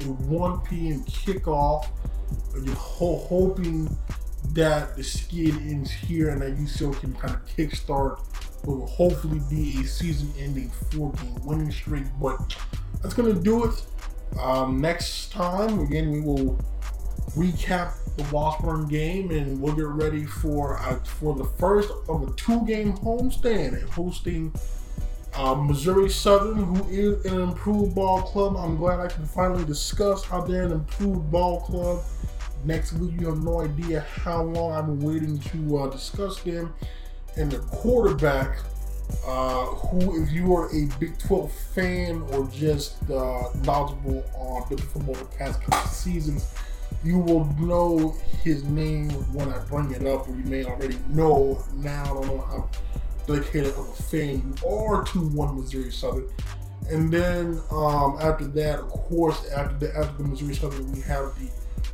at 0.00 0.06
1 0.06 0.60
p.m. 0.62 1.04
kickoff. 1.04 1.86
You're 2.62 2.74
hoping 2.74 3.94
that 4.54 4.96
the 4.96 5.04
skid 5.04 5.54
ends 5.56 5.90
here 5.90 6.30
and 6.30 6.40
that 6.42 6.56
UCO 6.56 6.98
can 6.98 7.14
kind 7.14 7.34
of 7.34 7.46
kickstart 7.46 8.18
what 8.64 8.78
will 8.78 8.86
hopefully 8.86 9.40
be 9.48 9.80
a 9.80 9.84
season-ending 9.84 10.70
four-game 10.90 11.34
winning 11.44 11.70
streak. 11.70 12.04
But 12.20 12.56
that's 13.02 13.14
going 13.14 13.34
to 13.34 13.40
do 13.40 13.64
it. 13.64 13.82
Um, 14.38 14.80
next 14.80 15.32
time, 15.32 15.80
again, 15.80 16.10
we 16.10 16.20
will 16.20 16.58
recap 17.36 17.94
the 18.16 18.24
Washburn 18.34 18.88
game 18.88 19.30
and 19.30 19.60
we'll 19.60 19.74
get 19.74 19.86
ready 19.86 20.24
for 20.24 20.78
uh, 20.78 20.98
for 21.04 21.34
the 21.34 21.44
first 21.44 21.90
of 22.08 22.28
a 22.28 22.32
two-game 22.34 22.94
homestand 22.94 23.80
and 23.80 23.88
hosting 23.90 24.52
uh, 25.34 25.54
Missouri 25.54 26.10
Southern, 26.10 26.56
who 26.56 26.88
is 26.88 27.24
an 27.24 27.40
improved 27.40 27.94
ball 27.94 28.22
club. 28.22 28.56
I'm 28.56 28.76
glad 28.76 29.00
I 29.00 29.06
can 29.06 29.26
finally 29.26 29.64
discuss 29.64 30.24
how 30.24 30.40
they're 30.40 30.64
an 30.64 30.72
improved 30.72 31.30
ball 31.30 31.60
club. 31.60 32.02
Next 32.64 32.92
week, 32.94 33.18
you 33.18 33.28
have 33.28 33.42
no 33.42 33.60
idea 33.60 34.00
how 34.00 34.42
long 34.42 34.72
I've 34.72 34.86
been 34.86 35.00
waiting 35.00 35.38
to 35.38 35.78
uh, 35.78 35.86
discuss 35.88 36.40
them. 36.42 36.74
And 37.36 37.50
the 37.50 37.58
quarterback 37.58 38.58
uh, 39.26 39.66
who, 39.66 40.22
if 40.22 40.32
you 40.32 40.54
are 40.54 40.68
a 40.74 40.86
Big 40.98 41.18
12 41.18 41.52
fan 41.74 42.22
or 42.32 42.46
just 42.48 42.96
uh, 43.10 43.42
knowledgeable 43.64 44.24
on 44.34 44.64
the 44.70 44.80
football 44.80 45.14
the 45.14 45.24
past 45.36 45.62
couple 45.62 45.88
seasons, 45.90 46.54
you 47.02 47.18
will 47.18 47.44
know 47.58 48.14
his 48.42 48.64
name 48.64 49.10
when 49.32 49.48
I 49.48 49.58
bring 49.64 49.90
it 49.92 50.06
up, 50.06 50.28
or 50.28 50.36
you 50.36 50.44
may 50.44 50.64
already 50.64 50.98
know 51.08 51.62
now. 51.76 52.02
I 52.02 52.06
don't 52.06 52.26
know 52.26 52.40
how 52.40 52.68
dedicated 53.26 53.72
of 53.74 53.88
a 53.88 54.02
fan 54.02 54.54
you 54.62 54.68
are 54.68 55.04
to 55.04 55.20
one 55.28 55.58
Missouri 55.58 55.90
Southern. 55.90 56.28
And 56.90 57.10
then 57.10 57.60
um, 57.70 58.18
after 58.20 58.46
that, 58.48 58.80
of 58.80 58.88
course, 58.88 59.48
after 59.50 59.76
the 59.78 59.96
after 59.96 60.22
the 60.22 60.28
Missouri 60.28 60.54
Southern, 60.54 60.92
we 60.92 61.00
have 61.02 61.32
the 61.38 61.48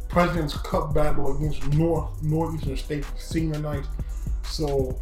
President's 0.08 0.56
Cup 0.56 0.94
battle 0.94 1.36
against 1.36 1.66
North 1.74 2.10
Northeastern 2.22 2.76
State 2.76 3.04
senior 3.16 3.58
night. 3.58 3.84
So 4.44 4.98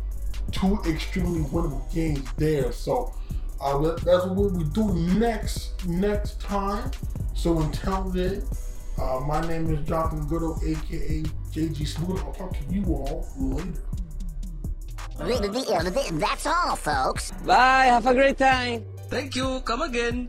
two 0.53 0.79
extremely 0.87 1.41
winnable 1.41 1.93
games 1.93 2.27
there. 2.37 2.73
So 2.73 3.15
uh, 3.61 3.79
that's 3.79 4.27
what 4.27 4.53
we 4.53 4.65
do 4.65 4.93
next 5.19 5.87
next 5.87 6.41
time. 6.41 6.91
So 7.35 7.61
until 7.61 8.05
then, 8.11 8.47
uh, 9.01 9.21
my 9.27 9.41
name 9.47 9.75
is 9.75 9.87
Jonathan 9.87 10.27
Goudeau, 10.29 10.63
aka 10.63 11.23
JG 11.53 11.87
Smooth. 11.87 12.21
I'll 12.21 12.33
talk 12.33 12.53
to 12.53 12.75
you 12.75 12.85
all 12.85 13.27
later. 15.19 15.53
That's 16.13 16.47
all, 16.47 16.77
folks. 16.77 17.33
Bye. 17.45 17.87
Have 17.87 18.07
a 18.07 18.15
great 18.15 18.39
time. 18.39 18.85
Thank 19.09 19.37
you. 19.37 19.61
Come 19.61 19.83
again. 19.83 20.29